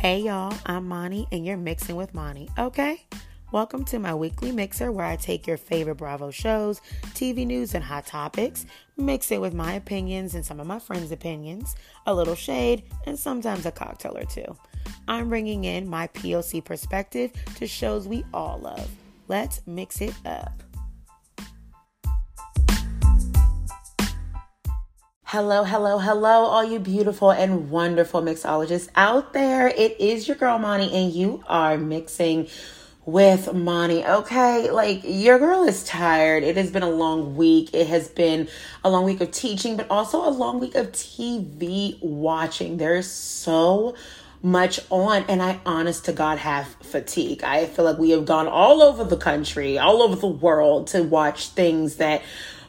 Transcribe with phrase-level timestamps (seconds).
[0.00, 3.04] Hey y'all, I'm Mani and you're mixing with Mani, okay?
[3.52, 6.80] Welcome to my weekly mixer where I take your favorite Bravo shows,
[7.12, 8.64] TV news, and hot topics,
[8.96, 13.18] mix it with my opinions and some of my friends' opinions, a little shade, and
[13.18, 14.56] sometimes a cocktail or two.
[15.06, 18.88] I'm bringing in my POC perspective to shows we all love.
[19.28, 20.62] Let's mix it up.
[25.32, 29.68] Hello, hello, hello, all you beautiful and wonderful mixologists out there.
[29.68, 32.48] It is your girl Mani, and you are mixing
[33.06, 34.04] with Mani.
[34.04, 36.42] Okay, like your girl is tired.
[36.42, 37.70] It has been a long week.
[37.72, 38.48] It has been
[38.82, 42.78] a long week of teaching, but also a long week of TV watching.
[42.78, 43.94] There's so
[44.42, 47.44] much on and I honest to God have fatigue.
[47.44, 51.04] I feel like we have gone all over the country, all over the world to
[51.04, 52.22] watch things that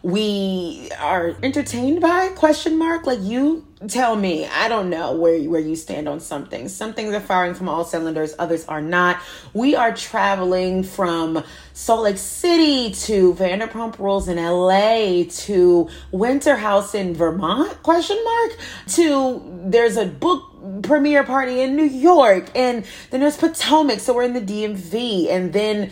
[0.03, 3.05] we are entertained by question mark?
[3.05, 4.45] Like you tell me.
[4.45, 7.83] I don't know where where you stand on something some things are firing from all
[7.83, 9.19] cylinders others are not.
[9.53, 16.93] We are traveling from salt lake city to vanderpump rules in la to winter house
[16.93, 18.57] in vermont question mark?
[18.89, 20.47] To there's a book
[20.83, 25.53] premiere party in new york and then there's potomac so we're in the dmv and
[25.53, 25.89] then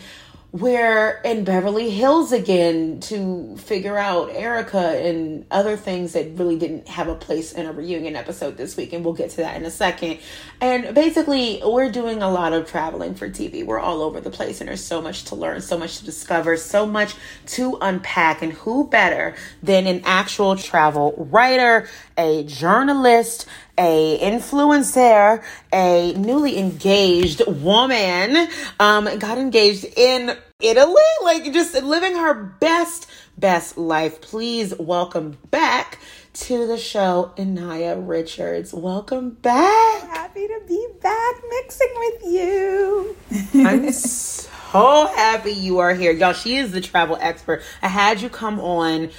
[0.52, 6.88] we're in Beverly Hills again to figure out Erika and other things that really didn't
[6.88, 8.92] have a place in a reunion episode this week.
[8.92, 10.18] And we'll get to that in a second.
[10.60, 13.64] And basically, we're doing a lot of traveling for TV.
[13.64, 16.56] We're all over the place, and there's so much to learn, so much to discover,
[16.56, 17.14] so much
[17.46, 18.42] to unpack.
[18.42, 21.88] And who better than an actual travel writer,
[22.18, 23.46] a journalist,
[23.80, 25.42] a influencer,
[25.72, 28.46] a newly engaged woman,
[28.78, 33.06] um, got engaged in Italy, like just living her best,
[33.38, 34.20] best life.
[34.20, 35.98] Please welcome back
[36.34, 38.74] to the show, Nneya Richards.
[38.74, 40.02] Welcome back.
[40.10, 43.16] Happy to be back mixing with you.
[43.66, 46.12] I'm so happy you are here.
[46.12, 47.62] Y'all, she is the travel expert.
[47.80, 49.10] I had you come on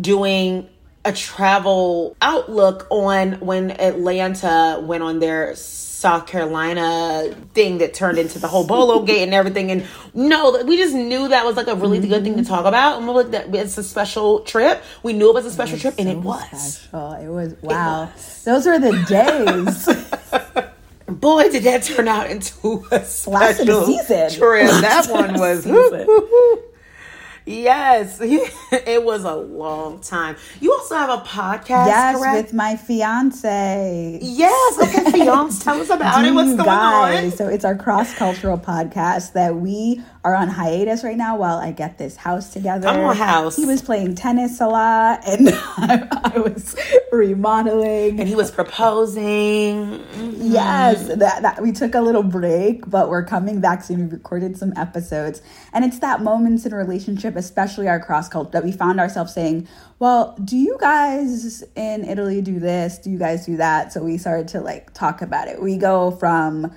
[0.00, 0.68] doing
[1.06, 8.40] a travel outlook on when Atlanta went on their South Carolina thing that turned into
[8.40, 9.70] the whole Bolo Gate and everything.
[9.70, 12.08] And no, we just knew that was like a really mm-hmm.
[12.08, 12.98] good thing to talk about.
[12.98, 14.82] And we're like, that it's a special trip.
[15.04, 16.74] We knew it was a special was trip, so and it was.
[16.74, 17.12] Special.
[17.12, 18.02] It was wow.
[18.02, 18.42] It was.
[18.44, 20.66] Those were the days.
[21.06, 24.30] Boy, did that turn out into a special season.
[24.32, 24.68] trip.
[24.68, 25.64] That one was.
[27.46, 30.36] Yes, it was a long time.
[30.60, 32.46] You also have a podcast, yes, correct?
[32.46, 34.18] with my fiance.
[34.20, 35.62] Yes, okay, fiance.
[35.62, 36.34] Tell us about it.
[36.34, 37.38] What's going guys, on?
[37.38, 41.70] So it's our cross cultural podcast that we are on hiatus right now while I
[41.70, 42.88] get this house together.
[42.88, 43.54] Come on, house.
[43.54, 46.74] He was playing tennis a lot, and I, I was
[47.12, 50.00] remodeling, and he was proposing.
[50.00, 50.32] Mm-hmm.
[50.52, 54.00] Yes, that, that we took a little break, but we're coming back soon.
[54.00, 55.42] We recorded some episodes,
[55.72, 59.68] and it's that moments in relationship, especially our cross culture, that we found ourselves saying,
[60.00, 62.98] "Well, do you guys in Italy do this?
[62.98, 65.62] Do you guys do that?" So we started to like talk about it.
[65.62, 66.72] We go from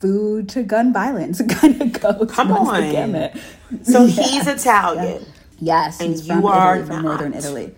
[0.00, 2.30] food to gun violence kind of goes.
[2.30, 3.32] Come on.
[3.82, 4.22] So yeah.
[4.22, 5.24] he's Italian.
[5.58, 7.74] Yes, and you are Italy, from northern Italy.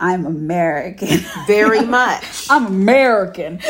[0.00, 1.20] I'm American.
[1.46, 2.46] Very much.
[2.50, 3.60] I'm American.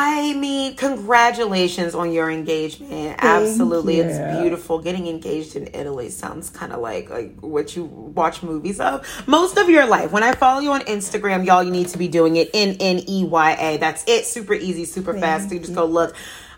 [0.00, 2.90] I mean, congratulations on your engagement.
[2.92, 4.04] Thank Absolutely, you.
[4.04, 4.78] it's beautiful.
[4.78, 9.58] Getting engaged in Italy sounds kind of like like what you watch movies of most
[9.58, 10.12] of your life.
[10.12, 13.02] When I follow you on Instagram, y'all, you need to be doing it N N
[13.08, 13.76] E Y A.
[13.78, 14.24] That's it.
[14.24, 15.50] Super easy, super Thank fast.
[15.50, 16.14] You just go look.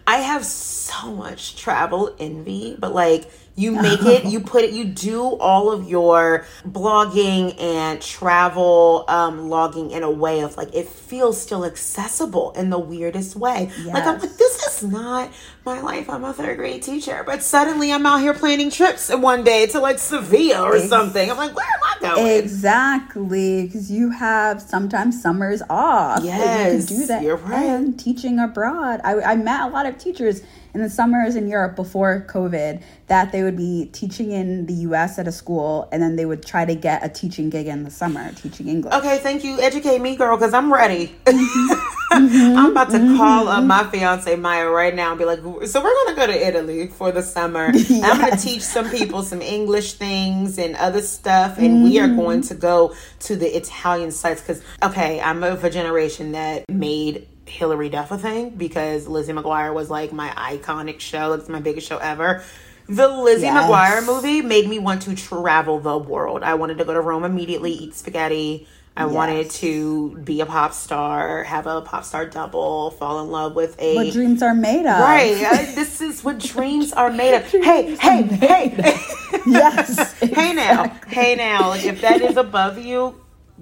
[0.06, 4.84] I have so much travel envy, but like you make it, you put it, you
[4.84, 10.88] do all of your blogging and travel um, logging in a way of like it
[10.88, 13.70] feels still accessible in the weirdest way.
[13.78, 13.86] Yes.
[13.86, 15.30] Like I'm like, this is not
[15.64, 16.08] my life.
[16.08, 19.80] I'm a third grade teacher, but suddenly I'm out here planning trips one day to
[19.80, 21.30] like Sevilla or something.
[21.30, 22.38] I'm like, where am I going.
[22.38, 26.24] Exactly, because you have sometimes summers off.
[26.24, 27.22] Yes, you can do that.
[27.22, 27.66] you're right.
[27.66, 30.42] And teaching abroad, I, I met a lot of teachers
[30.74, 35.18] in the summers in Europe before COVID that they would be teaching in the U.S.
[35.18, 37.90] at a school, and then they would try to get a teaching gig in the
[37.90, 38.94] summer, teaching English.
[38.94, 39.60] Okay, thank you.
[39.60, 41.14] Educate me, girl, because I'm ready.
[41.24, 41.96] Mm-hmm.
[42.10, 42.58] Mm-hmm.
[42.58, 43.16] I'm about to mm-hmm.
[43.16, 46.46] call up my fiance Maya right now and be like, "So we're gonna go to
[46.48, 47.66] Italy for the summer.
[47.90, 52.08] And I'm gonna teach some people some English things and other stuff, and we are
[52.08, 57.28] going to go to the Italian sites because, okay, I'm of a generation that made
[57.50, 61.32] Hilary Duff a thing because Lizzie McGuire was like my iconic show.
[61.34, 62.42] It's my biggest show ever.
[62.88, 63.68] The Lizzie Yes.
[63.70, 66.42] McGuire movie made me want to travel the world.
[66.42, 68.66] I wanted to go to Rome immediately, eat spaghetti.
[68.96, 73.54] I wanted to be a pop star, have a pop star double, fall in love
[73.54, 75.00] with a What dreams are made of?
[75.00, 75.42] right.
[75.42, 77.44] uh, this is what dreams are made of.
[77.50, 79.00] Hey, hey, hey,
[79.46, 80.12] Yes.
[80.20, 81.68] hey now, hey now.
[81.68, 83.14] Like if that is above you,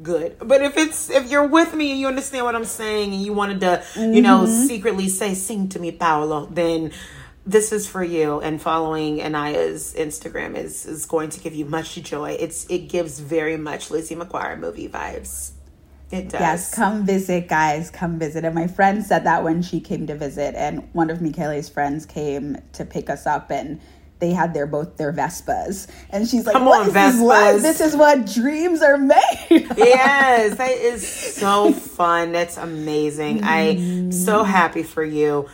[0.02, 0.36] good.
[0.38, 3.32] But if it's if you're with me and you understand what I'm saying and you
[3.32, 4.66] wanted to, you know, Mm-hmm.
[4.66, 6.92] secretly say "sing to me, Paolo," then
[7.46, 8.40] this is for you.
[8.40, 12.36] And following Nneya's Instagram is is going to give you much joy.
[12.38, 15.52] It's it gives very much Lizzie McGuire movie vibes.
[16.10, 16.40] It does.
[16.40, 17.90] Yes, come visit, guys.
[17.90, 18.42] Come visit.
[18.44, 22.06] And my friend said that when she came to visit, and one of Michele's friends
[22.06, 23.78] came to pick us up, and
[24.18, 27.16] they had their both their Vespas, and she's like, Come "What on, is this?
[27.16, 29.18] Vespas." This is what dreams are made."
[29.50, 32.32] yes, that is so fun.
[32.32, 33.44] That's amazing.
[33.44, 34.50] I'm so mm-hmm.
[34.50, 35.48] happy for you.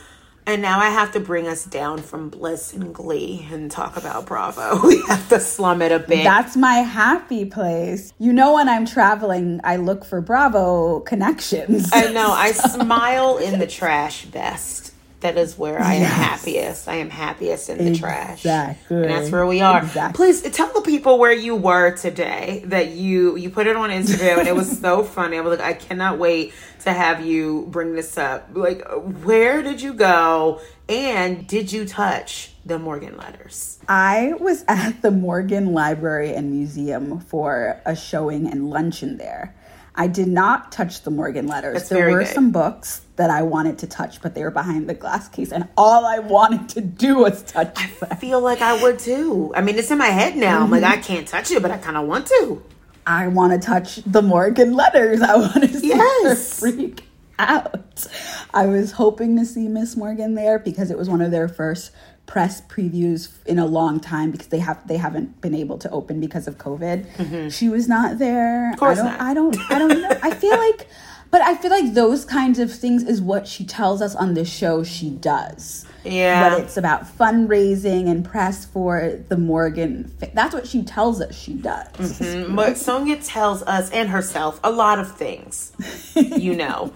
[0.46, 4.26] And now I have to bring us down from bliss and glee and talk about
[4.26, 4.78] Bravo.
[4.86, 6.22] We have to slum it a bit.
[6.22, 8.12] That's my happy place.
[8.18, 11.88] You know, when I'm traveling, I look for Bravo connections.
[11.92, 12.30] I know.
[12.30, 14.93] I smile in the trash best.
[15.24, 16.12] That is where I am Yes.
[16.12, 16.86] happiest.
[16.86, 18.40] I am happiest in the trash.
[18.40, 18.96] Exactly.
[18.98, 19.78] And that's where we are.
[19.82, 20.14] Exactly.
[20.18, 22.62] Please tell the people where you were today.
[22.66, 25.38] That you you put it on Instagram and it was so funny.
[25.38, 28.50] I was like, I cannot wait to have you bring this up.
[28.52, 28.82] Like,
[29.24, 30.60] where did you go?
[30.90, 33.78] And did you touch the Morgan letters?
[33.88, 39.54] I was at the Morgan Library and Museum for a showing and luncheon there.
[39.94, 41.74] I did not touch the Morgan letters.
[41.78, 42.34] That's there were good.
[42.34, 45.68] some books that I wanted to touch, but they were behind the glass case, and
[45.76, 48.08] all I wanted to do was touch them.
[48.10, 49.52] I feel like I would too.
[49.54, 50.62] I mean, it's in my head now.
[50.62, 52.62] I'm like, I can't touch it, but I kind of want to.
[53.06, 55.20] I want to touch the Morgan letters.
[55.20, 56.60] I want to see Yes.
[56.60, 57.04] her freak
[57.38, 58.06] out.
[58.52, 61.90] I was hoping to see Miss Morgan there because it was one of their first
[62.26, 66.20] press previews in a long time because they have they haven't been able to open
[66.20, 67.52] because of COVID.
[67.52, 68.70] She was not there.
[68.72, 68.78] Mm-hmm.
[68.78, 69.70] course I don't not.
[69.70, 70.18] I don't I don't know.
[70.22, 70.88] I feel like
[71.34, 74.44] but I feel like those kinds of things is what she tells us on the
[74.44, 75.84] show she does.
[76.04, 76.48] Yeah.
[76.48, 80.14] But it's about fundraising and press for the Morgan.
[80.32, 81.88] That's what she tells us she does.
[82.20, 82.54] Mm-hmm.
[82.54, 85.72] But Sonja tells us and herself a lot of things,
[86.14, 86.92] you know.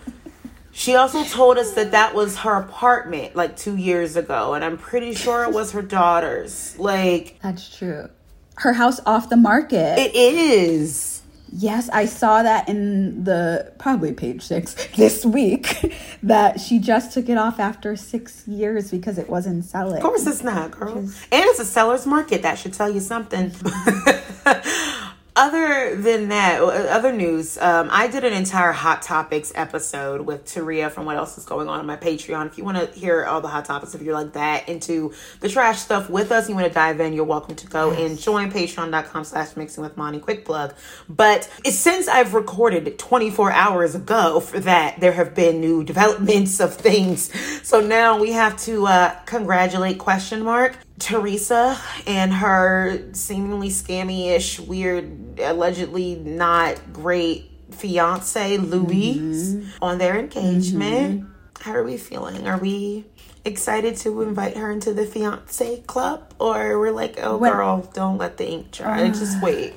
[0.71, 4.79] She also told us that that was her apartment like two years ago, and I'm
[4.79, 6.79] pretty sure it was her daughter's.
[6.79, 8.09] Like, That's true.
[8.55, 9.99] Her house off the market.
[9.99, 11.18] it is.
[11.53, 17.29] Yes, I saw that in the probably page six this week that she just took
[17.29, 19.97] it off after six years because it wasn't selling.
[19.97, 20.99] Of course, it's not, girl.
[20.99, 22.43] And it's a seller's market.
[22.43, 23.53] That should tell you something.
[25.39, 30.91] other than that, other news, um, I did an entire Hot Topics episode with Taria
[30.91, 32.47] from What Else Is Going On on my Patreon.
[32.47, 35.49] If you want to hear all the hot topics, if you're like that into the
[35.49, 38.51] trash stuff with us, you want to dive in, you're welcome to go and join
[38.51, 40.19] patreon.com slash mixing with Mani.
[40.19, 40.75] Quick plug.
[41.09, 46.59] But it's since I've recorded 24 hours ago for that, there have been new developments
[46.59, 47.33] of things.
[47.65, 55.39] So now we have to uh, congratulate question mark Teresa and her seemingly scammy-ish, weird,
[55.41, 59.85] allegedly not great fiance Luis mm-hmm.
[59.85, 61.23] on their engagement.
[61.23, 61.63] Mm-hmm.
[61.63, 62.47] How are we feeling?
[62.49, 63.05] Are we
[63.45, 68.37] excited to invite her into the fiance club, or we're like, oh girl, don't let
[68.37, 69.75] the ink dry, uh, just wait.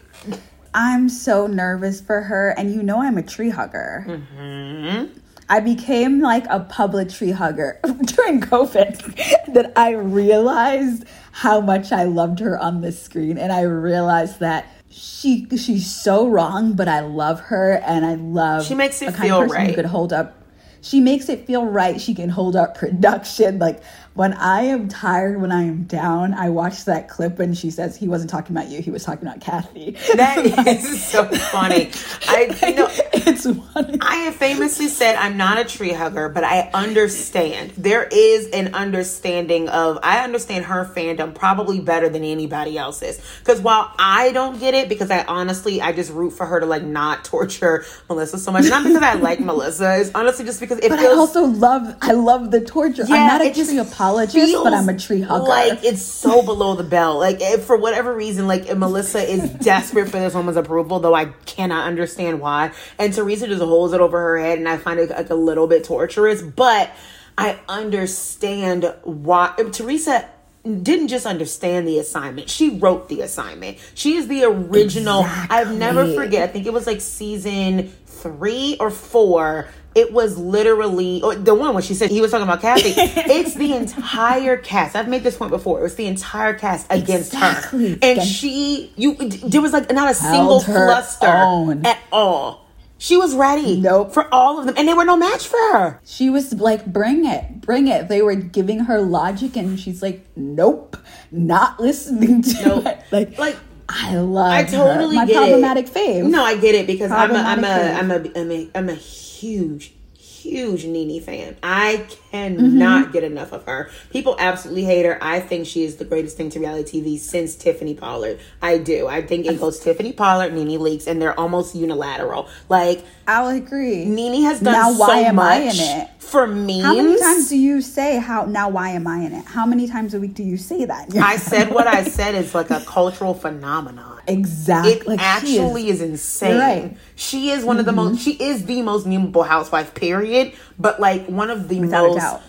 [0.74, 4.06] I'm so nervous for her, and you know I'm a tree hugger.
[4.08, 5.20] Mm-hmm.
[5.52, 11.04] I became like a public tree hugger during COVID that I realized
[11.34, 16.30] how much I loved her on the screen, and I realized that she she's so
[16.30, 19.50] wrong, but I love her, and I love She makes you a kind feel of
[19.50, 19.76] person who right.
[19.76, 20.42] could hold up.
[20.80, 22.00] she makes it feel right.
[22.00, 23.60] She can hold up production.
[23.60, 27.72] Like when I am tired, when I am down, I watch that clip when she
[27.72, 29.92] says he wasn't talking about you, he was talking about Kathy.
[30.16, 31.92] That is so funny.
[32.28, 33.98] I you know it's funny.
[34.02, 37.72] I have famously said I'm not a tree hugger, but I understand.
[37.78, 43.22] There is an understanding of I understand her fandom probably better than anybody else's.
[43.40, 46.66] Because while I don't get it, because I honestly I just root for her to
[46.66, 48.66] like not torture Melissa so much.
[48.66, 51.96] Not because I like Melissa, it's honestly just because it But feels I also love
[52.02, 53.06] I love the torture.
[53.08, 55.46] Yeah, I'm not a it just tree apologist, but I'm a tree hugger.
[55.46, 57.20] Like it's so below the belt.
[57.20, 61.26] Like if, for whatever reason, like Melissa is desperate for this woman's approval, though I
[61.46, 62.72] cannot understand why.
[62.98, 65.68] And Teresa just holds it over her head, and I find it like a little
[65.68, 66.42] bit torturous.
[66.42, 66.92] But
[67.38, 70.30] I understand why Teresa
[70.64, 72.50] didn't just understand the assignment.
[72.50, 73.78] She wrote the assignment.
[73.96, 75.24] She is the original.
[75.26, 76.50] I've never forget.
[76.50, 79.68] I think it was like season three or four.
[79.94, 82.90] It was literally or the one when she said he was talking about Kathy.
[82.96, 84.96] it's the entire cast.
[84.96, 85.80] I've made this point before.
[85.80, 87.94] It was the entire cast against Exactly.
[87.94, 91.86] her, and she you there was like not a single Held fluster own.
[91.86, 92.68] at all.
[93.00, 94.14] She was ready Nope.
[94.14, 96.00] for all of them, and they were no match for her.
[96.06, 98.08] She was like, bring it, bring it.
[98.08, 100.96] They were giving her logic, and she's like, nope,
[101.32, 102.86] not listening to Nope.
[102.86, 103.00] it.
[103.12, 103.58] Like, Like,
[104.04, 105.22] I love I totally her.
[105.22, 105.94] my get problematic it.
[105.94, 106.30] fave.
[106.30, 108.96] No, I get it because I'm a, I'm a, I'm a, I'm a, I'm a
[108.96, 111.56] huge, huge Nene fan.
[111.62, 113.12] I cannot Mm-hmm.
[113.12, 113.90] get enough of her.
[114.10, 115.18] People absolutely hate her.
[115.22, 118.40] I think she is the greatest thing to reality TV since Tiffany Pollard.
[118.62, 119.08] I do.
[119.08, 122.48] I think it goes Tiffany Pollard, Nene Leakes, and they're almost unilateral.
[122.70, 124.06] Like I'll agree.
[124.06, 126.10] Nene has done Now, so why am I in it?
[126.20, 128.46] for me, How many times do you say how?
[128.46, 129.46] Now, why am I in it?
[129.46, 131.14] How many times a week do you say that?
[131.16, 134.20] I said what I said is like a cultural phenomenon.
[134.28, 134.92] exactly.
[134.94, 136.58] It Like, actually is, insane.
[136.58, 136.84] Right.
[136.86, 136.96] Mm-hmm.
[137.16, 138.22] She is one of the most.
[138.22, 139.94] She is the most memeable housewife.
[139.94, 140.54] Period.
[140.80, 142.42] But like one of the Without a most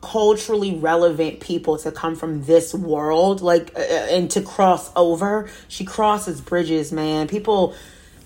[0.00, 5.50] culturally relevant people to come from this world, like uh, and to cross over.
[5.68, 7.28] She crosses bridges, man.
[7.28, 7.74] People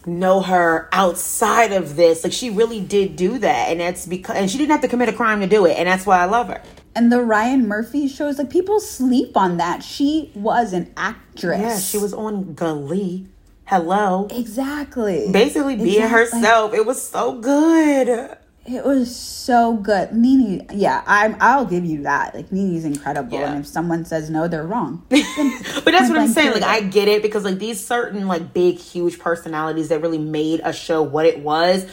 [0.06, 2.24] know her outside of this.
[2.24, 5.08] Like she really did do that, and that's because and she didn't have to commit
[5.08, 6.62] a crime to do it, and that's why I love her.
[6.96, 9.82] And the Ryan Murphy shows, like people sleep on that.
[9.82, 11.60] She was an actress.
[11.60, 13.26] Yeah, she was on Glee.
[13.66, 14.28] Hello.
[14.30, 16.38] exactly Basically being Exactly.
[16.38, 16.74] herself.
[16.74, 18.36] It was so good.
[18.66, 20.12] It was so good.
[20.12, 21.36] Nene, yeah, I'm.
[21.38, 22.34] I'll give you that.
[22.34, 23.52] Like Nene's incredible, Yeah.
[23.52, 25.04] and if someone says no, they're wrong.
[25.10, 26.52] But that's what I'm saying.
[26.52, 30.60] Like I get it because like these certain like big huge personalities that really made
[30.64, 31.86] a show what it was.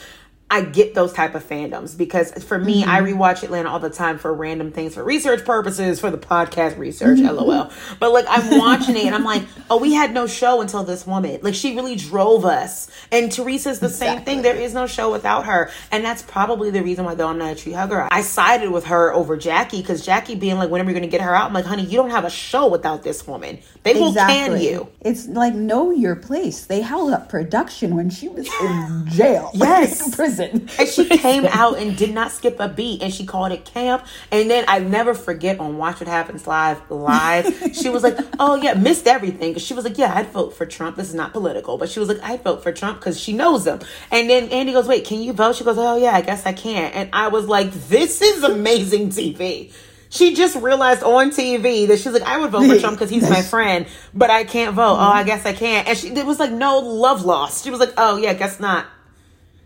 [0.52, 3.20] I get those type of fandoms because for me, I Mm-hmm.
[3.20, 7.18] rewatch Atlanta all the time for random things, for research purposes, for the podcast research,
[7.20, 7.36] Mm-hmm.
[7.36, 7.72] lol.
[8.00, 11.08] But like I'm watching it and I'm like, oh, we had no show until this
[11.08, 11.40] woman.
[11.42, 12.90] Like she really drove us.
[13.12, 14.42] And Teresa's the same thing.
[14.44, 15.72] There is no show without her.
[15.92, 18.08] And that's probably the reason why though I'm not a tree hugger.
[18.12, 21.22] I sided with her over Jackie because Jackie being like, when are we to get
[21.22, 21.48] her out?
[21.48, 23.60] I'm like, honey, you don't have a show without this woman.
[23.84, 24.90] They will can you.
[25.02, 26.66] It's like know your place.
[26.66, 29.52] They held up production when she was in jail.
[29.62, 30.16] Yes.
[30.42, 30.70] Prison.
[30.80, 34.06] And she came out and did not skip a beat, and she called it camp.
[34.32, 38.56] And then I never forget on Watch What Happens Live, live, she was like, "Oh
[38.56, 40.98] yeah, missed everything." Because she was like, "Yeah, I'd vote for Trump.
[40.98, 43.66] This is not political, but she was like, I'd vote for Trump because she knows
[43.66, 43.80] him."
[44.12, 46.54] And then Andy goes, "Wait, can you vote?" She goes, "Oh yeah, I guess I
[46.54, 49.72] can." And I was like, "This is amazing TV."
[50.12, 53.30] She just realized on TV that she's like, I would vote for Trump because he's
[53.30, 54.84] my friend, but I can't vote.
[54.84, 55.28] Oh, I mm-hmm.
[55.28, 55.88] guess I can't.
[55.88, 57.64] And she, it was like no love lost.
[57.64, 58.88] She was like, oh yeah, guess not.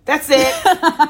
[0.06, 0.54] That's it.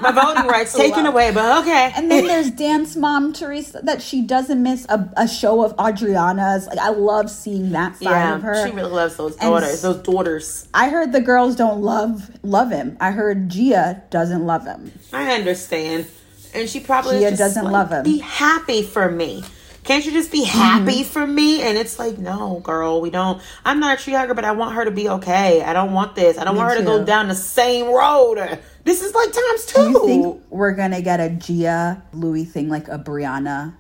[0.02, 1.92] My voting rights taken away, but okay.
[1.98, 6.66] And then there's dance mom Teresa that she doesn't miss a, a show of Audriana's.
[6.68, 8.66] Like I love seeing that side yeah, of her.
[8.68, 9.70] she really loves those daughters.
[9.70, 10.68] s- Those daughters.
[10.74, 12.96] I heard the girls don't love love him.
[13.02, 14.94] I heard Gia doesn't love him.
[15.12, 16.06] I understand,
[16.54, 18.04] and she probably Gia just doesn't like, love him.
[18.04, 19.44] Be happy for me.
[19.86, 21.04] Can't you just be happy mm-hmm.
[21.04, 21.62] for me?
[21.62, 23.40] And it's like, no, girl, we don't.
[23.64, 25.62] I'm not a tree hugger, but I want her to be okay.
[25.62, 26.40] I don't want this.
[26.40, 28.60] I don't Me want her to go down the same road.
[28.84, 29.84] This is like times two.
[29.84, 33.76] Do you think we're gonna get a Gia Luis thing like a Briana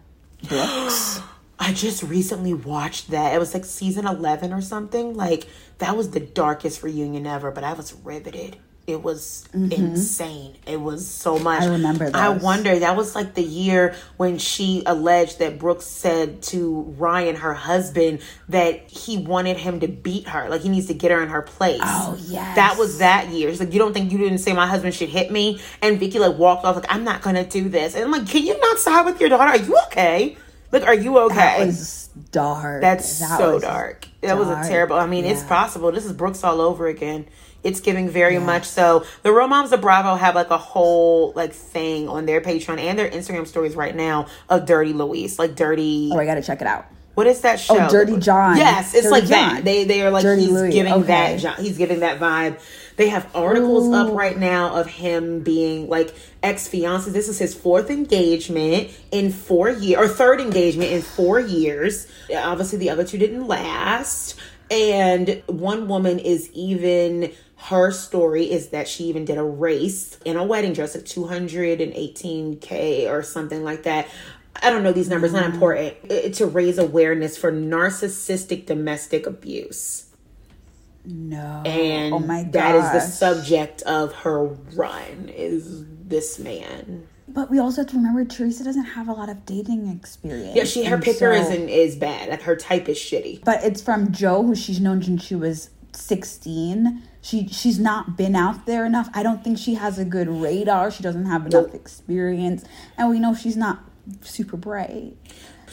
[0.47, 1.21] Brooks?
[1.59, 3.33] I just recently watched that.
[3.33, 5.15] It was like season 11 or something.
[5.15, 5.47] Like,
[5.77, 8.57] that was the darkest reunion ever, but I was riveted.
[8.87, 10.57] It was insane.
[10.67, 11.63] It was so much.
[11.63, 11.71] Mm-hmm.
[11.71, 16.43] I remember I wonder, that was like the year when she alleged that Brooks said
[16.43, 20.49] to Ryan, her husband, that he wanted him to beat her.
[20.49, 21.81] Like, he needs to get her in her place.
[21.83, 22.55] Oh, yes.
[22.57, 23.49] That was that year.
[23.49, 25.59] She's like, you don't think you didn't say my husband should hit me?
[25.81, 27.95] And Vicki, like, walked off, like, I'm not going to do this.
[27.95, 29.49] And I'm like, can you not side with your daughter?
[29.49, 30.37] Are you okay?
[30.71, 31.35] Look, are you okay?
[31.35, 32.81] That was dark.
[32.81, 34.07] That's That so dark.
[34.21, 34.97] That was a terrible.
[34.97, 35.91] I mean, it's possible.
[35.91, 37.27] This is Brooks all over again.
[37.65, 39.05] It's giving very much so.
[39.23, 42.97] The Real Moms of Bravo have like a whole like thing on their Patreon and
[42.97, 46.11] their Instagram stories right now of Dirty Luis, like Dirty.
[46.13, 46.85] Oh, I gotta check it out.
[47.15, 47.85] What is that oh, show?
[47.87, 48.57] Oh, Dirty John.
[48.57, 49.55] Yes, it's Dirty like John.
[49.55, 49.65] that.
[49.65, 51.37] They they are like Dirty he's Luis, giving okay.
[51.37, 52.59] that he's giving that vibe.
[52.97, 57.09] They have articles up right now of him being like ex fiance.
[57.09, 62.07] This is his fourth engagement in four years or third engagement in four years.
[62.33, 64.39] Obviously, the other two didn't last.
[64.71, 70.35] And one woman is even her story is that she even did a race in
[70.37, 74.07] a wedding dress at 218k or something like that.
[74.61, 75.95] I don't know these numbers, not important.
[76.11, 80.05] uh, To raise awareness for narcissistic domestic abuse.
[81.05, 81.61] No.
[81.65, 82.53] And oh my god.
[82.53, 87.07] that is the subject of her run is this man.
[87.27, 90.55] But we also have to remember Teresa doesn't have a lot of dating experience.
[90.55, 92.29] Yeah, she her picker so- isn't is bad.
[92.29, 93.43] Like her type is shitty.
[93.43, 97.03] But it's from Joe, who she's known since she was sixteen.
[97.25, 99.09] She she's not been out there enough.
[99.11, 100.91] I don't think she has a good radar.
[100.91, 102.63] She doesn't have enough experience,
[102.99, 103.79] and we know she's not
[104.21, 105.17] super bright.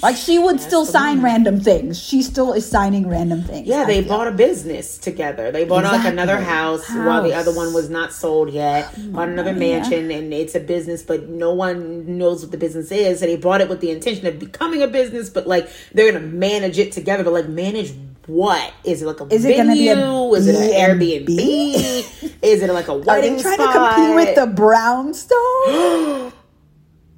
[0.03, 2.03] Like she would still sign random things.
[2.03, 3.69] She still is signing random things.
[3.69, 5.53] Yeah, they bought a business together.
[5.53, 8.91] They bought like another house, while the other one was not sold yet.
[8.97, 9.59] Oh bought another yeah.
[9.59, 13.21] mansion, and it's a business, but no one knows what the business is.
[13.21, 16.25] So they bought it with the intention of becoming a business, but like they're gonna
[16.25, 17.23] manage it together.
[17.25, 17.93] But like manage
[18.26, 18.73] what?
[18.85, 20.35] Is it like a Is it gonna be a venue?
[20.35, 21.29] Is it an Airbnb?
[22.43, 23.73] is it like a Are they trying spot?
[23.73, 26.33] to compete with the brownstone?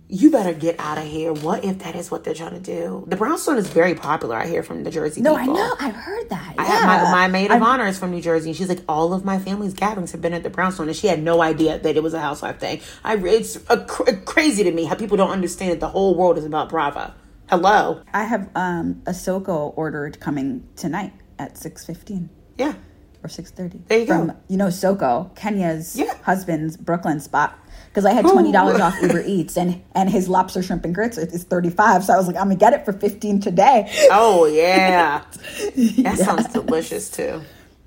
[0.07, 1.33] You better get out of here.
[1.33, 3.05] What if that is what they're trying to do?
[3.09, 4.37] The brownstone is very popular.
[4.37, 5.23] I hear from the Jersey.
[5.23, 5.75] no, I know.
[5.81, 6.55] I've heard that.
[6.57, 6.71] I yeah.
[6.79, 9.13] have my, my maid of I've- honor is from New Jersey, and she's like, all
[9.13, 11.97] of my family's gatherings have been at the brownstone, and she had no idea that
[11.97, 12.81] it was a housewife thing.
[13.03, 16.39] I it's a, cr- crazy to me how people don't understand that the whole world
[16.39, 17.13] is about Bravo.
[17.59, 22.29] Hello, I have um SoCo ordered coming tonight at six fifteen.
[22.59, 22.75] yeah,
[23.23, 23.81] or six thirty.
[23.87, 24.37] There you From go.
[24.49, 26.15] you know SoCo, Kenya's Yeah.
[26.25, 27.57] husband's Brooklyn spot.
[27.91, 31.17] Because I had twenty dollars off Uber Eats and and his lobster shrimp and grits
[31.17, 32.03] is thirty five.
[32.03, 33.89] So I was like, I'm gonna get it for fifteen today.
[34.11, 35.23] oh yeah,
[36.03, 37.41] that sounds delicious too.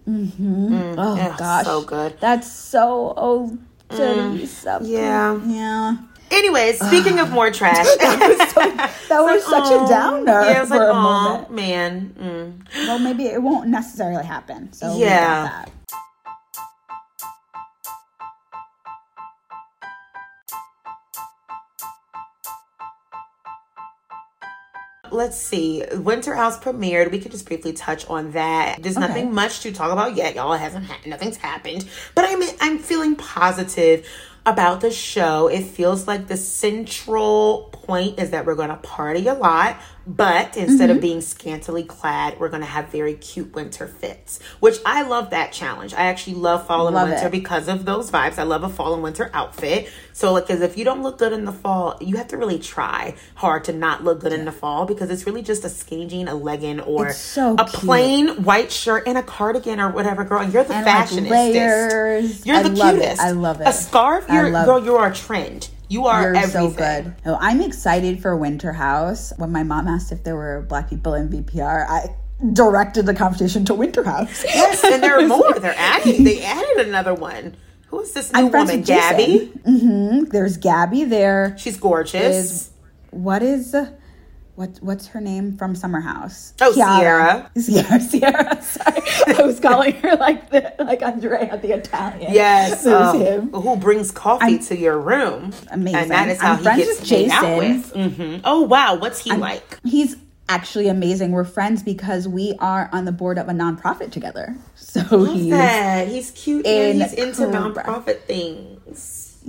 [0.07, 2.13] Oh yeah, gosh, so good.
[2.13, 3.57] Mm, That's so oh
[3.89, 4.79] Teresa.
[4.81, 5.37] yeah.
[5.45, 5.97] yeah.
[6.29, 11.01] Anyways, speaking of more trash, That was such a downer yeah, for like, a oh
[11.01, 11.51] moment.
[11.51, 12.87] man, mm.
[12.87, 14.71] Well, maybe it won't necessarily happen.
[14.73, 15.43] So Yeah.
[15.43, 15.71] that.
[25.09, 25.85] Let's see.
[25.93, 27.11] Winter House premiered.
[27.11, 28.83] We could just briefly touch on that.
[28.83, 29.07] There's Okay.
[29.07, 30.51] nothing much to talk about yet, y'all.
[30.51, 34.05] It hasn't ha- nothing's happened, but I'm I'm feeling positive
[34.47, 35.49] about the show.
[35.49, 40.55] It feels like the central point is that we're going to party a lot, but
[40.55, 40.95] instead Mm-hmm.
[40.97, 45.31] of being scantily clad, we're going to have very cute winter fits, which I love
[45.31, 45.93] that challenge.
[45.93, 47.31] I actually love fall and Love winter it.
[47.31, 48.37] because of those vibes.
[48.39, 49.89] I love a fall and winter outfit.
[50.13, 52.57] So, like, because if you don't look good in the fall, you have to really
[52.57, 56.07] try hard to not look good in the fall because it's really just a skinny
[56.07, 57.69] jean, a legging, or so a cute.
[57.73, 60.41] plain white shirt and a cardigan or whatever, girl.
[60.41, 62.45] And you're the And, like, layers.
[62.45, 62.99] You're I the love it.
[63.01, 63.21] cutest.
[63.21, 63.67] I love it.
[63.67, 64.83] A scarf, you're girl.
[64.83, 65.69] You are a trend.
[65.89, 66.71] You are You're everything.
[66.71, 67.37] so good.
[67.39, 69.31] I'm excited for Winter House.
[69.37, 72.15] When my mom asked if there were black people in VPR, I
[72.53, 74.43] directed the conversation to Winter House.
[74.43, 75.53] Yes, and there are more.
[75.53, 76.23] They're adding.
[76.23, 77.55] They added another one.
[77.87, 78.81] Who is this new woman?
[78.81, 79.45] Gabby.
[79.65, 81.55] hmm There's Gabby there.
[81.57, 82.35] She's gorgeous.
[82.35, 82.69] Is
[83.11, 83.73] what is
[84.57, 86.53] what what's her name from Summer House?
[86.61, 87.49] Oh, Ciara.
[87.63, 87.99] Ciara.
[88.09, 88.61] Ciara.
[88.63, 89.01] Sorry,
[89.37, 92.33] I was calling her like the like Andrea the Italian.
[92.33, 93.49] Yes, it was um, him.
[93.51, 95.53] who brings coffee to your room?
[95.69, 95.99] Amazing.
[96.01, 98.01] and that is how I'm he friends gets with made out Jason.
[98.01, 98.15] with.
[98.15, 99.79] hmm Oh wow, what's he like?
[99.83, 100.15] He's
[100.49, 101.33] actually amazing.
[101.33, 104.55] We're friends because we are on the board of a nonprofit together.
[104.75, 108.76] So he's That he's cute and he's into nonprofit things.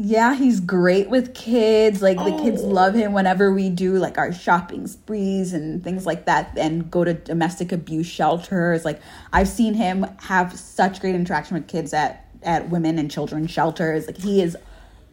[0.01, 2.01] Yeah, he's great with kids.
[2.01, 2.69] Like the kids Oh.
[2.69, 7.03] love him whenever we do like our shopping sprees and things like that and go
[7.03, 8.85] to domestic abuse shelters.
[8.85, 9.01] Like
[9.33, 14.07] I've seen him have such great interaction with kids at at women and children's shelters.
[14.07, 14.57] Like he is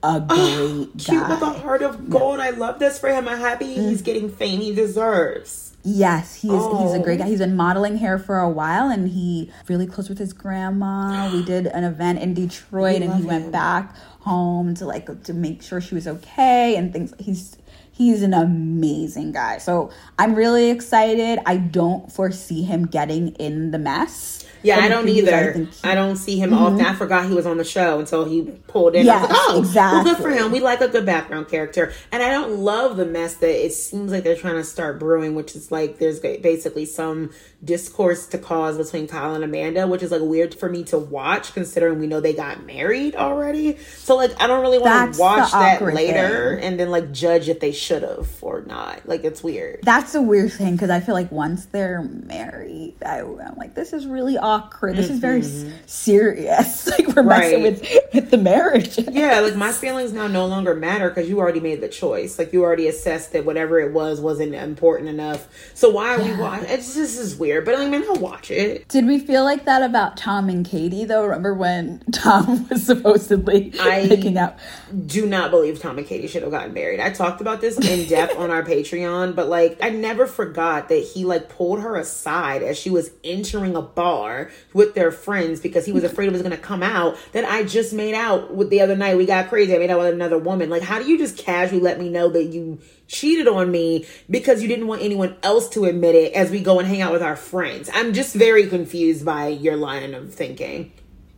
[0.03, 2.39] a great Cute with a heart of gold.
[2.39, 3.27] I love this for him.
[3.27, 3.89] I'm happy mm.
[3.89, 5.71] he's getting fame he deserves.
[5.87, 6.65] Yes, he's he's a
[6.99, 7.01] Oh.
[7.03, 7.25] great guy.
[7.25, 7.29] Oh.
[7.29, 11.29] He's been modeling hair for a while, and he really close with his grandma.
[11.31, 15.61] We did an event in Detroit, and he went back home to like to make
[15.61, 17.13] sure she was okay and things.
[17.19, 17.57] He's
[17.91, 19.59] he's an amazing guy.
[19.59, 21.39] So I'm really excited.
[21.45, 24.45] I don't foresee him getting in the mess.
[24.65, 25.53] Yeah, I don't either.
[25.83, 26.63] I, he- don't see him mm-hmm.
[26.63, 26.85] often.
[26.85, 29.07] I forgot he was on the show until he pulled in.
[29.07, 30.51] I was Yes, like, oh, well, good for him.
[30.51, 31.93] We like a good background character.
[32.11, 35.35] And I don't love the mess that it seems like they're trying to start brewing,
[35.35, 37.31] which is like there's basically some
[37.63, 41.53] discourse to cause between Kyle and Amanda, which is like weird for me to watch
[41.53, 43.77] considering we know they got married already.
[43.77, 46.63] So like I don't really want to watch that later thing.
[46.65, 49.07] and then like judge if they should have or not.
[49.07, 49.79] Like it's weird.
[49.83, 53.93] That's a weird thing because I feel like once they're married, I, I'm like, this
[53.93, 54.95] is really awkward.
[54.95, 56.89] This is very s- serious.
[56.95, 57.63] Like we're messing Mm-hmm.
[57.63, 58.97] With with the marriage.
[58.97, 62.37] Yeah, like my feelings now no longer matter because you already made the choice.
[62.39, 65.47] Like you already assessed that whatever it was wasn't important enough.
[65.73, 66.69] So why are we watching?
[66.69, 68.87] It's this is weird, but I mean, I'll watch it.
[68.87, 71.23] Did we feel like that about Tom and Katie though?
[71.25, 74.57] Remember when Tom was supposedly I- picking out?
[75.05, 76.99] Do not believe Tom and Katie should have gotten married.
[76.99, 81.03] I talked about this in depth on our Patreon, but like I never forgot that
[81.03, 85.85] he like pulled her aside as she was entering a bar with their friends because
[85.85, 88.69] he was afraid it was going to come out that I just made out with
[88.69, 89.17] the other night.
[89.17, 89.75] We got crazy.
[89.75, 90.69] I made out with another woman.
[90.69, 94.61] Like, how do you just casually let me know that you cheated on me because
[94.61, 97.23] you didn't want anyone else to admit it as we go and hang out with
[97.23, 97.89] our friends?
[97.93, 100.91] I'm just very confused by your line of thinking.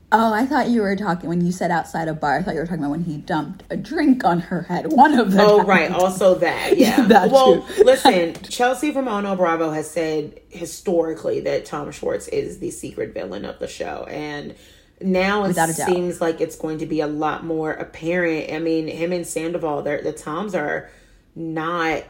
[0.10, 2.38] Oh, I thought you were talking when you said outside a bar.
[2.38, 4.93] I thought you were talking about when he dumped a drink on her head.
[4.93, 5.46] One of them.
[5.46, 5.91] Oh, right.
[5.91, 6.78] Also that.
[6.78, 7.02] Yeah.
[7.08, 13.13] That well, listen, Chelsea from OhNoBravo has said historically that Tom Schwartz is the secret
[13.13, 14.06] villain of the show.
[14.10, 14.56] And
[15.02, 15.88] now it Without a doubt.
[15.89, 18.52] seems like it's going to be a lot more apparent.
[18.54, 20.89] I mean, him and Sandoval, the Toms are
[21.36, 22.04] not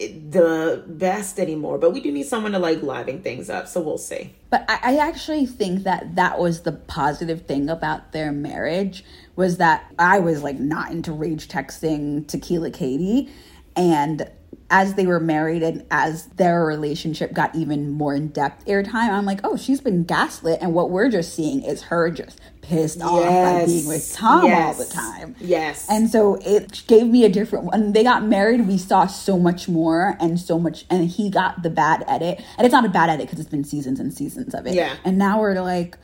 [0.00, 3.68] the best anymore, but we do need someone to like liven things up.
[3.68, 4.32] So we'll see.
[4.48, 9.04] But I, I actually think that that was the positive thing about their marriage
[9.36, 13.30] was that I was like not into rage texting Tequila Katie,
[13.76, 14.28] and
[14.72, 19.24] as they were married and as their relationship got even more in depth airtime, I'm
[19.26, 23.24] like, oh, she's been gaslit, and what we're just seeing is her just pissed off
[23.24, 24.78] by being with Tom Yes.
[24.78, 25.34] all the time.
[25.40, 25.86] Yes.
[25.90, 29.68] And so it gave me a different when they got married we saw so much
[29.68, 33.10] more and so much and he got the bad edit and it's not a bad
[33.10, 34.94] edit because it's been seasons and seasons of it Yeah.
[35.04, 35.96] and now we're like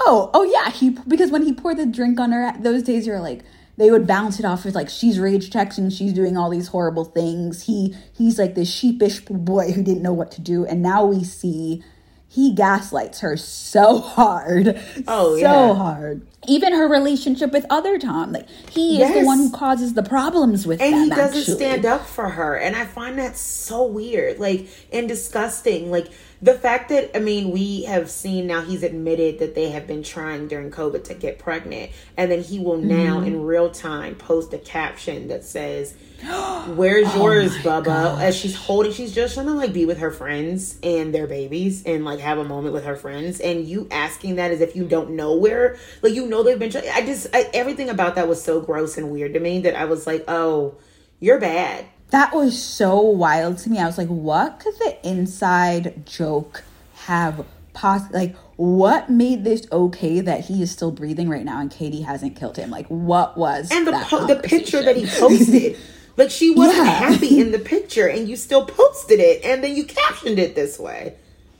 [0.00, 3.20] oh oh yeah he because when he poured the drink on her those days you're
[3.20, 3.42] like
[3.76, 7.04] they would bounce it off as like she's rage texting she's doing all these horrible
[7.04, 7.62] things.
[7.64, 10.64] He he's like this sheepish boy who didn't know what to do.
[10.64, 11.82] And now we see
[12.28, 14.80] he gaslights her so hard.
[15.08, 15.52] Oh, yeah.
[15.52, 15.74] so yeah.
[15.74, 16.26] hard.
[16.48, 18.32] Even her relationship with other tom.
[18.32, 21.54] Like he is the one who causes the problems with and them he doesn't actually.
[21.56, 22.56] stand up for her.
[22.56, 24.38] And i find that so weird.
[24.38, 25.90] Like and disgusting.
[25.90, 26.08] Like
[26.42, 30.02] the fact that i mean we have seen now he's admitted that they have been
[30.02, 33.26] trying during covid to get pregnant and then he will now Mm-hmm.
[33.26, 35.94] in real time post a caption that says
[36.76, 38.20] where's Oh yours bubba?
[38.20, 41.82] as she's holding she's just trying to like be with her friends and their babies
[41.84, 44.84] and like have a moment with her friends and you asking that as if you
[44.84, 48.28] don't know where like you know they've been trying i just I, everything about that
[48.28, 50.74] was so gross and weird to me that i was like oh
[51.20, 53.78] you're bad That was so wild to me.
[53.78, 56.62] I was like, what could the inside joke
[56.94, 61.70] have poss like what made this okay that he is still breathing right now and
[61.70, 62.70] Katie hasn't killed him?
[62.70, 65.76] Like what was and the that po- the picture that he posted
[66.16, 67.10] like she wasn't Yeah.
[67.10, 70.78] happy in the picture and you still posted it and then you captioned it this
[70.78, 71.16] way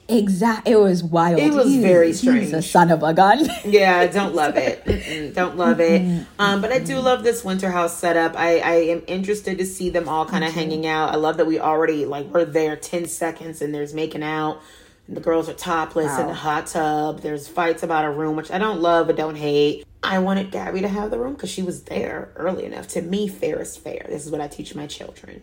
[0.08, 0.68] Exact.
[0.68, 1.40] It was wild.
[1.40, 3.48] It was very He's a son of a gun.
[3.64, 4.84] Yeah, I don't love it.
[4.84, 6.26] Mm-mm, don't love it.
[6.38, 8.36] Um, but I do love this winter house setup.
[8.36, 11.10] I, I am interested to see them all kind of hanging out.
[11.12, 14.60] I love that we already like we're there ten seconds and there's making out.
[15.08, 17.20] And the girls are topless in the hot tub.
[17.20, 19.84] There's fights about a room, which I don't love but don't hate.
[20.02, 22.86] I wanted Gabby to have the room because she was there early enough.
[22.88, 24.06] To me, fair is fair.
[24.08, 25.42] This is what I teach my children.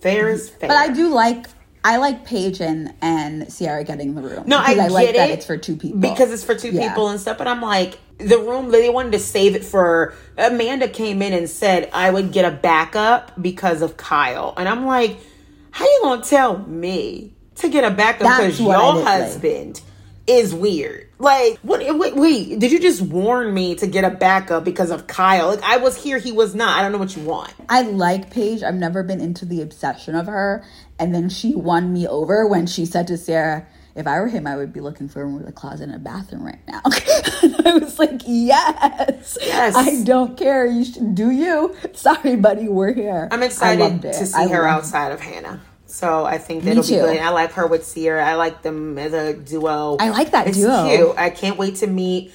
[0.00, 0.68] Fair is fair.
[0.68, 1.46] but I do like.
[1.84, 4.44] I like Paige and, and Ciara getting the room.
[4.46, 5.98] No, I get like it that it's for two people.
[5.98, 6.88] because it's for two Yeah.
[6.88, 7.38] people and stuff.
[7.38, 10.14] But I'm like, the room they wanted to save it for.
[10.38, 14.86] Amanda came in and said I would get a backup because of Kyle, and I'm
[14.86, 15.18] like,
[15.72, 19.04] how you gonna tell me to get a backup because your didn't like.
[19.04, 19.80] husband
[20.26, 21.08] is weird?
[21.18, 21.80] Like, what?
[21.98, 25.48] Wait, wait, did you just warn me to get a backup because of Kyle?
[25.48, 26.78] Like, I was here, he was not.
[26.78, 27.52] I don't know what you want.
[27.68, 28.62] I like Paige.
[28.62, 30.64] I've never been into the obsession of her.
[31.02, 34.46] And then she won me over when she said to Sarah, if I were him,
[34.46, 36.80] I would be looking for a room with a closet and a bathroom right now.
[36.86, 39.36] I was like, yes.
[39.40, 39.74] Yes.
[39.74, 40.64] I don't care.
[40.64, 41.74] You should do you.
[41.92, 42.68] Sorry, buddy.
[42.68, 43.28] We're here.
[43.32, 45.60] I'm excited to see I her outside of Hannah.
[45.86, 47.18] So I think that'll be good.
[47.18, 48.24] I like her with Ciara.
[48.24, 49.96] I like them as a duo.
[49.98, 50.88] I like that it's duo.
[50.88, 51.18] Cute.
[51.18, 52.32] I can't wait to meet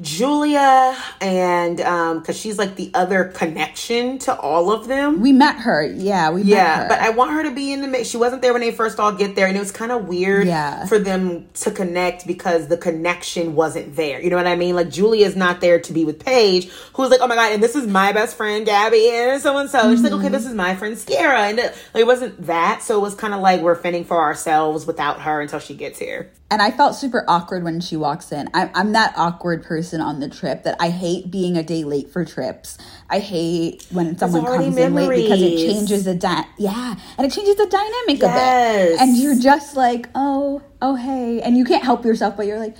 [0.00, 5.20] Julia and um because she's like the other connection to all of them.
[5.20, 5.84] We met her.
[5.86, 6.88] Yeah, we met Yeah, her.
[6.88, 8.08] but I want her to be in the mix.
[8.08, 10.46] She wasn't there when they first all get there, and it was kind of weird
[10.48, 10.86] Yeah.
[10.86, 14.20] for them to connect because the connection wasn't there.
[14.20, 14.74] You know what I mean?
[14.74, 17.76] Like Julia's not there to be with Paige, who's like, oh my god, and this
[17.76, 19.90] is my best friend Gabby, and so and so.
[19.92, 22.82] She's like, okay, this is my friend Ciara, and it, like, it wasn't that.
[22.82, 26.00] So it was kind of like we're fending for ourselves without her until she gets
[26.00, 26.30] here.
[26.50, 28.48] And I felt super awkward when she walks in.
[28.54, 32.10] I'm, I'm that awkward person on the trip that I hate being a day late
[32.10, 32.78] for trips.
[33.10, 37.32] I hate when someone comes in late because it changes the di- yeah, and it
[37.32, 38.22] changes the dynamic Yes.
[38.22, 39.00] a bit.
[39.00, 42.76] And you're just like, oh, oh, hey, and you can't help yourself, but you're like,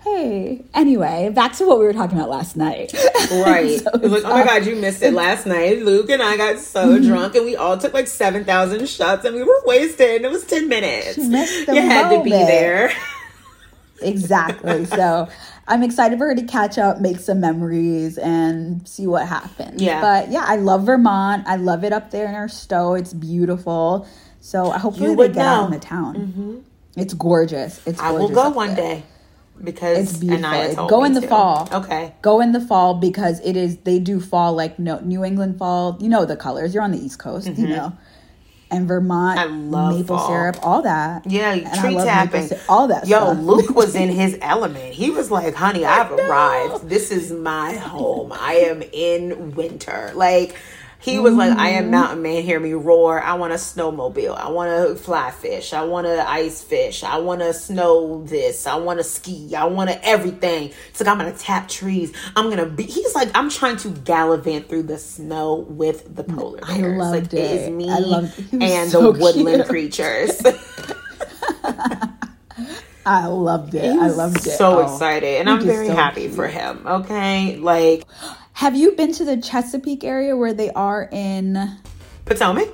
[0.00, 0.64] hey.
[0.72, 2.94] Anyway, back to what we were talking about last night.
[3.28, 3.80] Right.
[3.80, 5.82] So like, oh my god, you missed it last night.
[5.82, 7.08] Luke and I got so Mm-hmm.
[7.08, 10.44] drunk and we all took like 7,000 shots and we were wasted and it was
[10.44, 11.18] 10 minutes.
[11.18, 11.30] you
[11.82, 12.92] had to be there.
[14.00, 14.84] exactly.
[14.86, 15.28] So
[15.68, 19.82] I'm excited for her to catch up, make some memories, and see what happens.
[19.82, 20.00] Yeah.
[20.00, 21.44] But yeah, I love Vermont.
[21.46, 22.94] I love it up there in our Stowe.
[22.94, 24.06] It's beautiful.
[24.40, 26.14] So I hopefully You they get out in the town.
[26.14, 26.58] Mm-hmm.
[26.96, 27.84] It's gorgeous.
[27.86, 28.96] It's I will go one there.
[28.96, 29.02] day
[29.62, 30.86] because It's beautiful.
[30.86, 31.28] Go in the to.
[31.28, 31.68] fall.
[31.72, 32.14] Okay.
[32.22, 33.78] Go in the fall because it is.
[33.78, 35.98] They do fall like no New England fall.
[36.00, 36.74] You know the colors.
[36.74, 37.48] You're on the East Coast.
[37.48, 37.72] You mm-hmm.
[37.72, 37.98] know.
[38.70, 39.38] And Vermont.
[39.38, 40.26] I love maple fall.
[40.28, 41.24] syrup, all that.
[41.30, 42.50] Yeah, And I tree tapping.
[42.68, 43.06] all that.
[43.06, 43.38] Yo, stuff.
[43.38, 44.92] Luke was in his element.
[44.94, 46.88] He was like, honey, I've arrived.
[46.88, 48.32] This is my home.
[48.32, 50.10] I am in winter.
[50.14, 50.56] Like,
[50.98, 51.84] he was like, I Mm-hmm.
[51.84, 53.20] am mountain man, hear me roar.
[53.22, 54.36] I want to snowmobile.
[54.36, 55.72] I want to fly fish.
[55.72, 57.04] I want to ice fish.
[57.04, 58.66] I want to snow this.
[58.66, 59.54] I want to ski.
[59.54, 60.72] I want to everything.
[60.88, 62.12] It's like, I'm going to tap trees.
[62.34, 66.24] I'm going to be, he's like, I'm trying to gallivant through the snow with the
[66.24, 66.98] polar I bears.
[66.98, 69.68] loved like, it is me I loved- was and so the woodland cute.
[69.68, 70.42] creatures.
[73.08, 73.84] I loved it.
[73.84, 74.50] I loved it.
[74.50, 76.34] so Oh, excited and i'm very happy cute.
[76.34, 78.04] for him okay like
[78.56, 81.78] Have you been to the Chesapeake area where they are in
[82.24, 82.68] potomac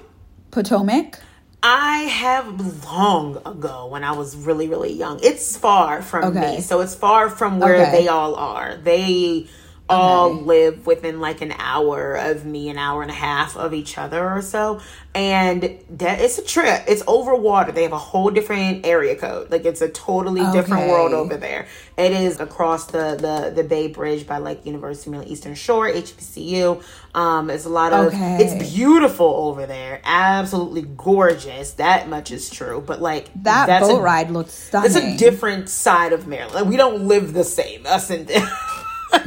[0.52, 1.18] Potomac?
[1.64, 6.56] i have long ago when i was really really young it's far from Okay.
[6.56, 7.90] me so it's far from where Okay.
[7.92, 9.46] they all are they
[9.92, 13.98] all live within like an hour of me an hour and a half of each
[13.98, 14.81] other or so.
[15.14, 16.85] And that it's a trip.
[16.88, 17.70] It's over water.
[17.72, 19.50] They have a whole different area code.
[19.50, 21.66] Like it's a totally different world over there.
[21.98, 25.88] It is across the the the bay bridge by like university of Maryland eastern shore
[25.88, 26.83] hbcu
[27.14, 28.38] um it's a lot of Okay.
[28.40, 30.00] it's beautiful over there.
[30.02, 31.72] Absolutely gorgeous.
[31.72, 32.83] That much is true.
[32.85, 34.87] But like That that's boat a, ride looked stunning.
[34.87, 36.55] it's a different side of maryland.
[36.55, 38.31] Like, we don't live the same us and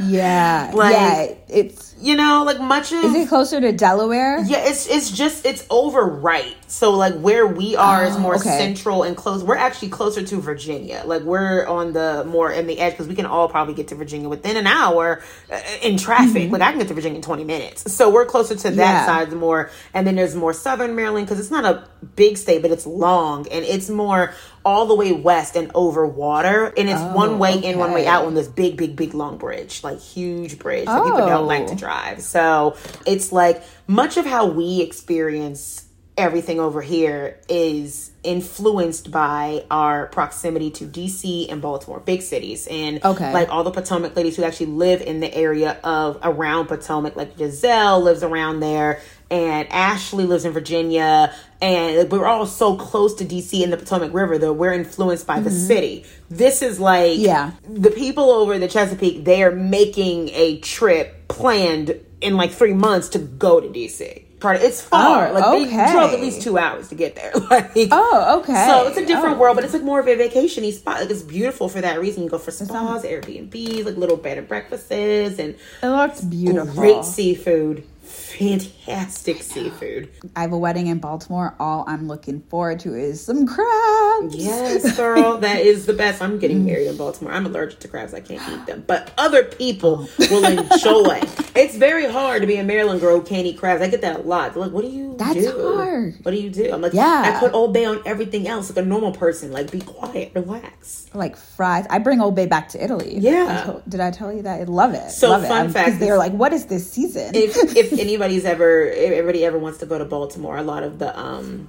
[0.00, 1.32] Yeah, Like- yeah.
[1.48, 4.40] It's you know like much of is it closer to Delaware?
[4.44, 6.54] yeah, it's it's just it's over right.
[6.66, 8.58] So like where we are is Oh, more okay.
[8.58, 9.44] central and close.
[9.44, 11.02] We're actually closer to Virginia.
[11.06, 13.94] Like we're on the more in the edge because we can all probably get to
[13.94, 16.50] Virginia within an hour uh, in traffic.
[16.50, 17.90] Like I can get to Virginia in twenty minutes.
[17.92, 18.80] So we're closer to that Mm-hmm.
[18.80, 19.06] Yeah.
[19.06, 19.70] side more.
[19.94, 21.84] And then there's more southern Maryland because it's not a
[22.16, 24.34] big state, but it's long and it's more
[24.66, 26.74] all the way west and over water.
[26.76, 29.14] And it's one oh, way in, one way Oh, out on this big, big, big
[29.14, 31.76] long bridge, like huge bridge that people don't like to Oh.
[31.76, 32.20] drive.
[32.20, 32.76] So
[33.06, 35.84] it's like much of how we experience
[36.18, 42.66] everything over here is influenced by our proximity to DC and Baltimore, big cities.
[42.68, 43.32] And Okay.
[43.32, 47.36] like all the Potomac ladies who actually live in the area of around Potomac, like
[47.36, 49.00] Gizelle lives around there
[49.30, 51.34] and Ashley lives in Virginia.
[51.60, 55.40] And we're all so close to DC and the Potomac River that we're influenced by
[55.40, 56.04] the city.
[56.30, 57.22] This is like Mm-hmm.
[57.24, 57.50] Yeah.
[57.68, 63.08] the people over the Chesapeake, they are making a trip planned in like three months
[63.10, 64.24] to go to DC.
[64.38, 65.28] Part it's far.
[65.28, 65.92] Oh, like they okay.
[65.92, 67.32] drove at least two hours to get there.
[67.50, 68.66] Like Oh, okay.
[68.68, 69.38] So it's a different Oh.
[69.40, 71.00] world, but it's like more of a vacation spot.
[71.00, 72.22] Like it's beautiful for that reason.
[72.22, 76.74] You go for spas, Airbnbs, like little bed and breakfasts, and It looks beautiful.
[76.74, 77.84] great seafood.
[78.06, 80.10] Fantastic seafood.
[80.36, 81.54] I have a wedding in Baltimore.
[81.58, 84.36] All I'm looking forward to is some crabs.
[84.36, 86.22] Yes, girl, that is the best.
[86.22, 86.66] I'm getting mm.
[86.66, 87.32] married in Baltimore.
[87.32, 88.14] I'm allergic to crabs.
[88.14, 91.20] I can't eat them, but other people will enjoy.
[91.56, 93.82] it's very hard to be a Maryland girl who can't eat crabs.
[93.82, 94.54] I get that a lot.
[94.54, 95.74] They're like, what do you That's do?
[95.76, 96.14] hard.
[96.22, 96.72] What do you do?
[96.72, 97.34] I'm like, Yeah.
[97.36, 99.50] I put Old Bay on everything else, like a normal person.
[99.50, 101.06] Like, be quiet, relax.
[101.14, 101.86] Like fries.
[101.90, 103.16] I bring Old Bay back to Italy.
[103.18, 103.74] Yeah.
[103.76, 104.60] I did I tell you that?
[104.60, 105.10] I love it.
[105.10, 105.48] So, love it.
[105.48, 107.34] fun 'cause fact They were is- like, what is this season?
[107.34, 111.18] if if anybody's ever everybody ever wants to go to Baltimore, a lot of the
[111.18, 111.68] um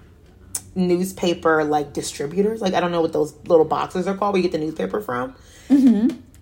[0.75, 4.49] newspaper like distributors, like I don't know what those little boxes are called where you
[4.49, 5.35] get the newspaper from.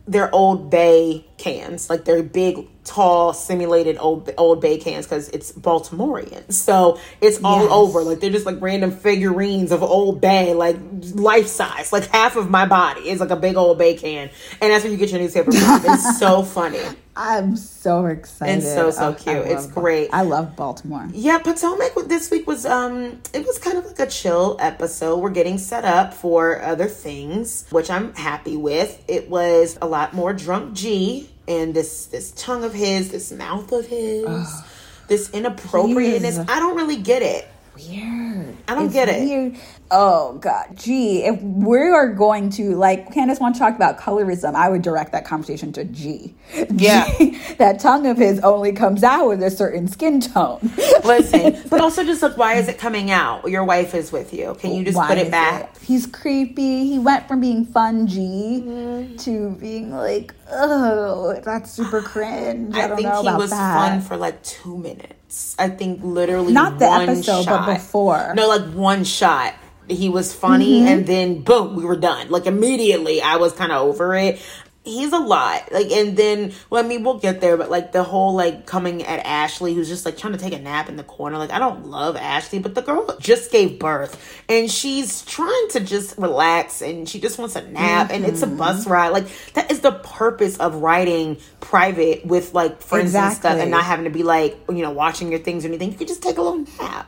[0.07, 5.51] they're Old Bay cans, like they're big, tall, simulated Old Old Bay cans because it's
[5.51, 6.51] Baltimorean.
[6.53, 7.71] So it's all Yes.
[7.71, 8.03] over.
[8.03, 10.77] Like they're just like random figurines of Old Bay, like
[11.13, 11.91] life size.
[11.91, 14.29] Like half of my body is like a big Old Bay can,
[14.61, 15.81] and that's where you get your newspaper from.
[15.85, 16.79] It's so funny.
[17.17, 18.57] I'm so excited.
[18.57, 19.37] It's so, so I cute.
[19.47, 20.09] It's great.
[20.11, 21.07] I love Baltimore.
[21.13, 25.17] Yeah, Potomac this week was um it was kind of like a chill episode.
[25.19, 29.01] We're getting set up for other things, which I'm happy with.
[29.07, 33.71] It was a lot more drunk G and this this tongue of his, this mouth
[33.71, 34.63] of his,
[35.07, 36.37] this inappropriateness.
[36.39, 36.49] Jeez.
[36.49, 37.47] I don't really get it.
[37.75, 38.55] Weird.
[38.67, 39.21] I don't It's get it.
[39.21, 39.57] Weird.
[39.91, 44.55] Oh god, gee, if we are going to like Candiace wants to talk about colorism,
[44.55, 46.33] I would direct that conversation to G.
[46.73, 47.07] Yeah.
[47.17, 50.59] G, that tongue of his only comes out with a certain skin tone.
[51.05, 53.47] Listen, but also just like why is it coming out?
[53.49, 54.55] Your wife is with you.
[54.59, 55.77] Can you just Why put it back?
[55.79, 56.87] He's creepy.
[56.87, 59.15] He went from being fun G Mm-hmm.
[59.17, 62.75] to being like, oh, that's super cringe.
[62.75, 63.89] I, I, don't think know he about was that.
[63.89, 65.55] fun for like two minutes.
[65.59, 68.33] I think literally Not the one episode, but before.
[68.35, 69.53] No, like one shot.
[69.87, 70.87] He was funny, Mm-hmm.
[70.87, 72.29] and then boom, we were done.
[72.29, 74.41] Like immediately, I was kind of over it.
[74.87, 75.71] He's a lot.
[75.71, 79.01] Like, and then, well, I mean, we'll get there, but like the whole like coming
[79.01, 81.39] at Ashley, who's just like trying to take a nap in the corner.
[81.39, 84.15] Like, I don't love Ashley, but the girl just gave birth,
[84.47, 88.45] and she's trying to just relax, and she just wants a nap, and it's a
[88.45, 88.57] Mm-hmm.
[88.57, 89.09] bus ride.
[89.09, 93.85] Like, that is the purpose of writing private with like friends and stuff, and not
[93.85, 95.91] having to be like, you know, watching your things or anything.
[95.93, 97.07] You could just take a little nap.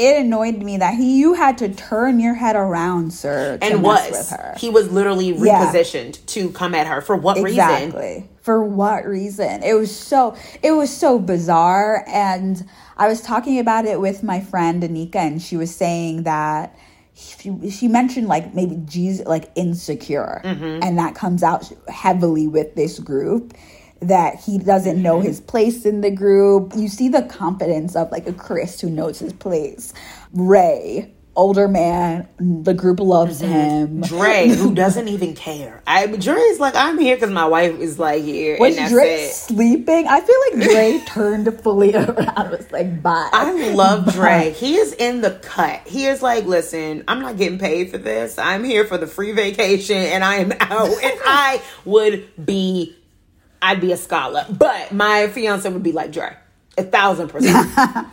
[0.00, 3.82] It annoyed me that he you had to turn your head around, sir, to and
[3.82, 4.54] was with her.
[4.58, 5.66] he was literally Yeah.
[5.66, 7.48] repositioned to come at her for what reason?
[7.50, 13.58] exactly for what reason it was so it was so bizarre and i was talking
[13.58, 16.74] about it with my friend anika and she was saying that
[17.14, 20.82] she, she mentioned like maybe Jesus like insecure Mm-hmm.
[20.82, 23.52] and that comes out heavily with this group
[24.00, 28.26] that he doesn't know his place in the group you see the confidence of like
[28.26, 29.92] a chris who knows his place
[30.32, 33.52] ray older man the group loves mm-hmm.
[33.52, 35.82] him Dre, who doesn't even care.
[35.86, 39.32] I Dre's like, I'm here because my wife is like here, Was Dre it.
[39.32, 40.06] sleeping?
[40.06, 42.50] I feel like Dre turned fully around.
[42.50, 43.28] Was like, bye.
[43.32, 44.52] I love Dre.
[44.52, 45.86] He is in the cut.
[45.86, 48.38] He is like, listen, I'm not getting paid for this.
[48.38, 50.88] I'm here for the free vacation, and I am out.
[50.88, 52.96] and I would be,
[53.62, 56.36] I'd be a scholar, but my fiance would be like Dre,
[56.78, 57.68] a thousand percent.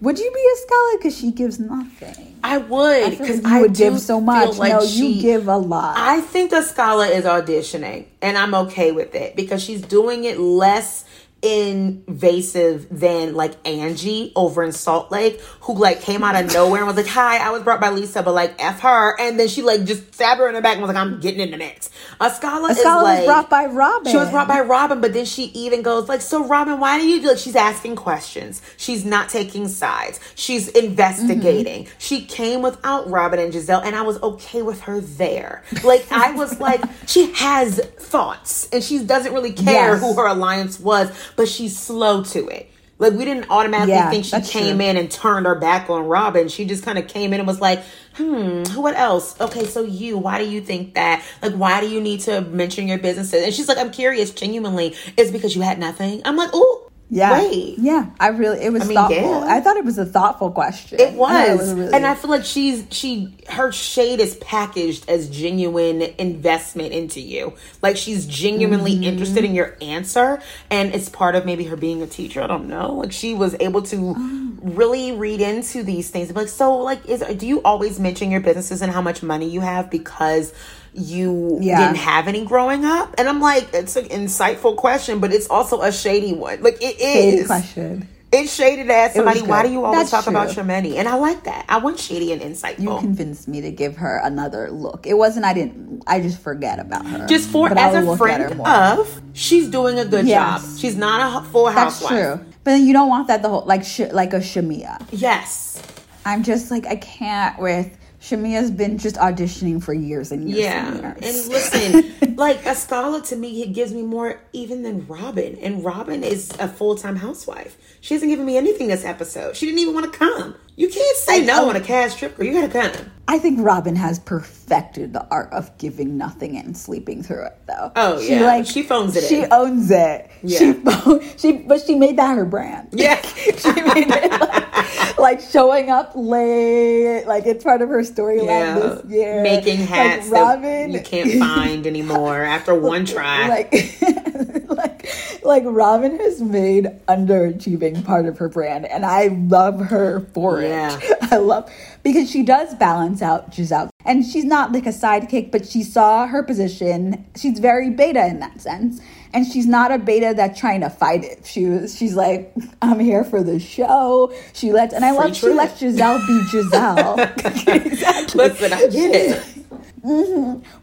[0.00, 0.96] Would you be a scholar?
[0.98, 2.38] Because she gives nothing.
[2.44, 4.56] I would because you I would give so much.
[4.56, 5.96] Like no, she, you give a lot.
[5.98, 10.38] I think the scholar is auditioning, and I'm okay with it because she's doing it
[10.38, 11.04] less
[11.42, 16.86] invasive than like Angie over in Salt Lake, who like came out of nowhere and
[16.86, 19.62] was like, "Hi, I was brought by Lisa, but like f her," and then she
[19.62, 21.90] like just stabbed her in the back and was like, "I'm getting in the mix."
[22.20, 24.10] A scholar, a is like was brought by Robyn.
[24.10, 27.06] she was brought by Robyn, but then she even goes like, "So Robyn, why do
[27.06, 28.60] you do?" Like she's asking questions.
[28.76, 30.20] She's not taking sides.
[30.34, 31.84] She's investigating.
[31.84, 31.94] Mm-hmm.
[31.98, 35.62] She came without Robyn and Gizelle, and I was okay with her there.
[35.84, 40.00] Like I was like, she has thoughts, and she doesn't really care Yes.
[40.00, 42.68] who her alliance was, but she's slow to it.
[42.98, 44.86] Like we didn't automatically Yeah, think she came true.
[44.86, 46.48] in and turned her back on Robyn.
[46.48, 47.80] She just kind of came in and was like,
[48.14, 49.40] "Hmm, what else?
[49.40, 51.22] Okay, so you, why do you think that?
[51.40, 54.96] Like, why do you need to mention your businesses?" And she's like, "I'm curious, genuinely,
[55.16, 57.32] is because you had nothing?" I'm like, "Oh, Yeah.
[57.40, 58.06] wait." Yeah.
[58.20, 59.16] I really, it was I mean, thoughtful.
[59.22, 59.44] yeah.
[59.46, 61.00] I thought it was a thoughtful question.
[61.00, 65.08] It I thought was, really- and I feel like she's she her shade is packaged
[65.08, 67.54] as genuine investment into you.
[67.82, 69.04] Like she's genuinely Mm-hmm.
[69.04, 70.40] interested in your answer,
[70.70, 72.42] and it's part of maybe her being a teacher.
[72.42, 72.94] I don't know.
[72.94, 74.50] Like she was able to Oh.
[74.62, 76.30] really read into these things.
[76.32, 79.60] Like so, like is do you always mention your businesses and how much money you
[79.60, 80.52] have because
[80.94, 81.78] you Yeah.
[81.80, 83.14] didn't have any growing up?
[83.18, 86.62] And I'm like, it's an insightful question, but it's also a shady one.
[86.62, 87.34] Like it is.
[87.34, 88.08] Shady question.
[88.30, 90.98] It's shady to ask somebody, why do you always That's talk about your money?
[90.98, 91.64] And I like that.
[91.66, 92.80] I want shady and insightful.
[92.80, 95.06] You convinced me to give her another look.
[95.06, 95.46] It wasn't.
[95.46, 96.02] I didn't.
[96.06, 97.26] I just forget about her.
[97.26, 100.26] Just for But as I'll a look at her friend of, she's doing a good
[100.26, 100.60] Yes.
[100.62, 100.78] job.
[100.78, 102.38] She's not a full That's true.
[102.64, 105.00] But then you don't want that the whole like sh- like a Shamia.
[105.10, 105.80] Yes.
[106.26, 107.88] I'm just like I can't with
[108.28, 110.94] Shamia's been just auditioning for years and years Yeah.
[110.94, 115.58] and And listen, like a scholar to me, it gives me more even than Robyn.
[115.62, 117.76] And Robyn is a full time housewife.
[118.00, 119.56] She hasn't given me anything this episode.
[119.56, 120.54] She didn't even want to come.
[120.78, 122.46] You can't say I- no on a cash trip, girl.
[122.46, 123.10] You gotta come.
[123.26, 127.92] I think Robyn has perfected the art of giving nothing and sleeping through it, though.
[127.94, 128.62] Oh, yeah.
[128.62, 129.52] She phones it She in.
[129.52, 130.30] owns it.
[130.42, 130.58] Yeah.
[130.58, 132.88] She, she, but she made that her brand.
[132.92, 133.20] Yeah.
[133.22, 138.78] she made it like, like showing up late, like it's part of her storyline Yeah.
[138.78, 139.42] this year.
[139.42, 143.48] Making Like, hats Robyn, that you can't find anymore after one try.
[143.48, 143.72] like
[144.70, 145.08] like
[145.44, 150.98] like Robyn has made underachieving part of her brand and I love her for Yeah.
[151.30, 151.70] I love
[152.02, 153.88] because she does balance out Gizelle.
[154.04, 157.26] And she's not like a sidekick, but she saw her position.
[157.36, 159.00] She's very beta in that sense.
[159.34, 161.44] And she's not a beta that's trying to fight it.
[161.44, 164.32] She was she's like, I'm here for the show.
[164.54, 165.56] She lets and I Free love she trip.
[165.56, 167.76] lets Gizelle be Gizelle.
[167.86, 168.38] exactly.
[168.48, 169.44] Listen, I get it.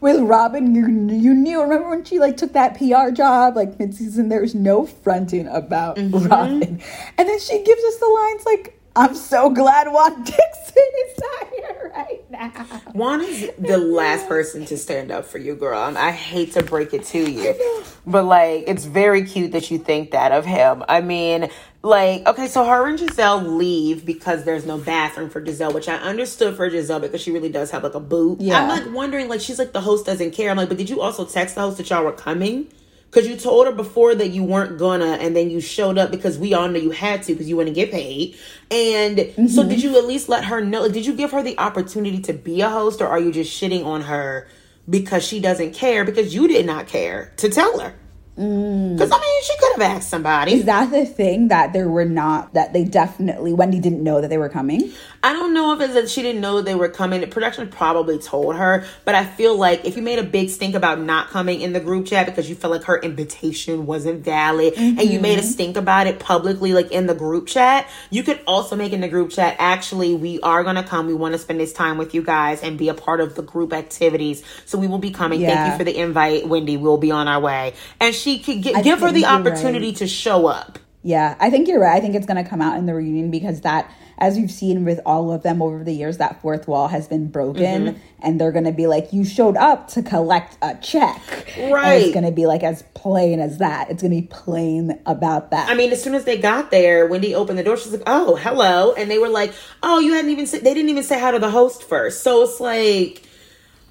[0.00, 1.60] with Robyn, you you knew.
[1.62, 4.28] Remember when she like took that PR job like mid season?
[4.28, 6.26] There's no fronting about Mm-hmm.
[6.28, 6.80] Robyn,
[7.18, 11.48] and then she gives us the lines like, "I'm so glad Juan Dixon is not
[11.50, 12.50] here right now."
[12.92, 15.84] Juan is the last person to stand up for you, girl.
[15.84, 19.78] And I hate to break it to you, but like, it's very cute that you
[19.78, 20.82] think that of him.
[20.88, 21.50] I mean,
[21.82, 25.94] like, okay, so her and Gizelle leave because there's no bathroom for Gizelle, which I
[25.96, 28.40] understood for Gizelle because she really does have like a boot.
[28.40, 28.60] Yeah.
[28.60, 30.50] I'm like wondering, like, she's like the host doesn't care.
[30.50, 32.66] I'm like, but did you also text the host that y'all were coming?
[33.10, 36.38] Because you told her before that you weren't gonna, and then you showed up because
[36.38, 38.36] we all know you had to because you wouldn't get paid.
[38.70, 39.68] And so, mm-hmm.
[39.68, 40.88] did you at least let her know?
[40.88, 43.86] Did you give her the opportunity to be a host, or are you just shitting
[43.86, 44.48] on her
[44.90, 46.04] because she doesn't care?
[46.04, 47.94] Because you did not care to tell her.
[48.38, 48.94] Mm.
[48.94, 50.52] Because I mean, she could have asked somebody.
[50.52, 54.28] Is that the thing that there were not that they definitely Wendy didn't know that
[54.28, 54.92] they were coming?
[55.22, 57.20] I don't know if it's that she didn't know they were coming.
[57.20, 60.74] The production probably told her, but I feel like if you made a big stink
[60.74, 64.74] about not coming in the group chat because you felt like her invitation wasn't valid
[64.76, 65.50] and you made a mm-hmm.
[65.50, 69.08] stink about it publicly, like in the group chat, you could also make in the
[69.08, 71.06] group chat, actually, we are going to come.
[71.06, 73.42] We want to spend this time with you guys and be a part of the
[73.42, 74.42] group activities.
[74.66, 75.40] So we will be coming.
[75.40, 76.76] Thank you for the invite, Wendy.
[76.76, 77.74] We'll be on our way.
[78.00, 79.46] And she could get, give her the you're right.
[79.46, 80.78] opportunity to show up.
[81.02, 81.96] Yeah, I think you're right.
[81.96, 84.84] I think it's going to come out in the reunion because that, as we've seen
[84.84, 87.98] with all of them over the years, that fourth wall has been broken, Mm-hmm.
[88.22, 91.20] and they're going to be like, "You showed up to collect a check."
[91.56, 92.02] And Right.
[92.02, 93.88] it's going to be like as plain as that.
[93.88, 95.70] It's going to be plain about that.
[95.70, 97.76] I mean, as soon as they got there, Wendy opened the door.
[97.76, 99.52] She's like, "Oh, hello," and they were like,
[99.84, 102.24] "Oh, you hadn't even." said, they didn't even say hi to the host first.
[102.24, 103.22] So it's like,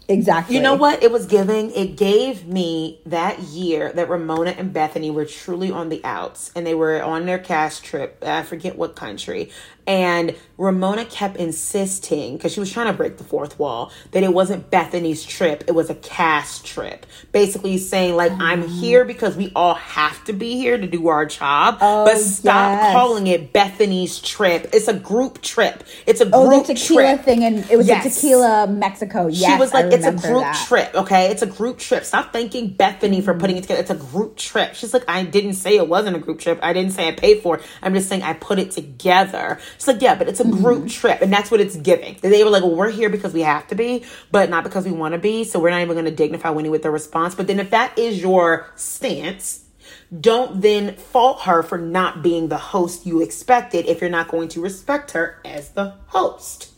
[0.08, 0.56] exactly.
[0.56, 1.04] you know what?
[1.04, 1.72] It was giving.
[1.72, 6.66] It gave me that year that Ramona and Bethenny were truly on the outs, and
[6.66, 8.24] they were on their cast trip.
[8.26, 9.52] I forget what country.
[9.88, 14.34] And Ramona kept insisting because she was trying to break the fourth wall that it
[14.34, 17.06] wasn't Bethenny's trip; it was a cast trip.
[17.32, 18.80] Basically, saying like, "I'm Mm.
[18.80, 22.72] here because we all have to be here to do our job, Oh, but stop
[22.80, 22.94] yes.
[22.94, 24.70] calling it Bethenny's trip.
[24.74, 25.84] It's a group trip.
[26.06, 28.06] It's a Oh, group the tequila trip." thing, and it was Yes.
[28.06, 29.28] a tequila Mexico.
[29.28, 30.66] Yes, she was like, "It's a group that.
[30.68, 31.28] trip, okay?
[31.32, 32.06] It's a group trip.
[32.06, 33.82] Stop thanking Bethenny for putting it together.
[33.82, 36.60] It's a group trip." She's like, "I didn't say it wasn't a group trip.
[36.64, 37.64] I didn't say I paid for it.
[37.84, 40.88] I'm just saying I put it together." She's like, "Yeah, but it's a group mm-hmm.
[40.88, 43.68] trip, and that's what it's giving." They were like, "Well, we're here because we have
[43.68, 45.44] to be, but not because we want to be.
[45.44, 47.98] So we're not even going to dignify Wendy with the response." But then, if that
[47.98, 49.62] is your stance.
[50.20, 54.48] Don't then fault her for not being the host you expected if you're not going
[54.50, 56.72] to respect her as the host.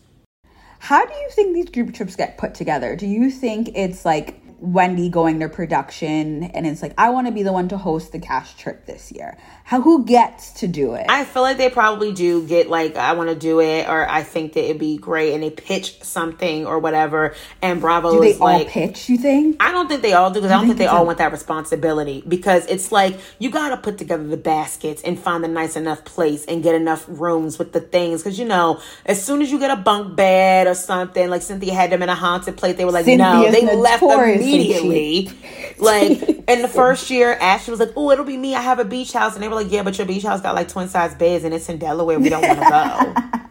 [0.80, 2.96] How do you think these group trips get put together?
[2.96, 7.34] Do you think it's like Wendy going to production and it's like, I want to
[7.34, 9.38] be the one to host the cash trip this year?
[9.68, 11.08] How who gets to do it?
[11.10, 14.24] I feel like they probably do get like I want to do it or I
[14.24, 18.30] think that it'd be great and they pitch something or whatever and Bravo do they
[18.30, 19.58] is all like pitch, you think?
[19.60, 21.18] I don't think they all do because I don't think think they all a- want
[21.18, 25.50] that responsibility because it's like you got to put together the baskets and find a
[25.50, 29.42] nice enough place and get enough rooms with the things because you know as soon
[29.42, 32.56] as you get a bunk bed or something like Cynthia had them in a haunted
[32.56, 35.30] place they were like no they left immediately
[35.78, 38.86] like in the first year Ashley was like oh it'll be me I have a
[38.86, 41.14] beach house and they were like yeah but your beach house got like twin size
[41.16, 43.40] beds and it's in Delaware we don't want to go.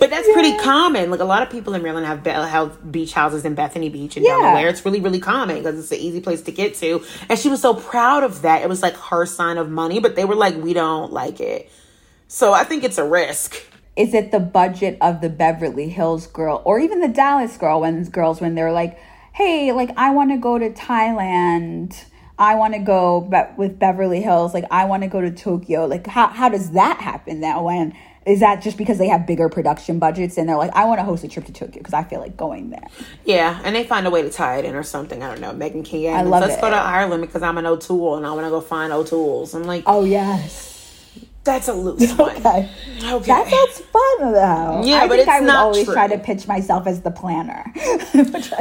[0.00, 1.10] But that's pretty common.
[1.10, 4.16] Like a lot of people in Maryland have, be- have beach houses in Bethany Beach
[4.16, 4.30] in Yeah.
[4.40, 4.68] Delaware.
[4.68, 7.04] It's really, really common because it's an easy place to get to.
[7.28, 8.62] And she was so proud of that.
[8.62, 11.68] It was like her sign of money, but they were like, we don't like it.
[12.28, 13.56] So I think it's a risk.
[13.96, 18.04] Is it the budget of the Beverly Hills girl or even the Dallas girl when
[18.04, 19.00] girls when they're like,
[19.32, 22.04] "Hey, like I want to go to Thailand.
[22.38, 24.54] I want to go but with Beverly Hills.
[24.54, 27.94] Like I want to go to Tokyo." Like how how does that happen now when
[28.28, 31.04] is that just because they have bigger production budgets and they're like, I want to
[31.04, 32.86] host a trip to Tokyo because I feel like going there.
[33.24, 35.22] Yeah, and they find a way to tie it in or something.
[35.22, 35.52] I don't know.
[35.52, 36.14] Meghan King.
[36.14, 36.60] I love Let's it.
[36.60, 39.54] go to Ireland because I'm an O'Toole and I want to go find O'Toole's.
[39.54, 40.77] I'm like, Oh yes.
[41.48, 42.36] That's a loose one.
[42.36, 42.70] Okay.
[43.02, 43.26] Okay.
[43.26, 44.82] That sounds fun though.
[44.84, 45.94] Yeah, I but think I would not always true.
[45.94, 47.64] try to pitch myself as the planner.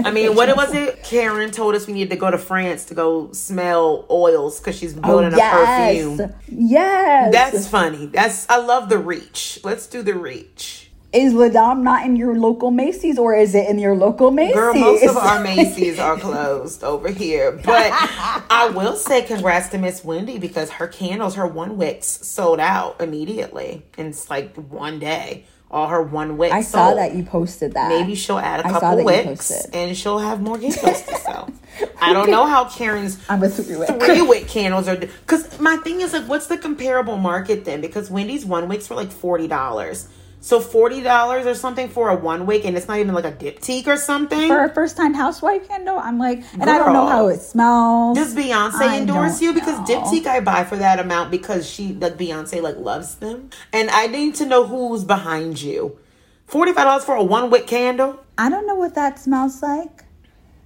[0.05, 1.03] I mean, what was it?
[1.03, 4.93] Karen told us we needed to go to France to go smell oils because she's
[4.93, 6.21] building a perfume.
[6.21, 7.33] Oh, Yes.
[7.33, 8.05] That's funny.
[8.05, 9.59] That's I love the reach.
[9.63, 10.86] Let's do the reach.
[11.13, 14.55] Is La Dame not in your local Macy's or is it in your local Macy's?
[14.55, 17.51] Girl, most of our Macy's are closed over here.
[17.51, 22.59] But I will say congrats to Miss Wendy because her candles, her one wicks sold
[22.59, 23.83] out immediately.
[23.97, 25.45] In it's like one day.
[25.69, 26.53] All her one wicks.
[26.53, 26.99] I saw sold.
[26.99, 27.89] that you posted that.
[27.89, 31.49] Maybe she'll add a couple wicks and she'll have more candles to sell.
[32.01, 33.89] I don't know how Karen's I'm a three wick.
[34.01, 38.09] three wick candles are because my thing is like what's the comparable market then because
[38.09, 40.07] wendy's one wicks were like $40
[40.47, 43.87] so $40 or something for a one wick and it's not even like a diptyque
[43.87, 47.27] or something For a first time housewife candle, I'm like, and I don't know how
[47.27, 48.17] it smells.
[48.17, 50.01] does beyonce I endorse you because know.
[50.01, 54.07] diptyque i buy for that amount because she like beyonce like loves them and i
[54.07, 55.99] need to know who's behind you
[56.49, 60.03] $45 for a one wick candle I don't know what that smells like.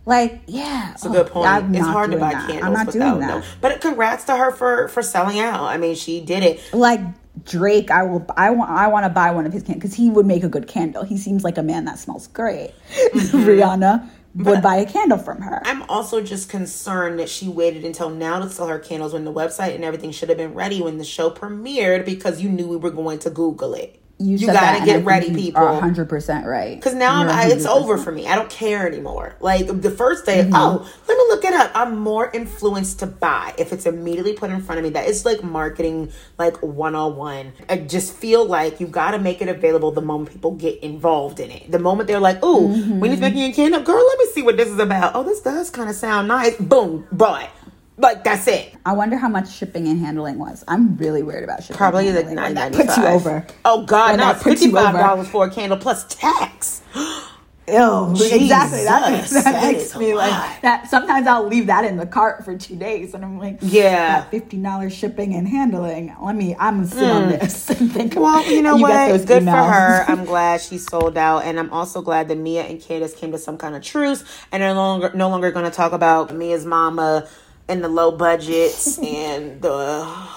[0.05, 0.93] Like, yeah.
[0.93, 1.47] It's a good oh, point.
[1.47, 2.49] I'm it's hard to buy that.
[2.49, 3.39] candles I'm not without doing that.
[3.39, 3.43] no.
[3.61, 5.61] But congrats to her for for selling out.
[5.63, 6.73] I mean, she did it.
[6.73, 7.01] Like
[7.43, 8.25] Drake, I will.
[8.35, 8.69] I want.
[8.71, 11.03] I want to buy one of his candles because he would make a good candle.
[11.03, 12.73] He seems like a man that smells great.
[12.93, 13.37] Mm-hmm.
[13.47, 15.61] Rihanna would buy a candle from her.
[15.65, 19.33] I'm also just concerned that she waited until now to sell her candles when the
[19.33, 22.77] website and everything should have been ready when the show premiered because you knew we
[22.77, 24.00] were going to Google it.
[24.21, 25.63] You, that, gotta get ready, people.
[25.63, 26.75] 100 percent right.
[26.75, 28.27] Because now I'm, I, it's over for me.
[28.27, 29.35] I don't care anymore.
[29.39, 30.53] Like the first day, Mm-hmm.
[30.55, 31.71] oh, let me look it up.
[31.75, 34.91] I'm more influenced to buy if it's immediately put in front of me.
[34.91, 37.53] That is like marketing, like 101.
[37.69, 41.39] I just feel like you got to make it available the moment people get involved
[41.39, 41.71] in it.
[41.71, 42.99] The moment they're like, ooh, Mm-hmm.
[42.99, 45.15] when he's making a candle, girl, let me see what this is about.
[45.15, 46.55] Oh, this does kind of sound nice.
[46.57, 47.49] Boom, bought.
[47.97, 48.73] Like that's it.
[48.85, 50.63] I wonder how much shipping and handling was.
[50.67, 51.77] I'm really weird about shipping.
[51.77, 52.53] Probably and like handling.
[52.55, 53.45] nine When you over.
[53.65, 54.91] Oh God, When no, that it's puts fifty you over.
[54.91, 56.81] five dollars for a candle plus tax.
[57.67, 58.83] Ew, exactly.
[58.83, 60.89] That, Jesus, that that makes is a me like that.
[60.89, 64.21] Sometimes I'll leave that in the cart for two days, and I'm like, Yeah.
[64.21, 66.13] that fifty dollars shipping and handling.
[66.21, 66.55] Let me.
[66.59, 68.15] I'm gonna sit on this and think.
[68.15, 68.21] Hmm.
[68.21, 69.07] Well, you know get what?
[69.09, 70.05] those Good for her.
[70.07, 73.37] I'm glad she sold out, and I'm also glad that Mia and Candiace came to
[73.37, 76.65] some kind of truce, and they're no longer no longer going to talk about Mia's
[76.65, 77.27] mama
[77.67, 80.27] and the low budgets and the.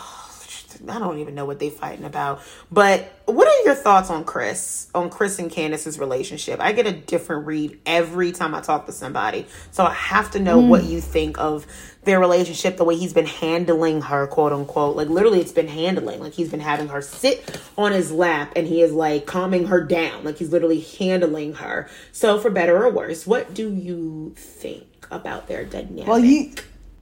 [0.87, 2.43] I don't even know what they're fighting about.
[2.71, 4.89] But what are your thoughts on Chris?
[4.95, 6.61] On Chris and Candiace's relationship?
[6.61, 9.47] I get a different read every time I talk to somebody.
[9.71, 10.91] So I have to know what hmm.
[10.91, 11.67] you think of
[12.05, 14.97] their relationship, the way he's been handling her, quote unquote.
[14.97, 16.21] Like literally it's been handling.
[16.21, 19.83] Like he's been having her sit on his lap and he is like calming her
[19.83, 20.25] down.
[20.25, 21.89] Like he's literally handling her.
[22.13, 26.07] So for better or worse, what do you think about their dynamic?
[26.07, 26.53] Well, you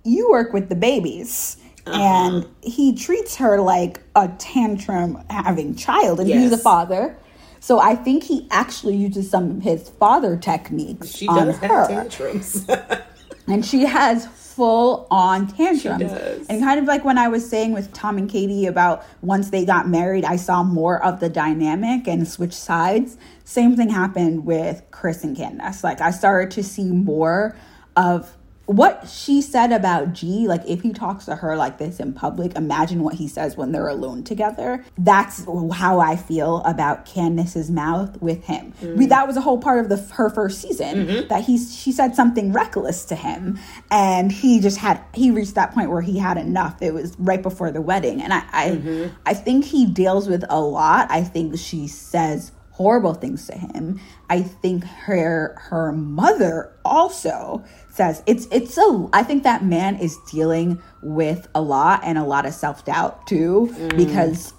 [0.05, 1.57] you work with the babies.
[1.87, 2.01] Uh-huh.
[2.01, 7.17] And he treats her like a tantrum having child, and he's a father.
[7.59, 11.67] So I think he actually uses some of his father techniques she on does her.
[11.67, 12.69] have tantrums.
[13.47, 16.11] and she has full on tantrums.
[16.11, 16.47] does.
[16.49, 19.65] And kind of like when I was saying with Tom and Katie about once they
[19.65, 23.17] got married, I saw more of the dynamic and switch sides.
[23.45, 25.83] Same thing happened with Chris and Candiace.
[25.83, 27.57] Like I started to see more
[27.97, 28.37] of
[28.67, 32.55] what she said about G, like if he talks to her like this in public,
[32.55, 34.85] imagine what he says when they're alone together.
[34.97, 38.73] That's how I feel about Candiace's mouth with him.
[38.81, 39.09] We, mm.
[39.09, 41.29] that was a whole part of the her first season mm-hmm.
[41.29, 43.59] that he she said something reckless to him,
[43.91, 46.81] and he just had he reached that point where he had enough.
[46.81, 49.15] It was right before the wedding, and I I, mm-hmm.
[49.27, 51.11] I think he deals with a lot.
[51.11, 54.01] I think she says horrible things to him.
[54.29, 60.17] I think her her mother also says it's it's a I think that man is
[60.31, 64.55] dealing with a lot and a lot of self-doubt too because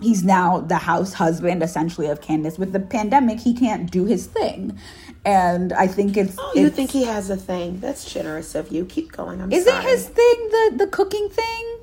[0.00, 4.26] he's now the house husband essentially of Candiace with the pandemic he can't do his
[4.26, 4.78] thing.
[5.24, 7.80] And I think it's oh, you think he has a thing?
[7.80, 8.86] That's generous of you.
[8.86, 9.42] Keep going.
[9.42, 9.84] I'm isn't sorry.
[9.84, 11.78] his thing the the cooking thing?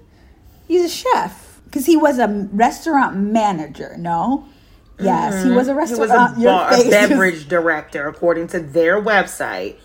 [0.68, 3.96] He's a chef because he was a restaurant manager.
[4.00, 4.48] No,
[5.00, 5.94] yes, he was a Mm-hmm.
[5.94, 9.76] He was a, bar, a beverage director, according to their website.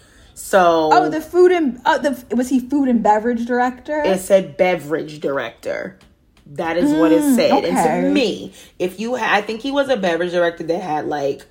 [0.43, 4.03] So Oh, the food and uh, the was he food and beverage director?
[4.03, 5.99] it said beverage director.
[6.47, 7.65] That is what it said.
[7.65, 10.83] And Mm, to me, if you, ha- I think he was a beverage director that
[10.83, 11.47] had like,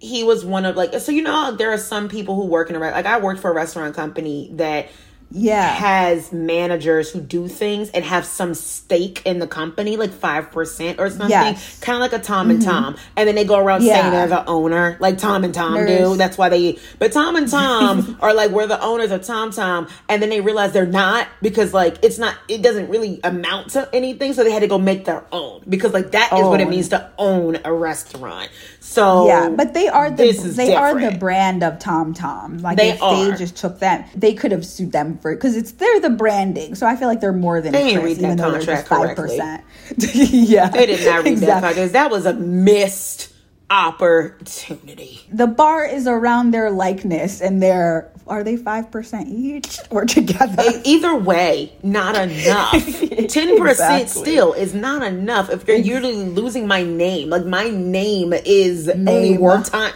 [0.00, 2.74] he was one of like, so you know, there are some people who work in
[2.76, 4.88] a like I worked for a restaurant company that
[5.30, 5.74] Yeah.
[5.74, 10.98] has managers who do things and have some stake in the company, like five percent
[10.98, 11.78] or something, Yes.
[11.80, 12.70] kind of like a Tom and mm-hmm.
[12.70, 14.00] Tom, and then they go around Yeah.
[14.00, 16.16] saying they're the owner, like Tom and Tom do.
[16.16, 16.78] That's why they.
[16.98, 20.40] But Tom and Tom are like we're the owners of Tom Tom, and then they
[20.40, 22.34] realize they're not because like it's not.
[22.48, 25.92] It doesn't really amount to anything, so they had to go make their own because
[25.92, 28.50] like that is what it means to own a restaurant.
[28.80, 32.58] So Yeah, but they are the they are the brand of Tom Tom.
[32.58, 33.30] Like They if are.
[33.30, 36.74] they just took that, they could have sued them for because it's they're the branding.
[36.74, 38.60] So I feel like they're more than They a didn't read that even though they're
[38.84, 39.36] contract correctly.
[40.14, 41.68] yeah, They did not read that exactly.
[41.70, 43.32] because that was a missed
[43.70, 45.20] opportunity.
[45.32, 50.80] The bar is around their likeness, and they're are they five percent each or together?
[50.84, 52.72] Either way, not enough.
[53.28, 54.06] Ten percent Exactly.
[54.06, 55.50] still is not enough.
[55.50, 59.36] If you're usually losing my name, like my name is only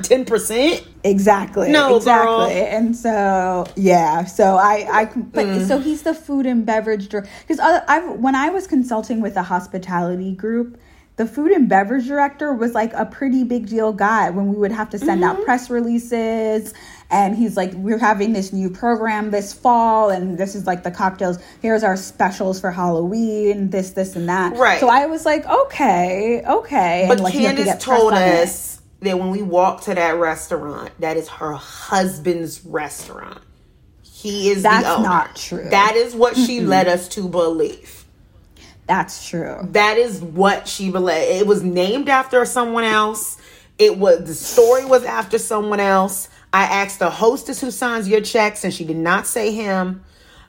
[0.03, 0.87] ten percent.
[1.05, 1.70] Exactly.
[1.70, 2.26] No, exactly.
[2.26, 2.41] girl.
[2.51, 4.24] And so, yeah.
[4.24, 5.68] So I, I, but Mm.
[5.68, 7.30] so he's the food and beverage director.
[7.47, 10.80] Because I, when I was consulting with a hospitality group,
[11.16, 14.72] the food and beverage director was like a pretty big deal guy when we would
[14.72, 15.41] have to send Mm-hmm.
[15.41, 16.72] out press releases.
[17.14, 20.90] And he's like, we're having this new program this fall, and this is like the
[20.90, 21.38] cocktails.
[21.62, 24.56] Here's our specials for Halloween, this, this, and that.
[24.56, 24.80] Right.
[24.80, 27.04] So I was like, okay, okay.
[27.06, 31.28] But and like, Candiace told us that when we walked to that restaurant, that is
[31.28, 33.40] her husband's restaurant.
[34.02, 35.04] He is That's the owner.
[35.04, 35.68] not true.
[35.70, 38.06] That is what she led us to believe.
[38.88, 39.60] That's true.
[39.70, 41.30] That is what she believed.
[41.30, 43.40] It was named after someone else.
[43.78, 46.28] It was the story was after someone else.
[46.55, 50.05] I asked the hostess who signs your checks, and she did not say him.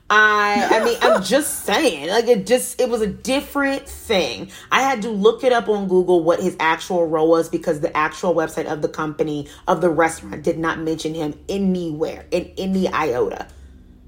[0.08, 4.50] I I mean I'm just saying like it just it was a different thing.
[4.70, 7.94] I had to look it up on Google what his actual role was because the
[7.96, 12.86] actual website of the company of the restaurant did not mention him anywhere in any
[12.88, 13.48] iota.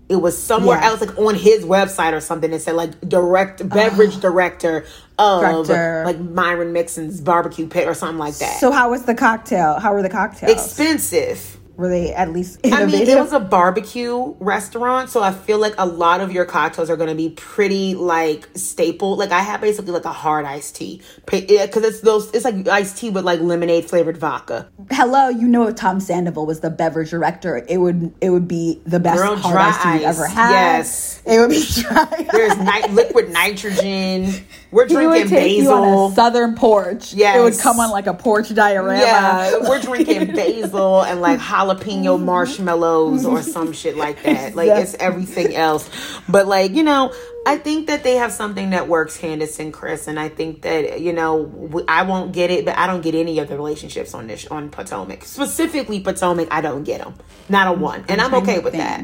[0.08, 0.86] It was somewhere Yeah.
[0.86, 2.52] else, like on his website or something.
[2.52, 4.86] It said like direct beverage director
[5.18, 6.04] of Director.
[6.06, 8.60] like Myron Mixon's barbecue pit or something like that.
[8.60, 9.80] So how was the cocktail?
[9.80, 10.52] How were the cocktails?
[10.52, 11.57] expensive.
[11.78, 15.74] Were they at least I mean, it was a barbecue restaurant, so I feel like
[15.78, 19.16] a lot of your cocktails are going to be pretty like staple.
[19.16, 22.34] Like I have basically like a hard iced tea because it's those.
[22.34, 24.68] It's like iced tea with like lemonade flavored vodka.
[24.90, 28.80] Hello, you know if Tom Sandoval was the beverage director, it would it would be
[28.84, 30.50] the best Girl, hard iced tea you've ever had.
[30.50, 31.22] Yes.
[31.24, 32.26] It would be dry.
[32.32, 34.32] There's ni- liquid nitrogen.
[34.70, 36.08] We're He drinking take you on basil.
[36.08, 37.14] a southern porch.
[37.14, 37.36] Yes.
[37.36, 39.00] It would come on like a porch diorama.
[39.00, 42.24] Yeah, we're drinking basil and like jalapeno mm-hmm.
[42.24, 44.54] marshmallows or some shit like that.
[44.54, 45.88] Like it's everything else.
[46.28, 47.14] But like, you know,
[47.46, 51.00] I think that they have something that works, Candiace and Chris, and I think that
[51.00, 54.26] you know I won't get it, but I don't get any of the relationships on
[54.26, 56.48] this on Potomac, specifically Potomac.
[56.50, 57.14] I don't get them,
[57.48, 59.02] not a mm, one, and I'm okay with that.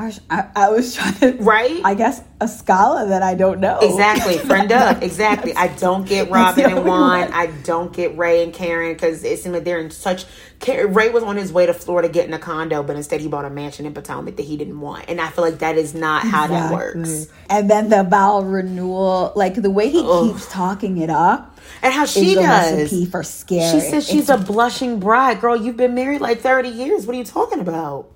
[0.00, 1.80] I was, I, was trying to Right?
[1.84, 3.78] I guess a scala that I don't know.
[3.80, 5.02] Exactly, friend up.
[5.10, 5.54] Exactly.
[5.54, 7.32] I don't get Robyn and Juan.
[7.32, 10.24] I don't get Ray and Karen because it seemed like they're in such.
[10.66, 13.50] Ray was on his way to Florida getting a condo, but instead he bought a
[13.50, 16.46] mansion in Potomac that he didn't want, and I feel like that is not how
[16.46, 17.26] that works.
[17.48, 22.04] And then the vow renewal, like the way he keeps talking it up, And how
[22.06, 22.72] she does.
[22.72, 23.80] recipe for scary.
[23.80, 25.40] She says she's a blushing bride.
[25.40, 27.06] Girl, you've been married like thirty years.
[27.06, 28.08] What are you talking about?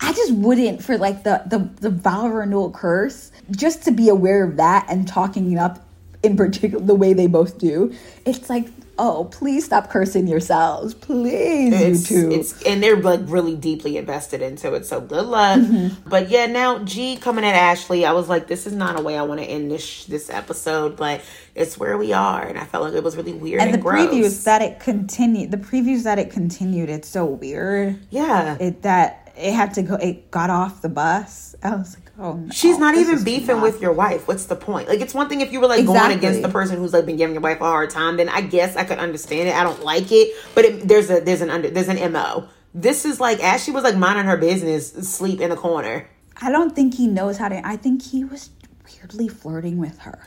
[0.00, 4.44] I just wouldn't for like the the the vow renewal curse just to be aware
[4.44, 5.84] of that and talking it up
[6.22, 7.92] in particular the way they both do.
[8.24, 8.66] It's like,
[8.98, 12.32] oh, please stop cursing yourselves, please, It's, you two.
[12.32, 14.86] it's and they're like really deeply invested into it.
[14.86, 15.60] So good luck.
[15.60, 16.08] Mm-hmm.
[16.08, 19.16] But yeah, now G coming at Ashley, I was like, this is not a way
[19.16, 21.22] I want to end this this episode, but
[21.54, 23.82] it's where we are, and I felt like it was really weird and, and the
[23.82, 24.08] gross.
[24.10, 27.98] previews that it continued, the previews that it continued, it's so weird.
[28.10, 29.94] yeah, It that it had to go.
[29.94, 31.54] It got off the bus.
[31.62, 34.26] I was like, oh, no, she's not even beefing with your wife.
[34.26, 34.88] What's the point?
[34.88, 37.16] Like, it's one thing if you were like going against the person who's like been
[37.16, 38.16] giving your wife a hard time.
[38.16, 39.54] Then I guess I could understand it.
[39.54, 42.48] I don't like it, but it, there's a there's an under there's an mo.
[42.74, 46.08] This is like Ashley was like minding her business, sleep in the corner.
[46.40, 47.66] I don't think he knows how to.
[47.66, 48.50] I think he was
[48.84, 50.26] weirdly flirting with her.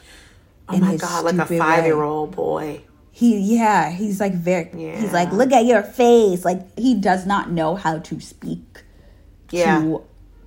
[0.70, 2.82] Oh my god, like a five year old boy.
[3.12, 4.70] He yeah, he's like very.
[4.72, 6.46] He's like, look at your face.
[6.46, 8.81] Like he does not know how to speak
[9.52, 9.80] Yeah.
[9.80, 10.02] to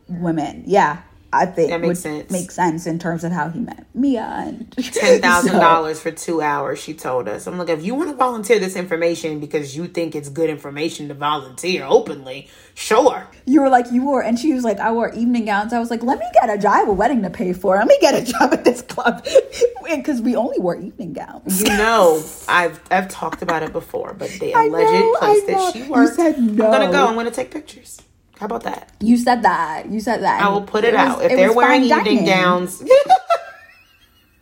[0.08, 0.64] women.
[0.66, 0.98] Yeah,
[1.32, 2.30] I think That makes would sense.
[2.30, 6.10] Make sense in terms of how he met Mia and ten thousand So, dollars for
[6.10, 6.78] two hours.
[6.78, 7.46] She told us.
[7.46, 11.08] I'm like, if you want to volunteer this information because you think it's good information
[11.08, 13.26] to volunteer openly, sure.
[13.46, 15.72] You were like, you wore, and she was like, I wore evening gowns.
[15.72, 16.72] I was like, let me get a job.
[16.74, 17.76] I have a wedding to pay for.
[17.76, 19.24] Let me get a job at this club
[19.90, 21.62] because we only wore evening gowns.
[21.62, 25.72] You know, I've I've talked about it before, but the alleged know, place I that
[25.72, 26.14] she You worked.
[26.16, 27.06] said I'm gonna go.
[27.08, 28.00] I'm gonna take pictures.
[28.44, 28.92] How about that?
[29.00, 29.88] You said that.
[29.88, 30.42] You said that.
[30.42, 31.24] I will put it, was- out.
[31.24, 32.84] If it they're wearing evening gowns.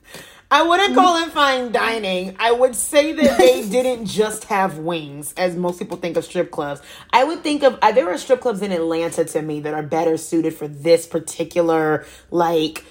[0.50, 2.34] I wouldn't call it fine dining.
[2.40, 6.50] I would say that they didn't just have wings, as most people think of strip
[6.50, 6.82] clubs.
[7.12, 9.84] I would think of uh, there are strip clubs in Atlanta to me that are
[9.84, 12.84] better suited for this particular like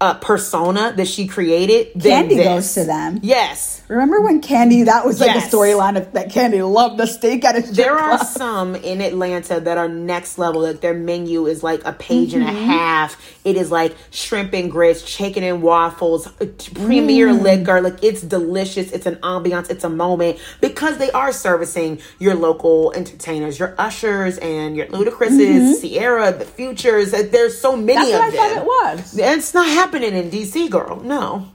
[0.00, 1.88] uh, persona that she created.
[2.00, 2.44] Candy this.
[2.46, 3.18] goes to them.
[3.22, 4.82] Yes, Remember when Candy?
[4.82, 5.50] That was like Yes.
[5.52, 8.26] a storyline of that Candy loved the steak at a strip There are club.
[8.28, 10.60] some in Atlanta that are next level.
[10.60, 12.64] Like their menu is like a page and a Mm-hmm.
[12.66, 13.16] half.
[13.44, 17.42] It is like shrimp and grits, chicken and waffles, uh, premier Mm.
[17.42, 17.80] liquor.
[17.80, 18.92] Like it's delicious.
[18.92, 19.70] It's an ambiance.
[19.70, 25.80] It's a moment because they are servicing your local entertainers, your ushers and your Ludacris's,
[25.80, 27.10] Ciara, the Futures.
[27.12, 28.18] There's so many Mm-hmm.
[28.18, 28.66] That's of what I them.
[28.66, 29.18] thought it was.
[29.18, 31.00] It's not happening in DC, girl.
[31.02, 31.48] No.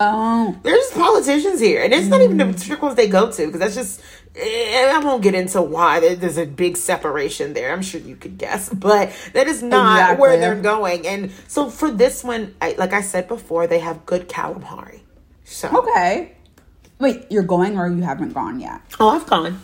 [0.00, 2.52] Oh, There's politicians here, and it's not even Mm.
[2.52, 4.00] the strip clubs they go to because that's just.
[4.36, 7.72] eh, I won't get into why there's a big separation there.
[7.72, 11.06] I'm sure you could guess, but that is not where they're going.
[11.06, 15.00] And so for this one, I, like I said before, they have good calamari.
[15.44, 16.36] So okay.
[17.00, 18.80] Wait, you're going or you haven't gone yet?
[19.00, 19.60] oh, I've gone.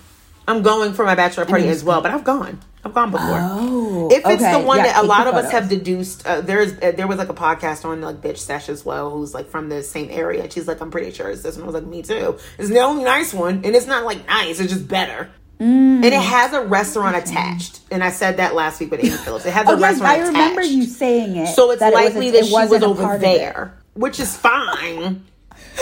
[0.49, 2.61] I'm going for my bachelor party as well, but I've gone.
[2.85, 3.39] I've gone before.
[3.41, 4.53] Oh, if it's okay.
[4.53, 7.19] the one Yeah, that a lot of us have deduced, uh, there's uh, there was
[7.19, 10.43] like a podcast on like Bitch Sesh as well, who's like from the same area.
[10.43, 11.63] And she's like, I'm pretty sure it's this one.
[11.65, 12.39] I was like, me too.
[12.59, 14.61] It's the only nice one, and it's not like nice.
[14.61, 15.31] It's just better.
[15.61, 16.05] Mm.
[16.05, 17.81] And it has a restaurant attached.
[17.91, 19.47] And I said that last week with Amy Phillips.
[19.47, 20.25] It has a Oh, yes, restaurant attached.
[20.25, 20.75] I remember attached.
[20.75, 21.47] you saying it.
[21.55, 23.21] So it's it likely it that she was wasn't over it.
[23.21, 25.25] there, which is fine.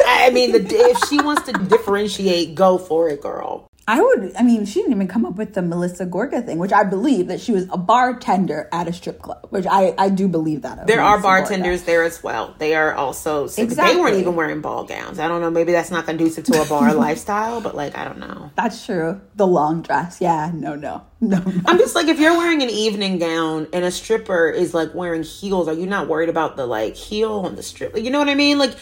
[0.06, 3.66] I mean, the, if she wants to differentiate, go for it, girl.
[3.88, 4.32] I would.
[4.38, 7.26] I mean, she didn't even come up with the Melissa Gorga thing, which I believe
[7.26, 10.78] that she was a bartender at a strip club, which I I do believe that.
[10.78, 11.48] of There are Melissa Gorga.
[11.48, 12.54] bartenders there as well.
[12.58, 14.00] They are also they Exactly.
[14.00, 15.18] weren't even wearing ball gowns.
[15.18, 15.50] I don't know.
[15.50, 18.50] Maybe that's not conducive to a bar lifestyle, but like I don't know.
[18.56, 19.20] That's true.
[19.34, 20.18] The long dress.
[20.20, 20.50] Yeah.
[20.54, 20.74] No.
[20.76, 21.02] No.
[21.22, 21.38] No.
[21.38, 21.52] no.
[21.66, 25.22] I'm just like if you're wearing an evening gown and a stripper is like wearing
[25.22, 27.96] heels, are you not worried about the like heel on the strip?
[27.96, 28.58] You know what I mean?
[28.58, 28.74] Like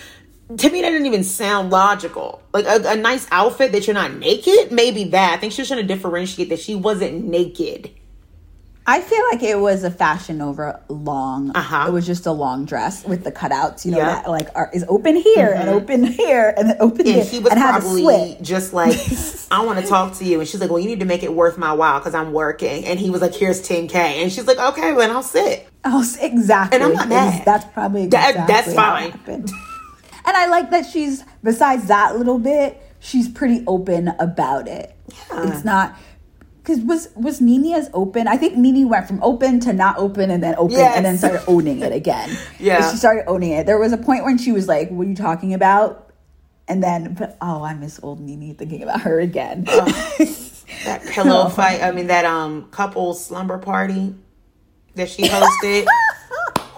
[0.56, 2.42] to me, that didn't even sound logical.
[2.52, 5.34] Like a, a nice outfit that you're not naked, maybe that.
[5.34, 7.90] I think she was trying to differentiate that she wasn't naked.
[8.86, 11.50] I feel like it was a fashion over long.
[11.54, 11.84] Uh-huh.
[11.88, 14.06] It was just a long dress with the cutouts, you know, Yeah.
[14.22, 17.38] that like are, is open here and open here and then open And here he
[17.38, 18.96] was probably just like,
[19.52, 20.40] I want to talk to you.
[20.40, 22.84] And she's like, well, you need to make it worth my while because I'm working.
[22.86, 23.94] And he was like, here's 10K.
[23.94, 25.68] And she's like, okay, then I'll sit.
[25.84, 26.76] Oh, exactly.
[26.76, 27.44] And I'm not mad.
[27.44, 29.12] That's probably That- that's fine.
[30.30, 34.94] And I like that she's besides that little bit, she's pretty open about it.
[35.08, 35.48] Yeah.
[35.52, 35.96] It's not
[36.62, 38.28] because was was Nene as open?
[38.28, 41.42] I think Nene went from open to not open and then open and then started
[41.48, 42.30] owning it again.
[42.60, 42.88] Yeah.
[42.92, 43.66] she started owning it.
[43.66, 46.12] There was a point when she was like, "What are you talking about?"
[46.68, 49.66] And then, but oh, I miss old Nene thinking about her again.
[50.84, 54.14] That pillow fight, I mean, that um couple slumber party
[54.94, 55.86] that she hosted.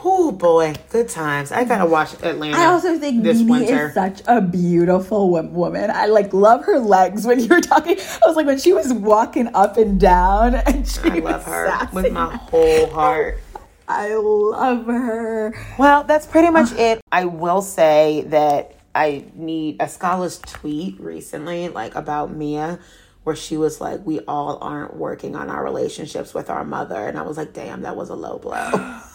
[0.04, 1.52] oh boy, good times.
[1.52, 1.90] I gotta mm.
[1.90, 2.56] watch Atlanta.
[2.56, 3.88] I also think this winter.
[3.88, 5.90] is such a beautiful wo- woman.
[5.90, 7.98] I like love her legs when you were talking.
[7.98, 11.68] I was like when she was walking up and down, and she I love her
[11.68, 11.94] sassy.
[11.94, 13.38] with my whole heart.
[13.88, 15.54] I love her.
[15.78, 17.00] Well, that's pretty much it.
[17.10, 22.78] I will say that I need a scholar's tweet recently, like about Mia,
[23.24, 27.18] where she was like, "We all aren't working on our relationships with our mother," and
[27.18, 29.00] I was like, "Damn, that was a low blow."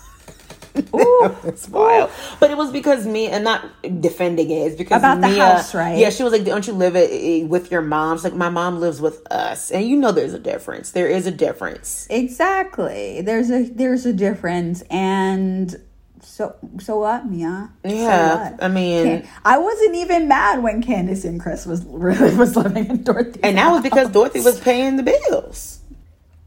[0.76, 2.10] it's wild,
[2.40, 3.66] but it was because me and not
[4.02, 4.56] defending it.
[4.68, 5.98] It's because About the house, right?
[5.98, 8.50] Yeah, she was like, "Don't you live it, eh, with your mom?" She's like, "My
[8.50, 10.92] mom lives with us," and you know, there's a difference.
[10.92, 12.08] There is a difference.
[12.10, 13.22] Exactly.
[13.22, 15.76] There's a there's a difference, and
[16.22, 17.70] so so what, Mia?
[17.84, 18.64] So Yeah, what?
[18.64, 23.04] I mean, I wasn't even mad when Candiace and Chris was really was living in
[23.04, 23.40] Dorothy.
[23.44, 25.80] and that was because Dorothy was paying the bills.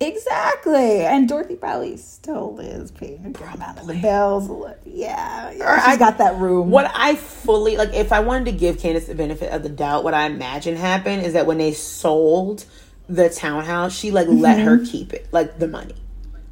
[0.00, 1.02] Exactly.
[1.02, 4.48] And Dorothy probably still is paying a good amount of the bills.
[4.86, 5.50] Yeah.
[5.50, 5.74] yeah.
[5.74, 6.70] Or She's I- got that room.
[6.70, 10.02] What I fully like, if I wanted to give Candiace the benefit of the doubt,
[10.04, 12.64] what I imagine happened is that when they sold
[13.08, 14.90] the townhouse, she like let her mm-hmm.
[14.90, 15.96] keep it, like the money.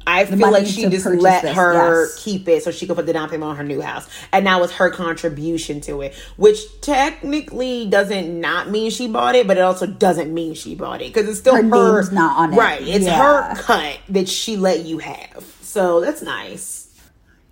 [0.07, 2.23] I feel like she just let this, her yes.
[2.23, 4.59] keep it so she could put the down payment on her new house, and that
[4.59, 6.15] was her contribution to it.
[6.35, 11.01] Which technically doesn't not mean she bought it, but it also doesn't mean she bought
[11.01, 12.57] it because it's still Her her, name's not on it.
[12.57, 13.53] Right, it's Yeah.
[13.53, 15.45] her cut that she let you have.
[15.61, 16.87] So that's nice.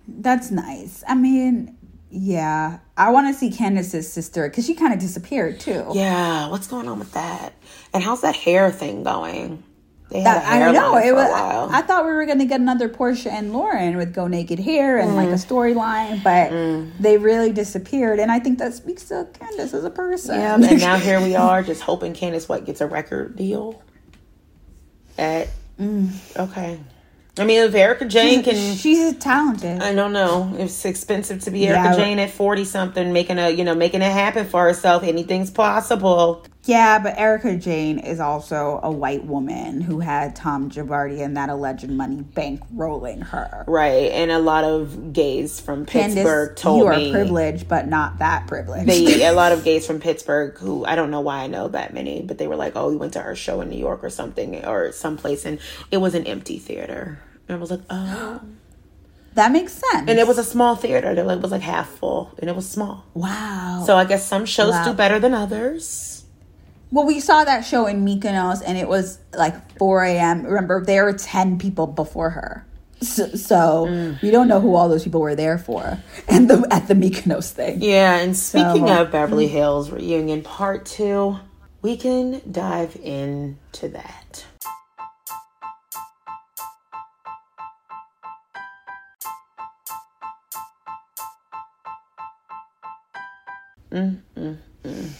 [0.08, 1.04] That's nice.
[1.06, 1.76] I mean,
[2.10, 2.78] yeah.
[2.96, 5.86] I want to see Candiace's sister because she kind of disappeared too.
[5.92, 7.52] Yeah, what's going on with that?
[7.92, 9.62] And how's that hair thing going?
[10.10, 11.30] They had That, I know it was.
[11.30, 14.98] I, I thought we were gonna get another Portia and Lauren with go naked hair
[14.98, 15.46] and like a Mm.
[15.46, 16.50] storyline, but
[17.02, 18.18] they really disappeared.
[18.18, 20.40] And I think that speaks to Candiace as a person.
[20.40, 23.82] yeah, and now here we are, just hoping Candiace White gets a record deal.
[25.18, 25.48] At
[25.80, 26.10] Mm.
[26.36, 26.78] okay,
[27.38, 29.80] I mean, if Erika Jayne can, she's talented.
[29.80, 30.52] I don't know.
[30.58, 31.84] It's expensive to be Yeah.
[31.84, 35.02] Erika Jayne at forty something, making a you know making it happen for herself.
[35.04, 36.44] Anything's possible.
[36.68, 41.48] Yeah, but Erika Jayne is also a white woman who had Tom Girardi and that
[41.48, 43.64] alleged money bankrolling her.
[43.66, 47.88] Right, and a lot of gays from Pittsburgh Candiace, told you are me privileged, but
[47.88, 48.86] not that privileged.
[48.86, 51.94] they a lot of gays from Pittsburgh who I don't know why I know that
[51.94, 54.10] many, but they were like, "Oh, we went to her show in New York or
[54.10, 55.58] something or someplace, and
[55.90, 58.42] it was an empty theater." And I was like, "Oh,"
[59.34, 60.06] that makes sense.
[60.06, 61.12] and it was a small theater.
[61.12, 63.06] It was like half full, and it was small.
[63.14, 63.82] wow.
[63.86, 64.84] So I guess some shows Wow.
[64.84, 66.17] do better than others.
[66.90, 70.44] Well, we saw that show in Mykonos, and it was like 4 a.m.
[70.44, 72.64] Remember, there were 10 people before her.
[73.00, 74.20] So, so Mm.
[74.22, 77.50] we don't know who all those people were there for, and the at the Mykonos
[77.50, 77.80] thing.
[77.82, 81.36] Yeah, and speaking So, of Beverly Hills reunion part two,
[81.82, 84.44] we can dive into that.
[93.92, 95.10] Mm, mm, mm.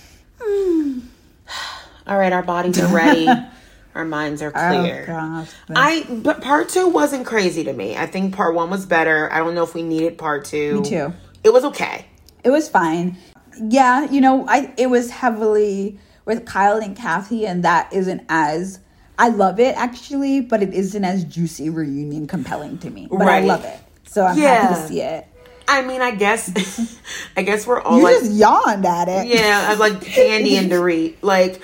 [2.09, 3.29] All right, our bodies are ready.
[3.95, 5.05] our minds are oh, clear.
[5.05, 7.97] Oh gosh, I but part two wasn't crazy to me.
[7.97, 9.33] I think part one was better.
[9.33, 10.81] I don't know if we needed part two.
[10.81, 11.13] Me too.
[11.45, 12.07] It was okay.
[12.45, 13.17] it was fine.
[13.61, 18.81] Yeah, you know, I it was heavily with Kyle and Kathy, and that isn't as
[19.19, 23.09] I love it actually, but it isn't as juicy reunion compelling to me.
[23.11, 25.27] But I love it, so I'm happy to see it.
[25.67, 26.99] I mean, I guess,
[27.37, 29.27] I guess we're all You like, just yawned at it.
[29.27, 31.17] yeah, I was like Candy and Dorit.
[31.21, 31.61] Like,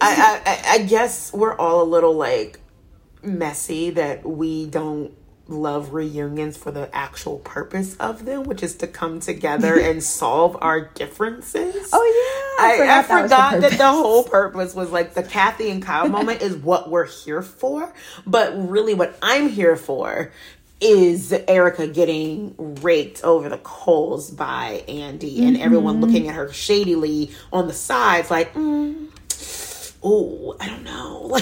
[0.00, 2.60] I, I, I- I guess we're all a little like
[3.22, 5.12] messy that we don't
[5.48, 10.56] love reunions for the actual purpose of them, which is to come together and solve
[10.60, 11.90] our differences.
[11.92, 12.04] Oh,
[12.58, 15.22] yeah, I I, I forgot that was the that the whole purpose was like the
[15.22, 17.92] Kathy and Kyle moment is what we're here for.
[18.26, 20.32] But really, what I'm here for
[20.80, 26.04] is Erika getting raked over the coals by Andy and everyone Mm-hmm.
[26.04, 29.06] looking at her shadily on the sides, like, mm,
[30.06, 31.12] oh, I don't know.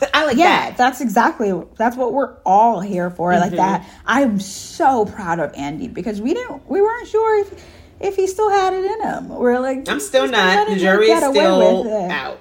[0.00, 0.76] Like, I like Yeah, that.
[0.78, 3.32] that's exactly that's what we're all here for.
[3.34, 3.56] Like Mm-hmm.
[3.56, 3.86] that.
[4.06, 7.64] I'm so proud of Andy because we didn't we weren't sure if
[8.00, 9.28] if he still had it in him.
[9.28, 10.68] We're like I'm still not.
[10.68, 12.40] The jury is still out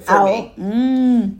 [0.00, 0.24] for Out.
[0.26, 0.52] me.
[0.58, 1.38] Mm.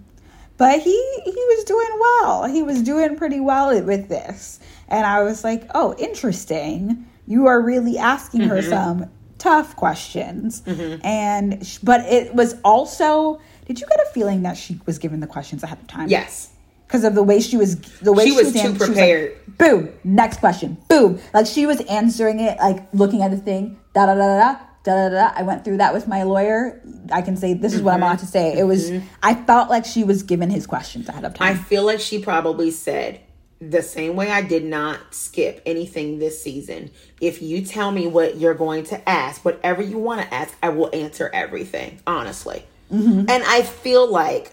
[0.56, 2.44] But he he was doing well.
[2.46, 4.58] He was doing pretty well with this.
[4.88, 7.04] And I was like, "Oh, interesting.
[7.26, 8.70] You are really asking her Mm-hmm.
[8.70, 10.62] some tough questions."
[11.04, 15.26] And but it was also did you get a feeling that she was given the
[15.26, 16.08] questions ahead of time?
[16.08, 16.50] Yes.
[16.86, 19.30] Because of the way she was, the way she, she was, was, too answered, prepared.
[19.30, 20.76] Was like, boom, next question.
[20.88, 23.78] Boom, like she was answering it, like looking at the thing.
[23.92, 24.58] Da da da da.
[24.84, 25.32] Da, da, da.
[25.34, 26.80] I went through that with my lawyer.
[27.10, 27.86] I can say this is mm-hmm.
[27.86, 28.08] what I'm mm-hmm.
[28.08, 28.56] about to say.
[28.56, 28.88] It was.
[28.88, 29.04] Mm-hmm.
[29.20, 31.48] I felt like she was given his questions ahead of time.
[31.48, 33.20] I feel like she probably said
[33.60, 36.92] the same way I did not skip anything this season.
[37.20, 40.68] If you tell me what you're going to ask, whatever you want to ask, I
[40.68, 42.00] will answer everything.
[42.06, 42.64] Honestly.
[42.92, 43.28] Mm-hmm.
[43.28, 44.52] And I feel like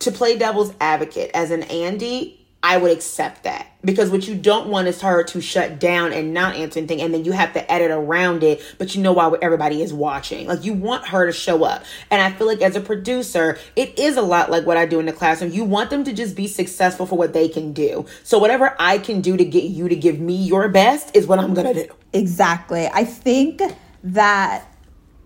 [0.00, 4.68] to play devil's advocate as an Andy, I would accept that because what you don't
[4.68, 7.72] want is her to shut down and not answer anything, and then you have to
[7.72, 8.60] edit around it.
[8.78, 10.48] But you know why everybody is watching.
[10.48, 13.96] Like you want her to show up, and I feel like as a producer, it
[13.98, 15.52] is a lot like what I do in the classroom.
[15.52, 18.04] You want them to just be successful for what they can do.
[18.24, 21.38] So whatever I can do to get you to give me your best is what
[21.38, 21.88] I'm gonna do.
[22.12, 23.60] exactly i think
[24.02, 24.68] that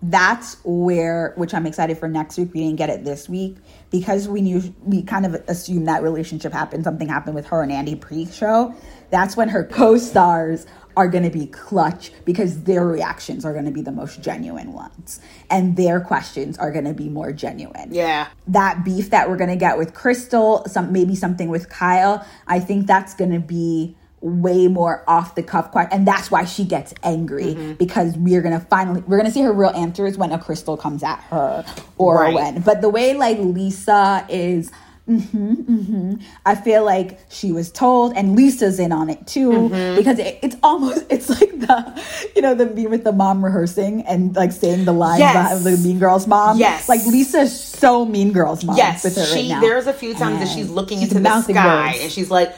[0.03, 3.55] that's where which i'm excited for next week we didn't get it this week
[3.91, 7.71] because we knew we kind of assumed that relationship happened something happened with her and
[7.71, 8.73] andy pre-show
[9.11, 10.65] that's when her co-stars
[10.97, 14.73] are going to be clutch because their reactions are going to be the most genuine
[14.73, 18.27] ones and their questions are going to be more genuine Yeah.
[18.47, 22.25] that beef that we're gonna get with Crystal, some maybe something with Kyle.
[22.47, 26.63] I think that's gonna be way more off the cuff question, and that's why she
[26.63, 27.73] gets angry Mm-hmm.
[27.73, 31.19] because we're gonna finally we're gonna see her real answers when a Crystal comes at
[31.31, 31.65] her
[31.97, 32.33] or Right.
[32.35, 32.61] when.
[32.61, 34.71] But the way like Lisa is.
[35.07, 36.13] hmm hmm
[36.45, 39.95] I feel like she was told, and Lisa's in on it too, Mm-hmm.
[39.97, 42.03] because it, it's almost it's like the
[42.35, 45.57] you know the meme with the mom rehearsing and like saying the lines Yes.
[45.57, 46.59] of the Mean Girls mom.
[46.59, 46.87] Yes.
[46.87, 49.33] like Lisa's so Mean Girls mom Yes, with her she.
[49.39, 49.61] right now.
[49.61, 51.99] There's a few times that she's looking she's into the sky words.
[52.03, 52.53] and she's like,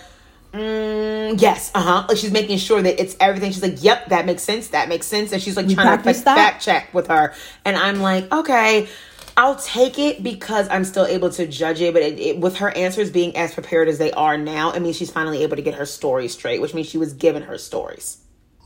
[0.53, 3.51] mm, "Yes, uh huh." Like she's making sure that it's everything.
[3.51, 4.69] She's like, "Yep, that makes sense.
[4.69, 7.33] That makes sense." And she's like We trying to like, fact check with her,
[7.65, 8.87] and I'm like, "Okay."
[9.35, 12.69] I'll take it because I'm still able to judge it, but it, it, with her
[12.77, 15.73] answers being as prepared as they are now, it means she's finally able to get
[15.73, 18.22] her story straight, which means she was given her stories.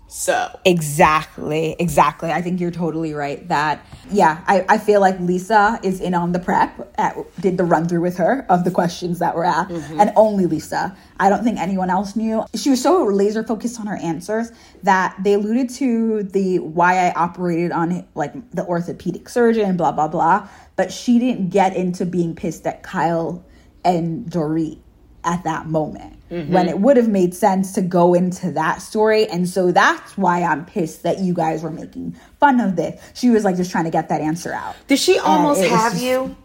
[0.09, 2.31] So Exactly, exactly.
[2.31, 3.45] I think you're totally right.
[3.49, 6.93] That yeah, I, I feel like Lisa is in on the prep.
[6.97, 9.99] At, did the run through with her of the questions that were asked, mm-hmm.
[9.99, 10.95] and only Lisa.
[11.19, 12.45] I don't think anyone else knew.
[12.55, 14.51] She was so laser focused on her answers
[14.83, 20.07] that they alluded to the why I operated on like the orthopedic surgeon, blah blah
[20.07, 20.47] blah.
[20.77, 23.43] But she didn't get into being pissed at Kyle
[23.83, 24.79] and Dorit
[25.25, 29.27] at that moment when it would have made sense to go into that story.
[29.27, 33.01] And so that's why I'm pissed that you guys were making fun of this.
[33.13, 34.75] She was like just trying to get that answer out.
[34.87, 36.35] Did she almost have just- you?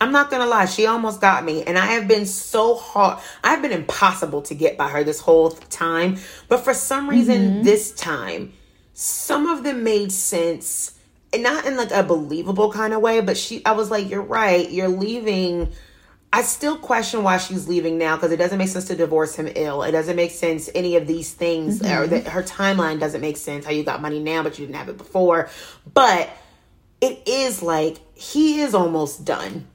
[0.00, 3.20] I'm not gonna lie, she almost got me, and I have been so hard.
[3.42, 6.18] I've been impossible to get by her this whole time,
[6.48, 7.62] but for some reason, Mm-hmm.
[7.62, 8.52] this time,
[8.92, 10.92] some of them made sense,
[11.32, 13.20] and not in like a believable kind of way.
[13.20, 14.68] But she, I was like, "You're right.
[14.70, 15.72] You're leaving."
[16.34, 19.48] I still question why she's leaving now because it doesn't make sense to divorce him
[19.54, 19.84] ill.
[19.84, 22.02] It doesn't make sense any of these things, Mm-hmm.
[22.02, 23.64] or that her timeline doesn't make sense.
[23.64, 25.48] How you got money now, but you didn't have it before.
[25.94, 26.28] But
[27.00, 29.68] it is like he is almost done.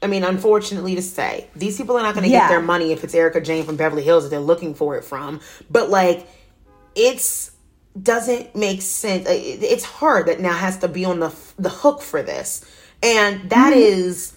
[0.00, 2.42] I mean, unfortunately to say, these people are not going to Yeah.
[2.42, 5.02] get their money if it's Erika Jayne from Beverly Hills that they're looking for it
[5.04, 5.40] from.
[5.68, 6.28] But like,
[6.94, 7.50] it's
[8.00, 9.26] doesn't make sense.
[9.28, 12.64] It's her that now has to be on the the hook for this,
[13.02, 14.34] and that is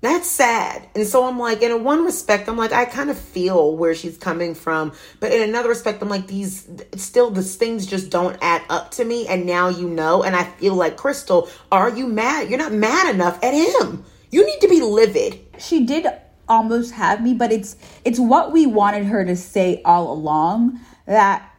[0.00, 0.88] that's sad.
[0.94, 4.16] And so I'm like, in one respect, I'm like, I kind of feel where she's
[4.16, 4.92] coming from.
[5.18, 9.04] But in another respect, I'm like, these still, these things just don't add up to
[9.04, 9.26] me.
[9.26, 10.22] And now you know.
[10.22, 12.48] And I feel like, Crystal, are you mad?
[12.48, 14.04] You're not mad enough at him.
[14.30, 15.40] You need to be livid.
[15.58, 16.06] she did
[16.48, 17.76] almost have me but it's
[18.06, 21.54] it's what we wanted her to say all along that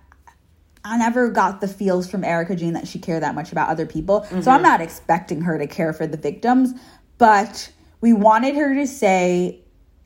[0.84, 3.86] I never got the feels from Erika Jayne that she cared that much about other
[3.86, 4.24] people.
[4.24, 4.64] So I'm mm-hmm.
[4.64, 6.74] not expecting her to care for the victims,
[7.18, 7.70] but
[8.02, 9.62] we wanted her to say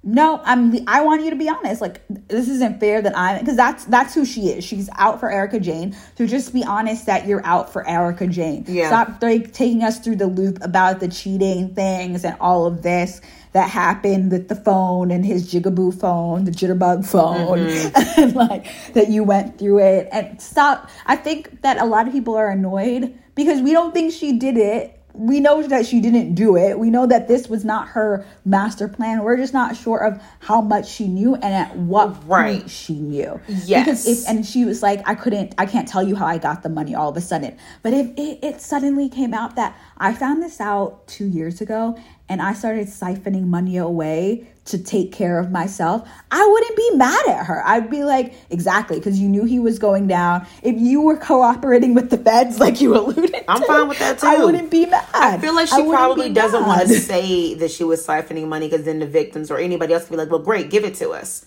[0.06, 1.80] no, I'm I want you to be honest.
[1.80, 4.66] Like this isn't fair that I'm because that's that's who she is.
[4.66, 5.96] She's out for Erika Jayne.
[6.18, 8.66] So just be honest that you're out for Erika Jayne.
[8.68, 8.88] Yeah.
[8.88, 13.22] Stop like taking us through the loop about the cheating things and all of this
[13.54, 18.20] that happened with the phone and his jigaboo phone, the jitterbug phone, mm-hmm.
[18.22, 20.10] and like that you went through it.
[20.12, 20.89] And stop.
[21.06, 24.58] I think that a lot of people are annoyed because we don't think she did
[24.58, 25.00] it.
[25.14, 26.80] We know that she didn't do it.
[26.80, 29.24] We know that this was not her master plan.
[29.24, 32.59] We're just not sure of how much she knew and at what Right.
[32.61, 33.39] point she knew.
[33.47, 33.86] Yes.
[33.86, 36.64] Because if and she was like, I couldn't, I can't tell you how I got
[36.64, 37.55] the money all of a sudden.
[37.84, 41.97] But if it, it suddenly came out that I found this out two years ago
[42.28, 47.28] and I started siphoning money away to take care of myself, I wouldn't be mad
[47.28, 47.61] at her.
[47.66, 50.47] I'd be like, exactly, because you knew he was going down.
[50.61, 54.20] If you were cooperating with the feds, like you alluded I'm to, fine with that,
[54.20, 54.28] too.
[54.28, 55.05] I wouldn't be mad.
[55.14, 58.86] I feel like she probably doesn't want to say that she was siphoning money because
[58.86, 61.45] then the victims or anybody else could be like, well, great, give it to us.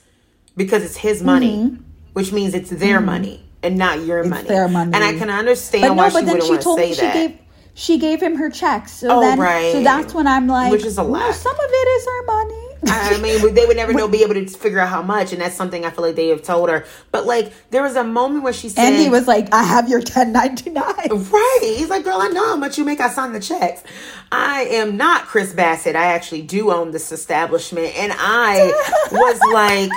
[0.56, 1.78] Because it's his money,
[2.12, 4.40] which means it's their money and not your money.
[4.42, 4.48] Mm-hmm.
[4.48, 4.92] their money.
[4.94, 6.94] And I can understand But why no, but she then wouldn't she told say me
[6.94, 7.14] she that.
[7.14, 7.38] gave
[7.74, 8.92] she gave him her checks.
[8.92, 9.72] So Oh, then right.
[9.72, 11.34] so that's when I'm like Which is a "No, lot.
[11.34, 12.65] some of it is her money.
[12.89, 15.57] I mean, they would never know, be able to figure out how much, and that's
[15.57, 16.84] something I feel like they have told her.
[17.11, 19.89] But like, there was a moment where she said, and he was like, I have
[19.89, 20.84] your 1099.
[20.84, 21.74] Right.
[21.76, 23.01] He's like, girl, I know how much you make.
[23.01, 23.82] I sign the checks.
[24.30, 25.97] I am not Chris Bassett.
[25.97, 27.97] I actually do own this establishment.
[27.97, 28.72] And I
[29.12, 29.91] was like,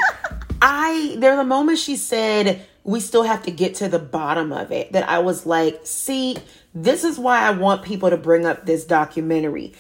[0.62, 4.52] I, there was a moment she said, we still have to get to the bottom
[4.52, 4.92] of it.
[4.94, 6.38] That I was like, see,
[6.74, 9.74] this is why I want people to bring up this documentary.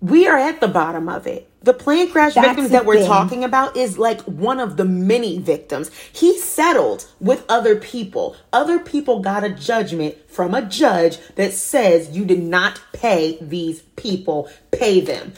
[0.00, 1.47] We are at the bottom of it.
[1.68, 3.06] The plane crash That's victims that we're thing.
[3.06, 5.90] talking about is like one of the many victims.
[6.14, 8.36] He settled with other people.
[8.54, 13.82] Other people got a judgment from a judge that says you did not pay these
[13.96, 15.34] people, pay them.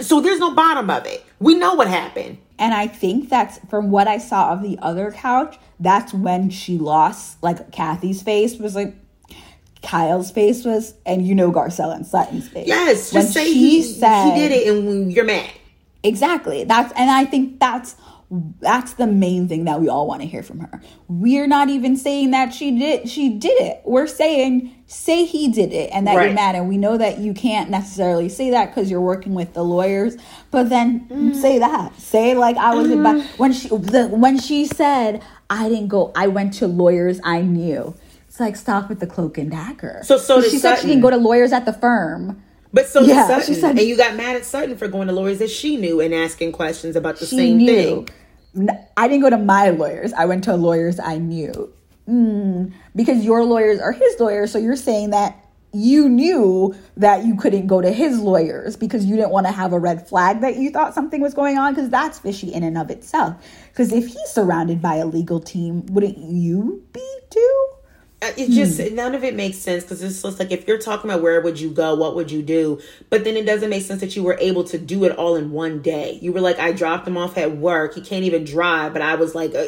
[0.00, 1.22] So there's no bottom of it.
[1.38, 2.38] We know what happened.
[2.58, 6.78] And I think that's from what I saw of the other couch, that's when she
[6.78, 7.42] lost.
[7.42, 8.94] Like Kathy's face was like
[9.82, 12.68] Kyle's face was, and you know Garcelle and Sutton's face.
[12.68, 15.50] Yes, When just say she he, said- he did it and you're mad.
[16.04, 16.64] Exactly.
[16.64, 17.96] That's and I think that's
[18.60, 20.82] that's the main thing that we all want to hear from her.
[21.08, 23.80] We're not even saying that she did she did it.
[23.84, 26.26] We're saying say he did it and that Right.
[26.26, 29.54] you're mad and we know that you can't necessarily say that cuz you're working with
[29.54, 30.16] the lawyers,
[30.50, 31.34] but then mm.
[31.34, 31.98] say that.
[31.98, 33.00] Say like I was mm.
[33.00, 37.40] about when she the, when she said I didn't go I went to lawyers I
[37.42, 37.94] knew.
[38.28, 40.00] It's like stop with the cloak and dagger.
[40.02, 42.42] So- so 'Cause did she said she didn't go to lawyers at the firm.
[42.74, 43.60] But so Yeah, did she Sutton.
[43.60, 46.12] said- and you got mad at Sutton for going to lawyers that she knew and
[46.12, 48.04] asking questions about the same knew.
[48.54, 48.68] thing.
[48.96, 50.12] I didn't go to my lawyers.
[50.12, 51.72] I went to lawyers I knew.
[52.08, 55.36] Mm, because your lawyers are his lawyers, so you're saying that
[55.72, 59.72] you knew that you couldn't go to his lawyers because you didn't want to have
[59.72, 62.76] a red flag that you thought something was going on because that's fishy in and
[62.78, 63.34] of itself.
[63.70, 67.66] Because if he's surrounded by a legal team, wouldn't you be too?
[68.22, 68.92] Uh, it just mm.
[68.92, 71.60] none of it makes sense because it's just like if you're talking about where would
[71.60, 74.38] you go, what would you do, but then it doesn't make sense that you were
[74.40, 76.18] able to do it all in one day.
[76.22, 77.94] You were like, I dropped him off at work.
[77.94, 79.66] He can't even drive, but I was like uh,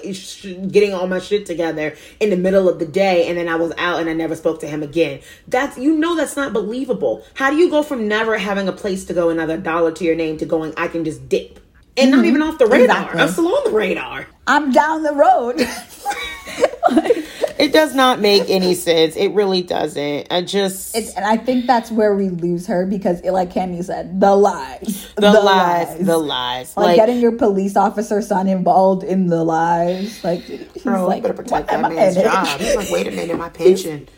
[0.68, 3.72] getting all my shit together in the middle of the day, and then I was
[3.76, 5.20] out and I never spoke to him again.
[5.46, 7.24] That's you know that's not believable.
[7.34, 10.14] How do you go from never having a place to go, another dollar to your
[10.14, 11.60] name, to going I can just dip?
[11.98, 12.16] and mm-hmm.
[12.16, 12.98] not even off the radar.
[12.98, 13.20] Exactly.
[13.20, 14.26] I'm still on the radar.
[14.46, 15.60] I'm down the road.
[17.58, 19.16] it does not make any sense.
[19.16, 20.28] It really doesn't.
[20.30, 23.82] I just it's, and I think that's where we lose her because, it, like Cammy
[23.82, 28.20] said, the lies, the, the lies, lies, the lies, like, like, getting your police officer
[28.22, 30.22] son involved in the lies.
[30.22, 32.60] Like, he's bro, like, better protect that man's job.
[32.60, 34.08] He's like, wait a minute, my pension.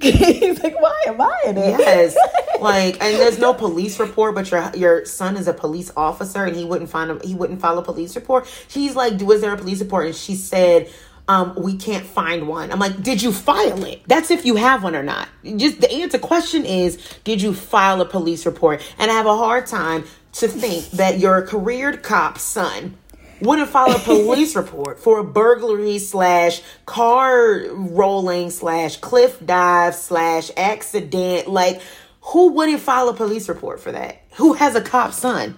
[0.00, 1.78] He's like, why am I in it?
[1.78, 2.16] Yes,
[2.60, 6.56] like, and there's no police report, but your your son is a police officer, and
[6.56, 8.52] he wouldn't find a, he wouldn't file a police report.
[8.68, 10.06] She's like, was there a police report?
[10.06, 10.90] And she said,
[11.32, 12.70] um, we can't find one.
[12.70, 14.02] I'm like, did you file it?
[14.06, 15.28] That's if you have one or not.
[15.56, 18.82] Just the answer question is, did you file a police report?
[18.98, 20.04] And I have a hard time
[20.34, 22.96] to think that your careered cop son
[23.40, 30.50] wouldn't file a police report for a burglary slash car rolling slash cliff dive slash
[30.56, 31.48] accident.
[31.48, 31.80] Like,
[32.20, 34.22] who wouldn't file a police report for that?
[34.34, 35.56] Who has a cop son?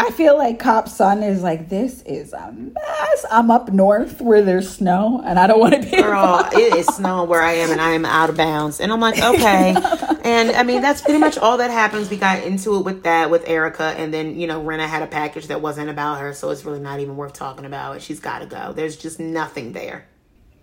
[0.00, 3.26] I feel like Cop Son is like, this is a mess.
[3.30, 5.90] I'm up north where there's snow and I don't want to be.
[5.90, 8.80] Girl, it is snow where I am and I am out of bounds.
[8.80, 9.74] And I'm like, okay.
[10.24, 12.08] and I mean, that's pretty much all that happens.
[12.08, 13.94] We got into it with that, with Erika.
[13.96, 16.32] And then, you know, Rinna had a package that wasn't about her.
[16.32, 18.00] So it's really not even worth talking about.
[18.00, 18.72] She's got to go.
[18.72, 20.06] There's just nothing there.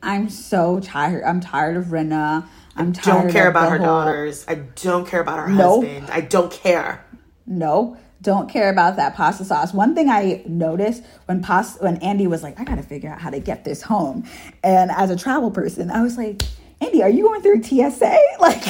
[0.02, 1.24] I'm so tired.
[1.24, 2.48] I'm tired of Rinna.
[2.76, 3.24] I'm tired.
[3.24, 3.86] Don't care about her whole...
[3.86, 4.46] daughters.
[4.48, 5.82] I don't care about her no.
[5.82, 6.10] husband.
[6.10, 7.06] I don't care.
[7.46, 9.74] No don't care about that pasta sauce.
[9.74, 13.30] One thing I noticed when pasta when Andy was like, I gotta figure out how
[13.30, 14.26] to get this home.
[14.64, 16.42] And as a travel person, I was like,
[16.80, 18.18] Andy, are you going through TSA?
[18.40, 18.64] Like,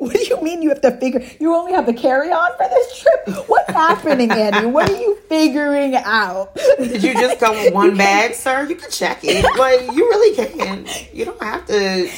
[0.00, 1.22] what do you mean you have to figure?
[1.38, 3.48] You only have the carry on for this trip?
[3.48, 4.66] What's happening, Andy?
[4.66, 6.54] What are you figuring out?
[6.76, 8.66] Did you just come with one bag, sir?
[8.68, 9.44] You can check it.
[9.56, 10.86] Like, you really can.
[11.12, 12.10] You don't have to.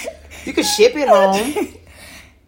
[0.46, 1.68] You can ship it home.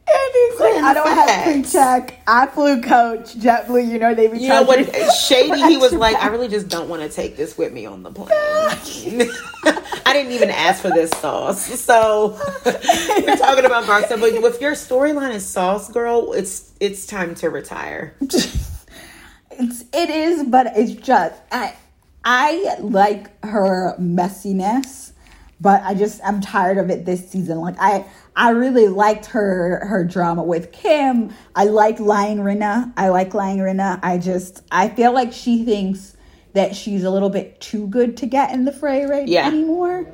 [0.08, 2.20] And he's like, I don't have pre-check.
[2.28, 3.90] I flew coach, JetBlue.
[3.90, 4.38] You know they be.
[4.38, 4.78] You know what?
[4.78, 5.60] Uh, Shady.
[5.62, 8.12] He was like, I really just don't want to take this with me on the
[8.12, 8.28] plane.
[10.06, 11.64] I didn't even ask for this sauce.
[11.80, 17.34] So we're talking about Garcelle, but if your storyline is sauce, girl, it's it's time
[17.36, 18.14] to retire.
[18.20, 21.74] it's it is, but it's just I
[22.24, 25.12] I like her messiness,
[25.60, 27.58] but I just I'm tired of it this season.
[27.58, 28.04] Like I
[28.36, 31.34] I really liked her her drama with Kim.
[31.54, 32.92] I like Lying Rinna.
[32.96, 33.98] I like Lying Rinna.
[34.02, 36.16] I just I feel like she thinks
[36.52, 39.46] that she's a little bit too good to get in the fray right yeah.
[39.46, 40.06] anymore.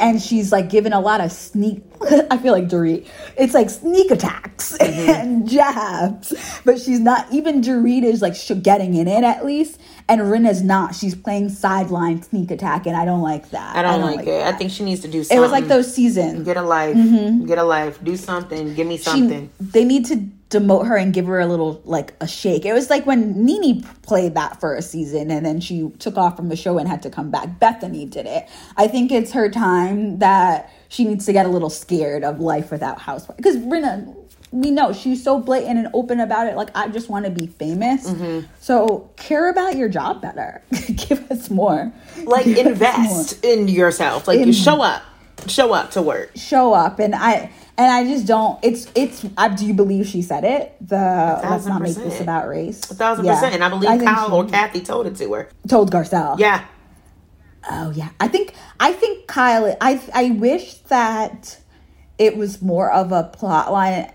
[0.00, 1.82] And she's like given a lot of sneak
[2.30, 3.06] I feel like Dorit.
[3.36, 5.10] It's like sneak attacks mm-hmm.
[5.10, 6.34] and jabs.
[6.64, 9.80] But she's not even Dorit is like getting in it at least.
[10.08, 10.94] And Rinna's not.
[10.94, 13.74] She's playing sideline sneak attack, and I don't like that.
[13.74, 14.38] I don't, I don't like, like, it.
[14.38, 14.54] That.
[14.54, 15.36] I think she needs to do something.
[15.36, 16.44] It was like those seasons.
[16.44, 16.96] Get a life.
[16.96, 17.46] Mm-hmm.
[17.46, 17.98] Get a life.
[18.04, 18.74] Do something.
[18.74, 19.50] Give me something.
[19.58, 20.16] She, they need to
[20.48, 22.64] demote her and give her a little like a shake.
[22.64, 26.36] It was like when Nene played that for a season and then she took off
[26.36, 27.58] from the show and had to come back.
[27.58, 28.48] Bethenny did it.
[28.76, 32.70] I think it's her time that she needs to get a little scared of life
[32.70, 34.14] without housewife because Rinna
[34.52, 36.56] we know she's so blatant and open about it.
[36.56, 38.08] Like, I just want to be famous.
[38.08, 38.46] Mm-hmm.
[38.60, 40.62] So, care about your job better.
[40.94, 41.92] Give us more.
[42.24, 43.52] Like, Give invest more.
[43.52, 44.28] in yourself.
[44.28, 45.02] Like, in, show up.
[45.48, 46.30] Show up to work.
[46.36, 46.98] Show up.
[46.98, 47.50] And I.
[47.78, 48.58] And I just don't.
[48.62, 49.24] It's it's.
[49.36, 50.76] I, do you believe she said it?
[50.80, 52.90] The let's not make this about race.
[52.90, 53.34] A thousand yeah.
[53.34, 53.54] percent.
[53.54, 55.50] And I believe I Kyle or Kathy told it to her.
[55.68, 56.38] Told Garcelle.
[56.38, 56.64] Yeah.
[57.70, 58.10] Oh yeah.
[58.18, 59.76] I think I think Kyle.
[59.80, 61.58] I I wish that
[62.18, 64.10] it was more of a plot line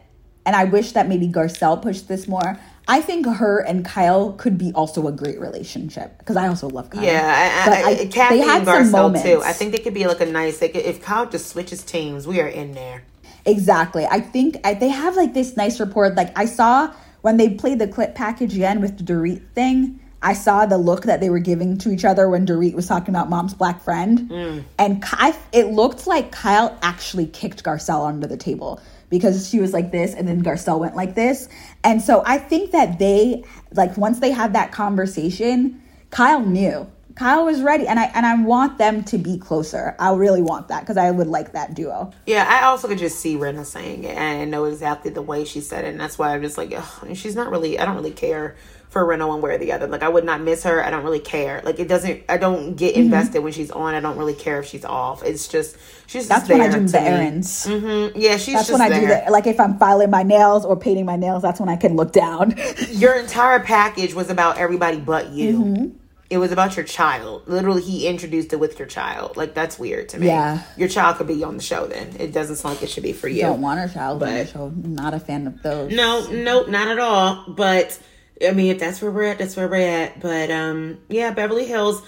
[0.45, 2.59] and I wish that maybe Garcelle pushed this more.
[2.88, 6.89] I think her and Kyle could be also a great relationship because I also love
[6.89, 7.03] Kyle.
[7.03, 9.41] Yeah, but I, I, Kathy they had and Garcelle too.
[9.43, 10.57] I think they could be like a nice.
[10.57, 13.03] They could, if Kyle just switches teams, we are in there.
[13.46, 14.06] Exactly.
[14.06, 16.16] I think I, they have like this nice report.
[16.16, 20.00] Like I saw when they played the clip package again with the Dorit thing.
[20.24, 23.10] I saw the look that they were giving to each other when Dorit was talking
[23.10, 24.64] about mom's black friend, mm.
[24.78, 28.80] and Kyle, it looked like Kyle actually kicked Garcelle under the table
[29.10, 31.50] because she was like this and then Garcelle went like this.
[31.84, 35.82] And so I think that they like once they had that conversation,
[36.12, 36.89] Kyle knew.
[37.22, 39.95] Kyle was ready, and I and I want them to be closer.
[39.99, 42.11] I really want that because I would like that duo.
[42.26, 45.61] Yeah, I also could just see Rinna saying it and know exactly the way she
[45.61, 47.78] said it, and that's why I'm just like, ugh, she's not really.
[47.78, 48.55] I don't really care
[48.89, 49.86] for Rinna one way or the other.
[49.86, 50.84] Like I would not miss her.
[50.84, 51.61] I don't really care.
[51.63, 52.24] Like it doesn't.
[52.28, 53.03] I don't get Mm-hmm.
[53.03, 53.93] invested when she's on.
[53.93, 55.24] I don't really care if she's off.
[55.24, 57.07] It's just she's That's just when I do the me.
[57.07, 57.67] errands.
[57.67, 58.13] Mhm.
[58.15, 60.76] Yeah, she's That's just when I do the like if I'm filing my nails or
[60.76, 61.43] painting my nails.
[61.43, 62.55] That's when I can look down.
[62.89, 65.53] Your entire package was about everybody but you.
[65.59, 65.97] Mm-hmm.
[66.32, 67.43] It was about your child.
[67.45, 69.36] Literally, he introduced it with your child.
[69.36, 70.27] Like that's weird to me.
[70.27, 70.63] Yeah.
[70.77, 71.86] your child could be on the show.
[71.88, 73.41] Then it doesn't sound like it should be for you.
[73.41, 74.69] Don't want her child on the But- show.
[74.75, 75.91] Not a fan of those.
[75.91, 77.43] No, nope, not at all.
[77.49, 77.99] But
[78.47, 80.19] I mean, if that's where we're at, that's where we're at.
[80.21, 82.01] But um, yeah, Beverly Hills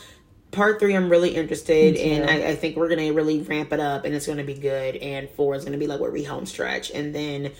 [0.51, 2.29] part three, I'm really interested in.
[2.29, 4.95] I, I think we're gonna really ramp it up, and it's gonna be good.
[4.95, 7.51] And four is gonna be like where we home stretch, and then.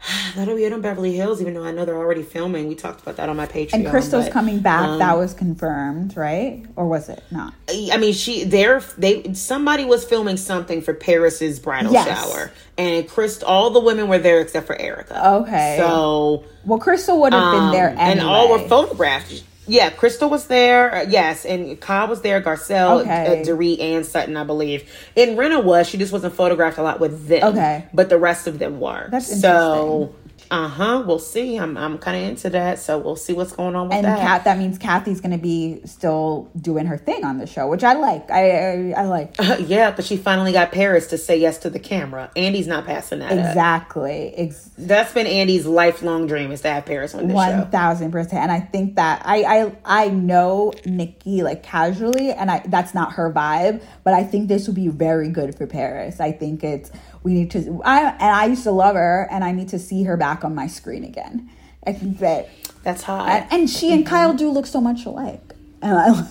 [0.36, 2.68] That'll be it on Beverly Hills, even though I know they're already filming.
[2.68, 3.72] We talked about that on my Patreon.
[3.74, 4.82] And Crystal's but, coming back.
[4.86, 6.64] um, that was confirmed, right?
[6.76, 7.54] Or was it not?
[7.68, 12.06] I mean, she they're they somebody was filming something for Paris's bridal Yes.
[12.06, 15.28] shower, and Chris, all the women were there except for Erika.
[15.42, 15.76] Okay.
[15.78, 18.10] so Well, Crystal would have been there um, anyway.
[18.12, 19.42] and all were photographed.
[19.68, 20.94] Yeah, Crystal was there.
[20.94, 22.40] uh, yes, and Kyle was there.
[22.40, 23.40] Garcelle, Okay.
[23.40, 24.90] uh, Dorit, and Sutton, I believe.
[25.16, 25.86] And Rinna was.
[25.88, 27.44] She just wasn't photographed a lot with them.
[27.54, 27.84] Okay.
[27.94, 29.08] but the rest of them were.
[29.10, 30.14] That's so.
[30.50, 31.02] Uh huh.
[31.06, 31.56] We'll see.
[31.56, 32.78] I'm I'm kind of into that.
[32.78, 34.18] So we'll see what's going on with and that.
[34.20, 37.84] Kat, that means Kathy's going to be still doing her thing on the show, which
[37.84, 38.30] I like.
[38.30, 41.78] I I, I like yeah, but she finally got Paris to say yes to the
[41.78, 42.30] camera.
[42.36, 44.34] Andy's not passing that exactly.
[44.36, 47.68] Ex- That's been Andy's lifelong dream is to have Paris on this One show.
[47.70, 52.62] thousand percent, and I think that I I I know Nicky like casually, and I
[52.66, 56.20] that's not her vibe, but I think this would be very good for Paris.
[56.20, 56.90] I think it's
[57.22, 57.80] we need to.
[57.84, 60.54] I and I used to love her, and I need to see her back on
[60.54, 61.50] my screen again.
[61.86, 62.48] I think that,
[62.82, 63.46] That's hot.
[63.50, 64.10] and, she and mm-hmm.
[64.14, 66.22] Kyle do look so much alike, and I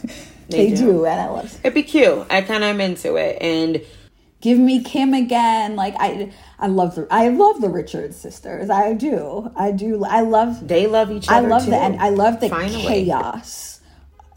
[0.50, 0.76] they, They do.
[0.76, 1.06] do.
[1.06, 1.60] and I love.
[1.64, 2.26] It'd be cute.
[2.30, 3.82] I kind of am into it, and
[4.40, 5.76] Give me Kim again.
[5.76, 8.70] Like I, I love the I love the Richards sisters.
[8.70, 9.52] I do.
[9.56, 10.06] I do.
[10.06, 11.48] I love they love each other.
[11.48, 11.72] I love too.
[11.72, 12.84] the and I love the Finally.
[12.84, 13.82] chaos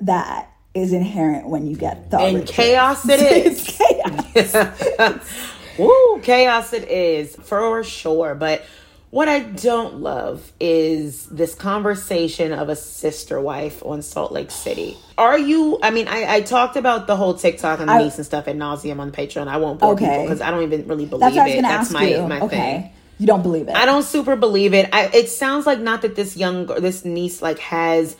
[0.00, 2.50] that is inherent when you get the And Richards.
[2.56, 3.78] chaos it is.
[3.78, 5.34] Chaos.
[5.86, 8.34] Woo, chaos it is for sure.
[8.34, 8.64] But
[9.10, 14.96] what I don't love is this conversation of a sister wife on Salt Lake City.
[15.18, 15.78] Are you?
[15.82, 18.46] I mean, I, I talked about the whole TikTok and the I- niece and stuff
[18.46, 19.48] at nauseum on Patreon.
[19.48, 20.04] I won't bore Okay.
[20.06, 21.62] people because I don't even really believe That's what I was it.
[21.62, 22.26] That's my you.
[22.28, 22.92] my okay, thing.
[23.18, 23.74] you don't believe it.
[23.74, 24.88] I don't super believe it.
[24.92, 28.16] I, it sounds like not that this young girl- this niece like has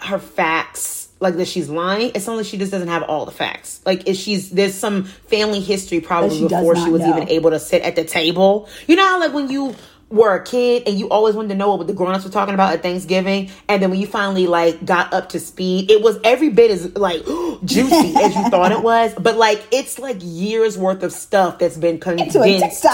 [0.00, 2.10] her facts like that she's lying.
[2.14, 3.80] It sounds like she just doesn't have all the facts.
[3.86, 7.16] Like if she's there's some family history probably she before she was know.
[7.16, 8.68] even able to sit at the table.
[8.86, 9.74] You know how like when you
[10.10, 12.74] were a kid and you always wanted to know what the grown-ups were talking about
[12.74, 16.50] at Thanksgiving and then when you finally like got up to speed it was every
[16.50, 17.24] bit as like
[17.64, 21.78] juicy as you thought it was but like it's like years worth of stuff that's
[21.78, 22.34] been condensed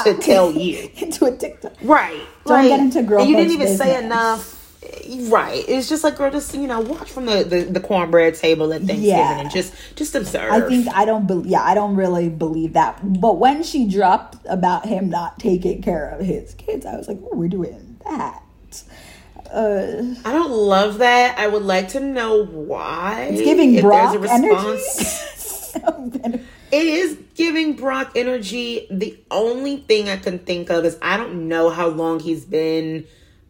[0.05, 1.73] to tell you into a TikTok.
[1.83, 2.23] Right.
[2.47, 4.58] Don't get into girl and You didn't even say enough.
[5.29, 5.65] Right.
[5.69, 8.81] It's just like girl, just you know, watch from the the, the cornbread table at
[8.81, 9.41] Thanksgiving Yeah.
[9.41, 10.51] and just just observe.
[10.53, 11.47] I think I don't believe.
[11.47, 12.99] Yeah, I don't really believe that.
[13.21, 17.19] But when she dropped about him not taking care of his kids, I was like,
[17.23, 18.43] "Oh, we're doing that."
[19.53, 21.39] Uh, I don't love that.
[21.39, 23.29] I would like to know why.
[23.31, 25.75] it's giving if Brock there's a response.
[25.75, 26.45] energy.
[26.71, 28.87] It is giving Brock energy.
[28.91, 33.07] The only thing I can think of is I don't know how long he's been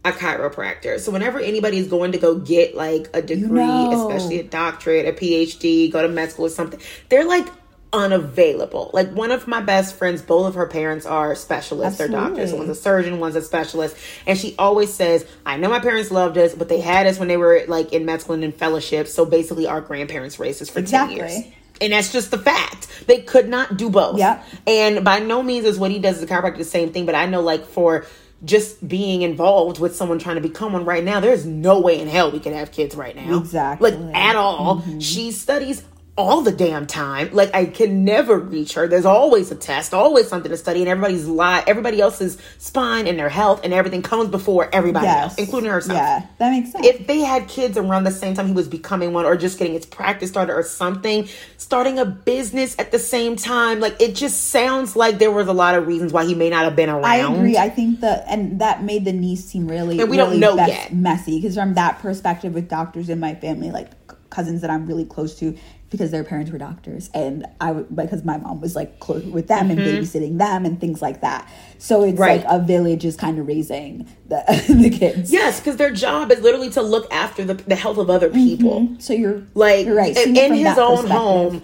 [0.08, 0.98] a chiropractor.
[0.98, 4.08] So whenever anybody is going to go get like a degree, know.
[4.08, 7.46] especially a doctorate, a PhD, go to med school or something, they're like
[7.92, 8.90] unavailable.
[8.92, 11.98] Like one of my best friends, both of her parents are specialists.
[11.98, 12.52] They're doctors.
[12.52, 13.96] One's a surgeon, one's a specialist.
[14.26, 17.28] And she always says, I know my parents loved us, but they had us when
[17.28, 19.08] they were like in med school and in fellowship.
[19.08, 21.18] So basically our grandparents raised us for Exactly.
[21.18, 21.52] 10 years.
[21.80, 22.88] And that's just the fact.
[23.06, 24.18] They could not do both.
[24.18, 24.44] Yep.
[24.66, 27.14] And by no means is what he does as a chiropractor the same thing, but
[27.14, 28.04] I know like for
[28.44, 32.08] just being involved with someone trying to become one right now, there's no way in
[32.08, 33.38] hell we could have kids right now.
[33.38, 33.90] Exactly.
[33.90, 34.80] Like at all.
[34.80, 34.98] Mm-hmm.
[35.00, 35.82] She studies
[36.18, 37.30] all the damn time.
[37.32, 38.88] Like I can never reach her.
[38.88, 43.18] There's always a test, always something to study, and everybody's li everybody else's spine and
[43.18, 46.84] their health and everything comes before everybody else, including herself Yeah, that makes sense.
[46.86, 49.74] if they had kids around the same time he was becoming one or just getting
[49.74, 54.48] his practice started or something starting a business at the same time like it just
[54.48, 57.04] sounds like there was a lot of reasons why he may not have been around
[57.04, 57.56] I agree.
[57.56, 60.68] I think that, and that made the niece seem really, And we don't know bes-
[60.68, 60.92] yet.
[60.92, 61.38] messy.
[61.40, 63.90] Because from that perspective, with doctors in my family, like
[64.30, 65.56] cousins that I'm really close to
[65.90, 69.70] because their parents were doctors and I because my mom was like close with them
[69.70, 71.48] and babysitting them and things like that.
[71.78, 72.20] So it's Mm-hmm.
[72.22, 72.44] Right.
[72.44, 75.32] like a village is kind of raising the the kids.
[75.32, 78.96] Yes, because their job is literally to look after the, the health of other people.
[78.98, 80.16] So you're Like you're right.
[80.16, 81.62] in, in his own home,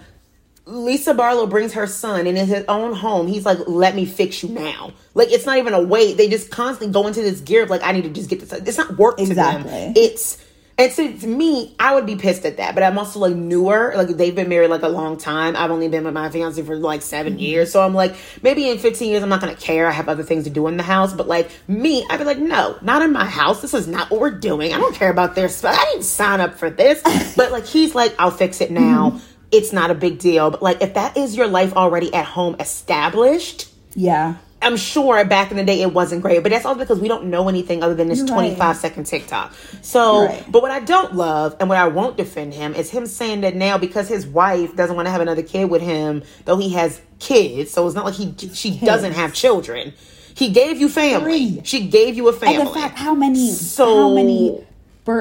[0.67, 4.41] Lisa Barlow brings her son, and in his own home, he's like, "Let me fix
[4.41, 7.61] you now." Like it's not even a wait; they just constantly go into this gear
[7.61, 9.69] of like, "I need to just get this." It's not work to Exactly.
[9.69, 9.93] them.
[9.95, 10.43] It's
[10.77, 12.73] and so to me, I would be pissed at that.
[12.75, 15.55] But I'm also like newer; like they've been married like a long time.
[15.55, 17.39] I've only been with my fiance for like 7 Mm-hmm.
[17.39, 19.87] years, so I'm like, maybe in 15 years, I'm not gonna care.
[19.87, 21.13] I have other things to do in the house.
[21.13, 23.61] But like me, I'd be like, no, not in my house.
[23.61, 24.73] This is not what we're doing.
[24.73, 25.77] I don't care about their stuff.
[25.79, 27.01] I didn't sign up for this.
[27.35, 29.11] but like he's like, I'll fix it now.
[29.11, 29.25] Mm-hmm.
[29.51, 30.51] It's not a big deal.
[30.51, 34.35] But like if that is your life already at home established, Yeah.
[34.61, 37.25] I'm sure back in the day it wasn't great, but that's all because we don't
[37.25, 38.75] know anything other than this You're 25 right.
[38.75, 39.53] second TikTok.
[39.81, 40.43] So, Right.
[40.49, 43.55] but what I don't love and what I won't defend him is him saying that
[43.55, 46.99] now because his wife doesn't want to have another kid with him, though he has
[47.19, 49.93] kids, so it's not like he she doesn't have children.
[50.33, 51.21] He gave you family.
[51.57, 51.61] Three.
[51.63, 52.55] She gave you a family.
[52.57, 54.65] And the fact how many So- how many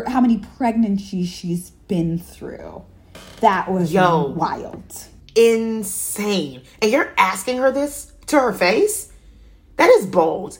[0.06, 2.82] how many pregnancies she's been through.
[3.40, 4.32] That was Yo.
[4.34, 4.82] wild.
[5.36, 6.62] insane.
[6.80, 9.08] And you're asking her this to her face?
[9.76, 10.58] That is bold.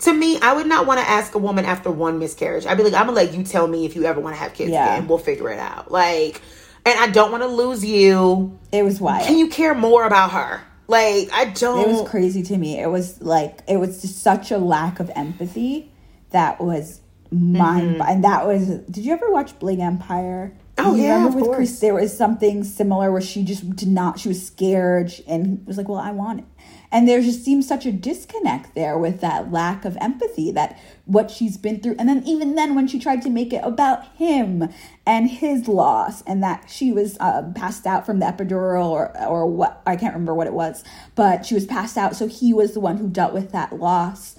[0.00, 2.66] To me, I would not want to ask a woman after one miscarriage.
[2.66, 4.52] I'd be like, I'm gonna let you tell me if you ever want to have
[4.52, 4.94] kids Yeah.
[4.96, 5.08] again.
[5.08, 5.90] We'll figure it out.
[5.90, 6.42] Like,
[6.84, 8.58] and I don't want to lose you.
[8.72, 9.26] It was wild.
[9.26, 10.60] Can you care more about her?
[10.88, 11.80] Like, I don't.
[11.80, 12.78] it was crazy to me.
[12.78, 15.90] It was like it was just such a lack of empathy
[16.30, 18.00] that was mind.
[18.02, 18.66] And that was.
[18.68, 20.52] Did you ever watch Bling Empire?
[20.76, 20.86] Mm-hmm.
[20.90, 21.56] Oh, You yeah, remember of with course.
[21.56, 24.20] Chris, there was something similar where she just did not.
[24.20, 26.44] She was scared and was like, "Well, I want it."
[26.92, 31.30] And there just seems such a disconnect there with that lack of empathy that what
[31.30, 31.96] she's been through.
[31.98, 34.68] And then even then, when she tried to make it about him
[35.04, 39.46] and his loss, and that she was uh, passed out from the epidural or or
[39.46, 40.84] what I can't remember what it was,
[41.14, 44.36] but she was passed out, so he was the one who dealt with that loss.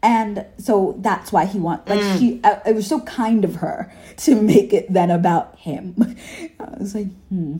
[0.00, 2.18] And so that's why he want like Mm.
[2.18, 2.40] she.
[2.44, 5.94] Uh, it was so kind of her to make it then about him.
[6.60, 7.56] I was like, hmm.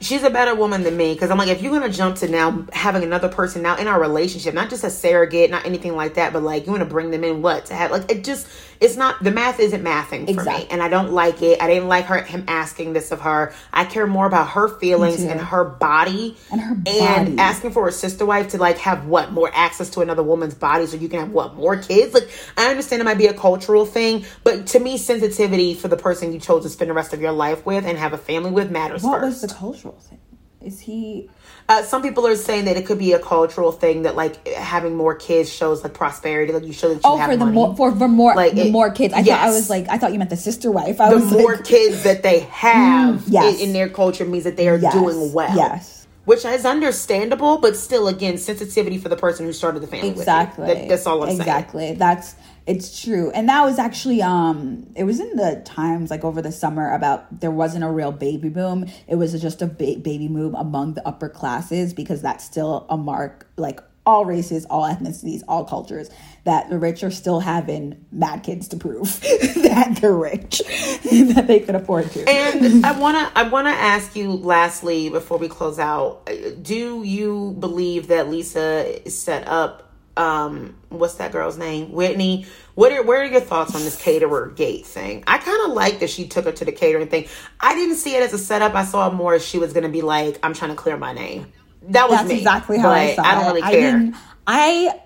[0.00, 2.64] She's a better woman than me because I'm like, if you're gonna jump to now
[2.72, 6.32] having another person now in our relationship, not just a surrogate, not anything like that,
[6.32, 8.46] but like you want to bring them in, what to have like it just
[8.80, 10.64] it's not the math isn't mathing for Exactly.
[10.64, 11.60] me, and I don't like it.
[11.62, 13.52] I didn't like her him asking this of her.
[13.72, 16.98] I care more about her feelings and her body And her body.
[17.00, 20.54] and asking for a sister wife to like have what more access to another woman's
[20.54, 22.14] body so you can have what more kids.
[22.14, 25.96] Like I understand it might be a cultural thing, but to me, sensitivity for the
[25.98, 28.50] person you chose to spend the rest of your life with and have a family
[28.50, 29.42] with matters What first.
[29.42, 30.18] was the cultural thing?
[30.62, 31.28] Is he?
[31.70, 34.96] Uh, some people are saying that it could be a cultural thing that like having
[34.96, 37.54] more kids shows like prosperity, like you show that you Oh, have for the money.
[37.54, 39.14] more for, for more Like, it- more kids.
[39.14, 41.00] I thought I was like I thought you meant the sister wife.
[41.00, 43.60] I the was more like, kids that they have yes.
[43.60, 45.54] in, in their culture means that they are Yes, doing well.
[45.56, 46.08] yes.
[46.24, 50.10] Which is understandable, but still, again, sensitivity for the person who started the family.
[50.10, 50.66] with exactly.
[50.66, 51.40] That- that's all I'm saying.
[51.40, 51.94] exactly.
[51.94, 52.34] That's
[52.66, 56.52] it's true, and that was actually um it was in the times like over the
[56.52, 58.86] summer about there wasn't a real baby boom.
[59.08, 62.96] It was just a ba- baby boom among the upper classes because that's still a
[62.96, 66.10] mark like all races, all ethnicities, all cultures,
[66.44, 71.60] that the rich are still having mad kids to prove that they're rich, that they
[71.60, 72.28] can afford to.
[72.28, 77.56] And I wanna I wanna ask you lastly before we close out, uh, do you
[77.58, 81.92] believe that Lisa is set up um what's that girl's name?
[81.92, 82.46] Whitney.
[82.74, 85.24] What are where are your thoughts on this caterer gate thing?
[85.26, 87.28] I kind of like that she took her to the catering thing.
[87.60, 88.74] I didn't see it as a setup.
[88.74, 91.12] I saw it more as she was gonna be like, I'm trying to clear my
[91.12, 91.52] name.
[91.82, 92.38] That was That's me.
[92.38, 93.60] exactly how I saw I don't it.
[93.60, 94.12] really care.
[94.46, 95.00] I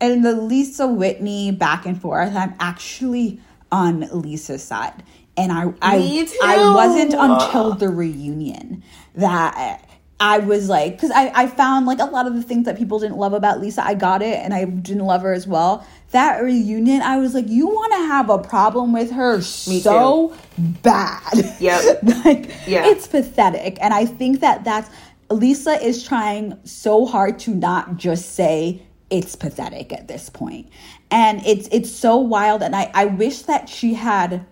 [0.00, 2.34] and the Lisa Whitney back and forth.
[2.34, 3.40] I'm actually
[3.72, 5.02] on Lisa's side,
[5.36, 8.82] and I I I wasn't until the reunion
[9.14, 9.83] that.
[10.20, 13.00] I was like, because I, I found like a lot of the things that people
[13.00, 15.86] didn't love about Lisa, I got it and I didn't love her as well.
[16.12, 21.56] That reunion, I was like, you want to have a problem with her so bad.
[21.58, 22.02] Yep.
[22.24, 22.86] like, Yeah.
[22.86, 23.76] it's pathetic.
[23.80, 24.88] And I think that that's
[25.30, 30.68] Lisa is trying so hard to not just say it's pathetic at this point.
[31.10, 34.46] And it's it's so wild and I I wish that she had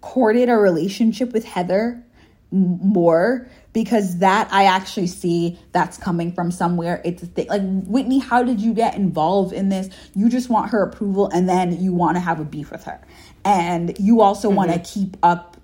[0.00, 2.02] courted a relationship with Heather
[2.50, 7.00] more because that I actually see that's coming from somewhere.
[7.04, 7.48] It's a thing.
[7.48, 9.88] Like Whitney, how did you get involved in this?
[10.14, 13.00] You just want her approval and then you want to have a beef with her.
[13.44, 14.56] And you also mm-hmm.
[14.56, 15.56] want to keep up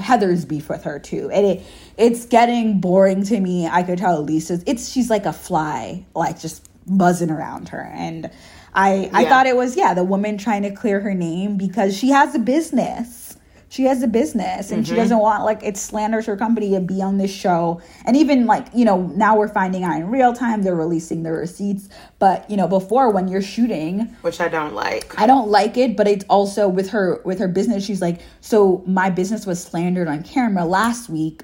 [0.00, 1.30] Heather's beef with her too.
[1.32, 1.66] And it
[1.96, 3.66] it's getting boring to me.
[3.66, 7.90] I could tell Lisa's it's she's like a fly, like just buzzing around her.
[7.92, 8.30] And
[8.72, 12.10] I I thought it was yeah, the woman trying to clear her name because she
[12.10, 13.27] has a business.
[13.68, 15.02] She has a business and she mm-hmm.
[15.02, 18.66] doesn't want like it slanders her company to be on this show and even like
[18.74, 21.88] you know now we're finding out in real time they're releasing the receipts
[22.18, 25.18] but you know before when you're shooting which I don't like.
[25.18, 27.84] I don't like it, but it's also with her with her business.
[27.84, 31.42] She's like, so my business was slandered on camera last week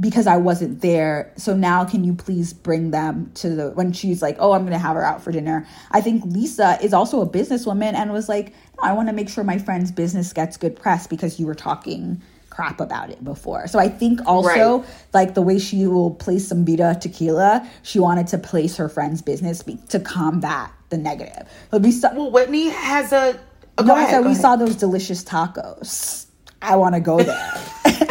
[0.00, 1.32] because I wasn't there.
[1.36, 4.78] So now can you please bring them to the when she's like, oh, I'm gonna
[4.78, 5.66] have her out for dinner.
[5.90, 8.52] I think Lisa is also a businesswoman and was like,
[8.82, 12.20] I want to make sure my friend's business gets good press because you were talking
[12.50, 13.66] crap about it before.
[13.66, 14.84] So I think also Right.
[15.14, 19.22] like the way she will place some Vida tequila, she wanted to place her friend's
[19.22, 21.48] business be- to combat the negative.
[21.70, 23.38] But we saw, Well, Whitney has a.
[23.78, 24.40] Oh, no, go I said we ahead.
[24.42, 26.26] saw those delicious tacos.
[26.60, 27.52] I want to go there.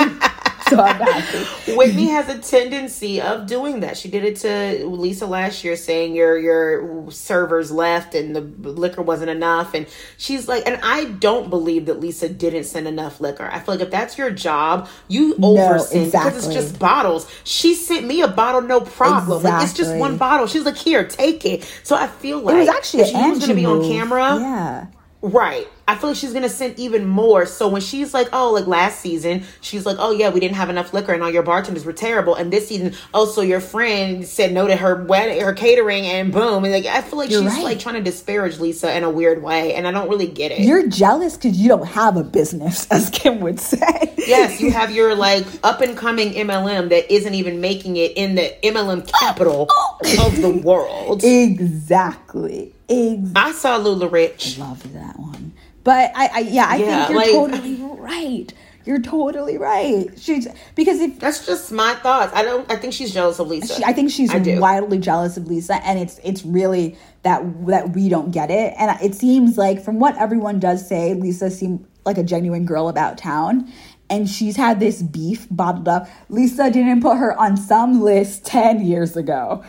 [0.72, 1.76] so I'm happy.
[1.76, 3.98] Whitney has a tendency of doing that.
[3.98, 9.02] She did it to Lisa last year, saying your your servers left and the liquor
[9.02, 9.88] wasn't enough, and
[10.18, 13.50] she's like, and I don't believe that Lisa didn't send enough liquor.
[13.52, 16.54] I feel like if that's your job, you oversend because it's exactly.
[16.54, 17.30] just bottles.
[17.44, 19.44] She sent me a bottle, no problem.
[19.44, 20.48] Like it's just one bottle.
[20.48, 21.64] She's like, here, take it.
[21.84, 24.38] So I feel like It was actually she was going to be on camera.
[24.40, 24.88] Yeah.
[25.22, 25.68] Right.
[25.88, 27.46] I feel like she's gonna send even more.
[27.46, 30.70] So when she's like, oh, like last season, she's like, oh yeah, we didn't have
[30.70, 32.36] enough liquor and all your bartenders were terrible.
[32.36, 36.32] And this season, oh, so your friend said no to her wedding, her catering, and
[36.32, 36.64] boom.
[36.64, 37.64] And like, I feel like You're she's right.
[37.64, 40.60] like trying to disparage Lisa in a weird way, and I don't really get it.
[40.62, 44.14] You're jealous because you don't have a business, as Kim would say.
[44.18, 48.36] yes, you have your like up and coming MLM that isn't even making it in
[48.36, 51.24] the MLM capital oh, of the world.
[51.24, 52.74] exactly.
[52.90, 53.32] Exactly.
[53.36, 54.60] I saw LuLaRich.
[54.60, 55.54] Love that one.
[55.84, 58.54] But I, I yeah, I Yeah, think you're like- totally right.
[58.84, 60.08] You're totally right.
[60.18, 62.34] She's because if That's just my thoughts.
[62.34, 62.70] I don't.
[62.72, 63.76] I think she's jealous of Lisa.
[63.76, 67.92] She, I think she's I wildly jealous of Lisa, and it's it's really that that
[67.94, 68.74] we don't get it.
[68.80, 72.90] And it seems like from what everyone does say, Lisa seemed like a genuine girl
[72.90, 73.72] about town,
[74.10, 76.10] and she's had this beef bottled up.
[76.30, 79.64] Lisa didn't put her on some list ten years ago,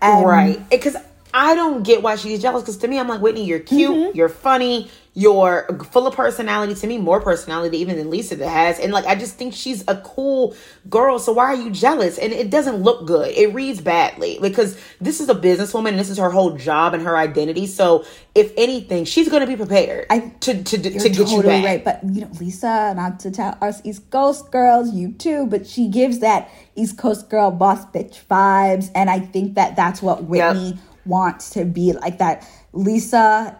[0.00, 0.96] and right because
[1.34, 4.16] i don't get why she's jealous because to me i'm like whitney you're cute Mm-hmm.
[4.16, 8.78] you're funny you're full of personality to me more personality even than lisa that has
[8.78, 10.54] and like i just think she's a cool
[10.88, 14.78] girl so why are you jealous and it doesn't look good it reads badly because
[15.00, 18.04] this is a businesswoman and this is her whole job and her identity so
[18.34, 21.42] if anything she's going to be prepared I- to to, to You're get totally you
[21.42, 21.84] back right.
[21.84, 25.88] But you know, Lisa, not to tell us East Coast girls, you too, but she
[25.88, 30.78] gives that East Coast girl boss bitch vibes, and I think that that's what Whitney
[31.04, 32.18] wants to be like.
[32.18, 33.58] That Lisa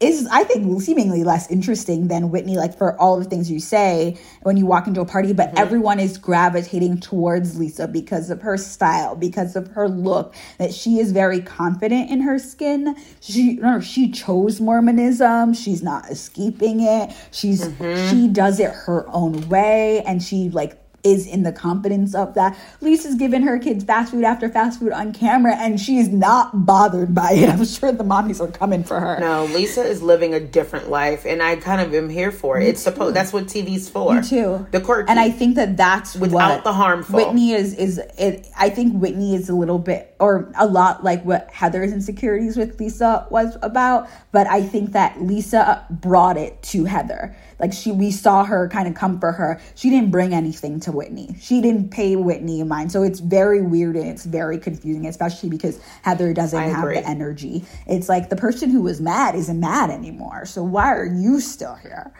[0.00, 2.56] is, I think, seemingly less interesting than Whitney.
[2.56, 5.58] Like for all the things you say when you walk into a party, but mm-hmm.
[5.58, 10.34] everyone is gravitating towards Lisa because of her style, because of her look.
[10.58, 12.96] That she is very confident in her skin.
[13.20, 15.54] She no, she chose Mormonism.
[15.54, 17.14] She's not escaping it.
[17.30, 18.10] She's mm-hmm.
[18.10, 22.56] she does it her own way, and she like is in the confidence of that.
[22.80, 27.14] Lisa's giving her kids fast food after fast food on camera, and she's not bothered
[27.14, 27.48] by it.
[27.50, 29.18] I'm sure the mommies are coming for her.
[29.20, 32.66] no, Lisa is living a different life, and I kind of am here for it.
[32.66, 34.14] It's supposed that's what TV's for.
[34.14, 34.66] Me too.
[34.70, 35.10] The quirky.
[35.10, 37.16] And I think that that's Without the harmful.
[37.16, 38.48] Whitney is is it.
[38.58, 42.78] I think Whitney is a little bit or a lot like what Heather's insecurities with
[42.78, 44.08] Lisa was about.
[44.32, 47.36] But I think that Lisa brought it to Heather.
[47.58, 49.60] Like she, we saw her kind of come for her.
[49.74, 51.36] She didn't bring anything to Whitney.
[51.40, 52.92] She didn't pay Whitney in mind.
[52.92, 57.00] So it's very weird and it's very confusing, especially because Heather doesn't I have agree.
[57.00, 57.64] the energy.
[57.86, 60.46] It's like the person who was mad isn't mad anymore.
[60.46, 62.12] So why are you still here?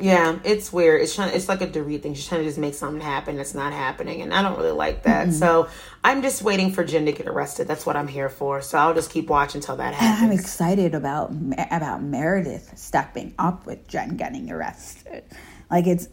[0.00, 1.02] Yeah, it's weird.
[1.02, 1.34] It's trying.
[1.34, 2.14] It's like a Dorit thing.
[2.14, 5.04] She's trying to just make something happen that's not happening, and I don't really like
[5.04, 5.28] that.
[5.28, 5.36] Mm-hmm.
[5.36, 5.68] So
[6.02, 7.68] I'm just waiting for Jen to get arrested.
[7.68, 8.60] That's what I'm here for.
[8.60, 10.22] So I'll just keep watching until that happens.
[10.22, 11.32] I'm excited about
[11.70, 15.24] about Meredith stepping up with Jen getting arrested.
[15.70, 16.08] Like it's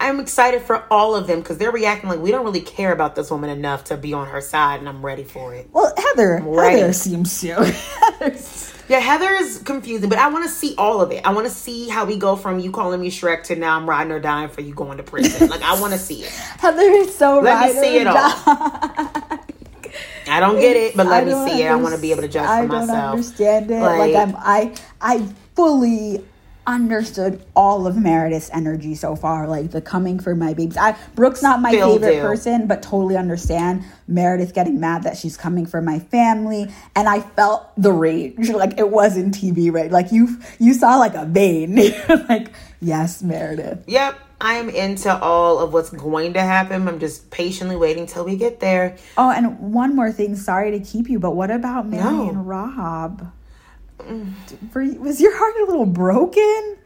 [0.00, 3.14] I'm excited for all of them because they're reacting like we don't really care about
[3.14, 5.68] this woman enough to be on her side, and I'm ready for it.
[5.72, 6.38] well, Heather.
[6.40, 8.60] Heather seems to.
[8.90, 11.24] Yeah, Heather is confusing, but I want to see all of it.
[11.24, 13.88] I want to see how we go from you calling me Shrek to now I'm
[13.88, 15.48] riding or dying for you going to prison.
[15.48, 16.30] like I want to see it.
[16.30, 18.16] Heather is so Let me see it all.
[18.16, 19.38] I
[20.40, 21.70] don't get it, but let me see it.
[21.70, 22.88] I want to be able to judge for I myself.
[22.88, 23.80] don't understand it.
[23.80, 25.24] Like, Like- I'm, I, I
[25.54, 26.24] fully
[26.66, 29.46] understood all of Meredith's energy so far.
[29.48, 30.76] Like the coming for my babies.
[30.76, 32.20] I Brooke's not my Still favorite do.
[32.20, 36.70] person, but totally understand Meredith getting mad that she's coming for my family.
[36.94, 38.50] And I felt the rage.
[38.60, 39.90] Like it wasn't TV right?
[39.90, 41.76] Like you, you saw like a vein.
[42.28, 43.84] like yes, Meredith.
[43.86, 46.86] Yep, I'm into all of what's going to happen.
[46.88, 48.96] I'm just patiently waiting till we get there.
[49.16, 50.36] Oh, and one more thing.
[50.36, 52.28] Sorry to keep you, but what about Mary No.
[52.28, 53.32] and Rob?
[54.74, 56.76] Was your heart a little broken?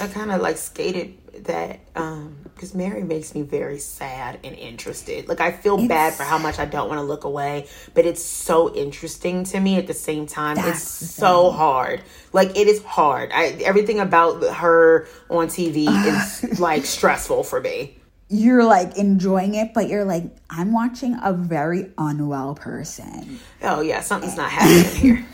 [0.00, 5.28] I kind of like skated that um because Mary makes me very sad and interested.
[5.28, 8.22] Like I feel bad for how much I don't want to look away, but it's
[8.22, 10.56] so interesting to me at the same time.
[10.58, 12.02] It's so hard.
[12.32, 13.30] Like it is hard.
[13.32, 17.98] I everything about her on TV is like stressful for me.
[18.28, 23.38] You're like enjoying it, but you're like, I'm watching a very unwell person.
[23.62, 25.26] Oh yeah, something's not happening here.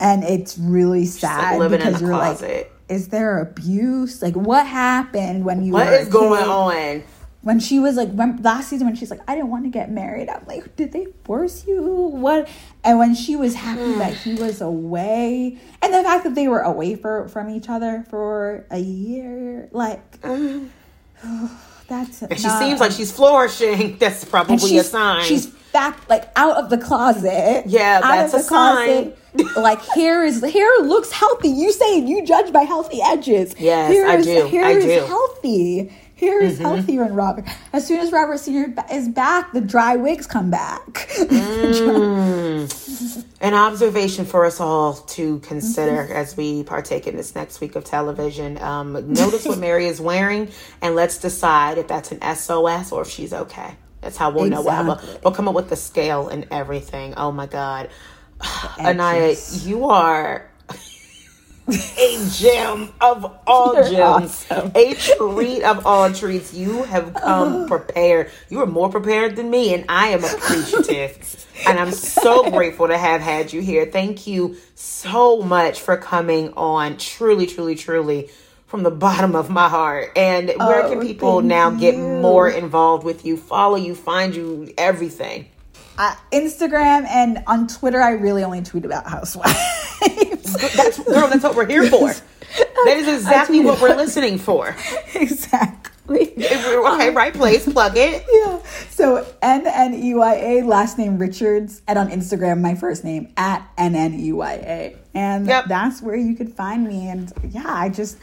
[0.00, 4.22] And it's really sad living in because you're like, is there abuse?
[4.22, 7.02] Like, what happened when you What a going on?
[7.42, 9.90] When she was like, when, last season, when she's like, I didn't want to get
[9.90, 10.28] married.
[10.28, 11.82] I'm like, did they force you?
[11.82, 12.48] What?
[12.82, 16.60] And when she was happy that he was away, and the fact that they were
[16.60, 20.18] away for from each other for a year, like,
[21.88, 22.22] that's.
[22.22, 23.96] And she seems like she's flourishing.
[23.98, 25.24] That's probably a sign.
[25.24, 27.64] She's back, like out of the closet.
[27.66, 29.18] Yeah, that's a the closet.
[29.56, 31.48] like hair is hair looks healthy.
[31.48, 33.54] You say you judge by healthy edges.
[33.58, 34.46] Yes, hair I is, do.
[34.46, 35.06] Hair I is do.
[35.06, 35.92] Healthy.
[36.18, 37.44] Hair is healthier in Robert.
[37.72, 41.08] As soon as Robert Senior is back, the dry wigs come back.
[43.40, 46.12] An observation for us all to consider Mm-hmm.
[46.12, 48.58] as we partake in this next week of television.
[48.60, 50.48] Um, notice what Mary is wearing,
[50.82, 53.76] and let's decide if that's an SOS or if she's okay.
[54.00, 54.62] That's how we'll know.
[54.62, 57.14] We'll, have a, we'll come up with the scale and everything.
[57.16, 57.90] Oh my God.
[58.40, 60.50] Nneya, you are
[61.68, 64.72] a gem of all You're gems, awesome.
[64.74, 66.54] a treat of all treats.
[66.54, 68.30] You have come prepared.
[68.48, 71.46] You are more prepared than me, and I am appreciative.
[71.66, 73.86] and I'm so grateful to have had you here.
[73.86, 76.96] Thank you so much for coming on.
[76.96, 78.30] Truly, truly, truly.
[78.66, 80.12] From the bottom of my heart.
[80.14, 82.00] And where Oh, can people now get you.
[82.02, 85.46] more involved with you, follow you, find you, everything?
[85.96, 89.58] uh, Instagram and on Twitter, I really only tweet about housewives.
[90.54, 92.12] That's girl, that's what we're here for.
[92.84, 94.74] That is exactly what we're listening for.
[95.14, 96.32] exactly.
[96.38, 98.24] Okay, um, right place, plug it.
[98.32, 98.58] Yeah.
[98.90, 103.32] So N N E Y A, last name Richards, and on Instagram, my first name
[103.36, 104.96] at N N E Y A.
[105.14, 105.64] And Yep.
[105.68, 107.08] that's where you could find me.
[107.08, 108.16] And yeah, I just,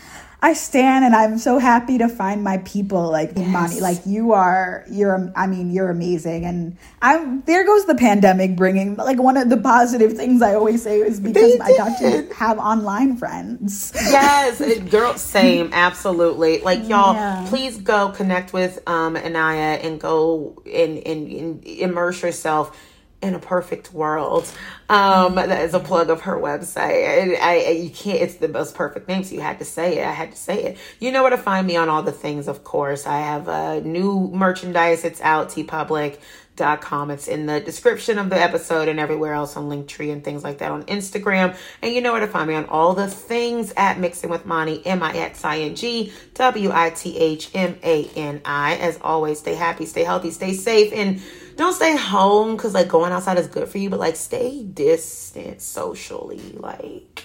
[0.46, 3.80] I stand and I'm so happy to find my people like Imani.
[3.82, 6.46] Like you are, you're, I mean, you're amazing.
[6.46, 10.84] And I'm, there goes the pandemic bringing, like one of the positive things I always
[10.84, 13.92] say is because I got to have online friends.
[13.96, 14.62] Yes,
[14.92, 16.60] girl, same, absolutely.
[16.62, 17.44] Like y'all, Yeah.
[17.50, 22.78] please go connect with um Nneya and go and, and, and immerse yourself
[23.22, 24.52] in a perfect world.
[24.90, 27.40] Um, that is a plug of her website.
[27.40, 28.22] I, I you can't.
[28.22, 30.06] It's the most perfect name, so you had to say it.
[30.06, 30.78] I had to say it.
[31.00, 32.48] You know where to find me on all the things.
[32.48, 35.04] Of course, I have uh, new merchandise.
[35.04, 35.50] It's out.
[35.50, 36.20] TeePublic.
[36.58, 37.12] Dot com.
[37.12, 40.60] It's in the description of the episode and everywhere else on Linktree and things like
[40.60, 41.54] that on Instagram.
[41.82, 44.82] And you know where to find me on all the things at Mixing with Mani,
[44.86, 48.78] M I X I N G W I T H M A N I.
[48.78, 51.22] As always, stay happy, stay healthy, stay safe, and
[51.56, 55.62] don't stay home because like going outside is good for you, but like stay distant
[55.62, 56.56] socially.
[56.58, 57.24] Like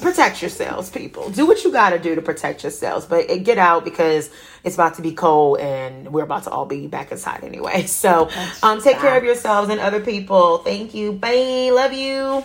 [0.00, 1.30] protect yourselves, people.
[1.30, 4.30] Do what you got to do to protect yourselves, but uh, get out because
[4.62, 7.86] it's about to be cold and we're about to all be back inside anyway.
[8.00, 8.30] So,
[8.62, 10.58] um, take care of yourselves and other people.
[10.58, 11.12] Thank you.
[11.12, 11.70] Bye.
[11.72, 12.44] Love you.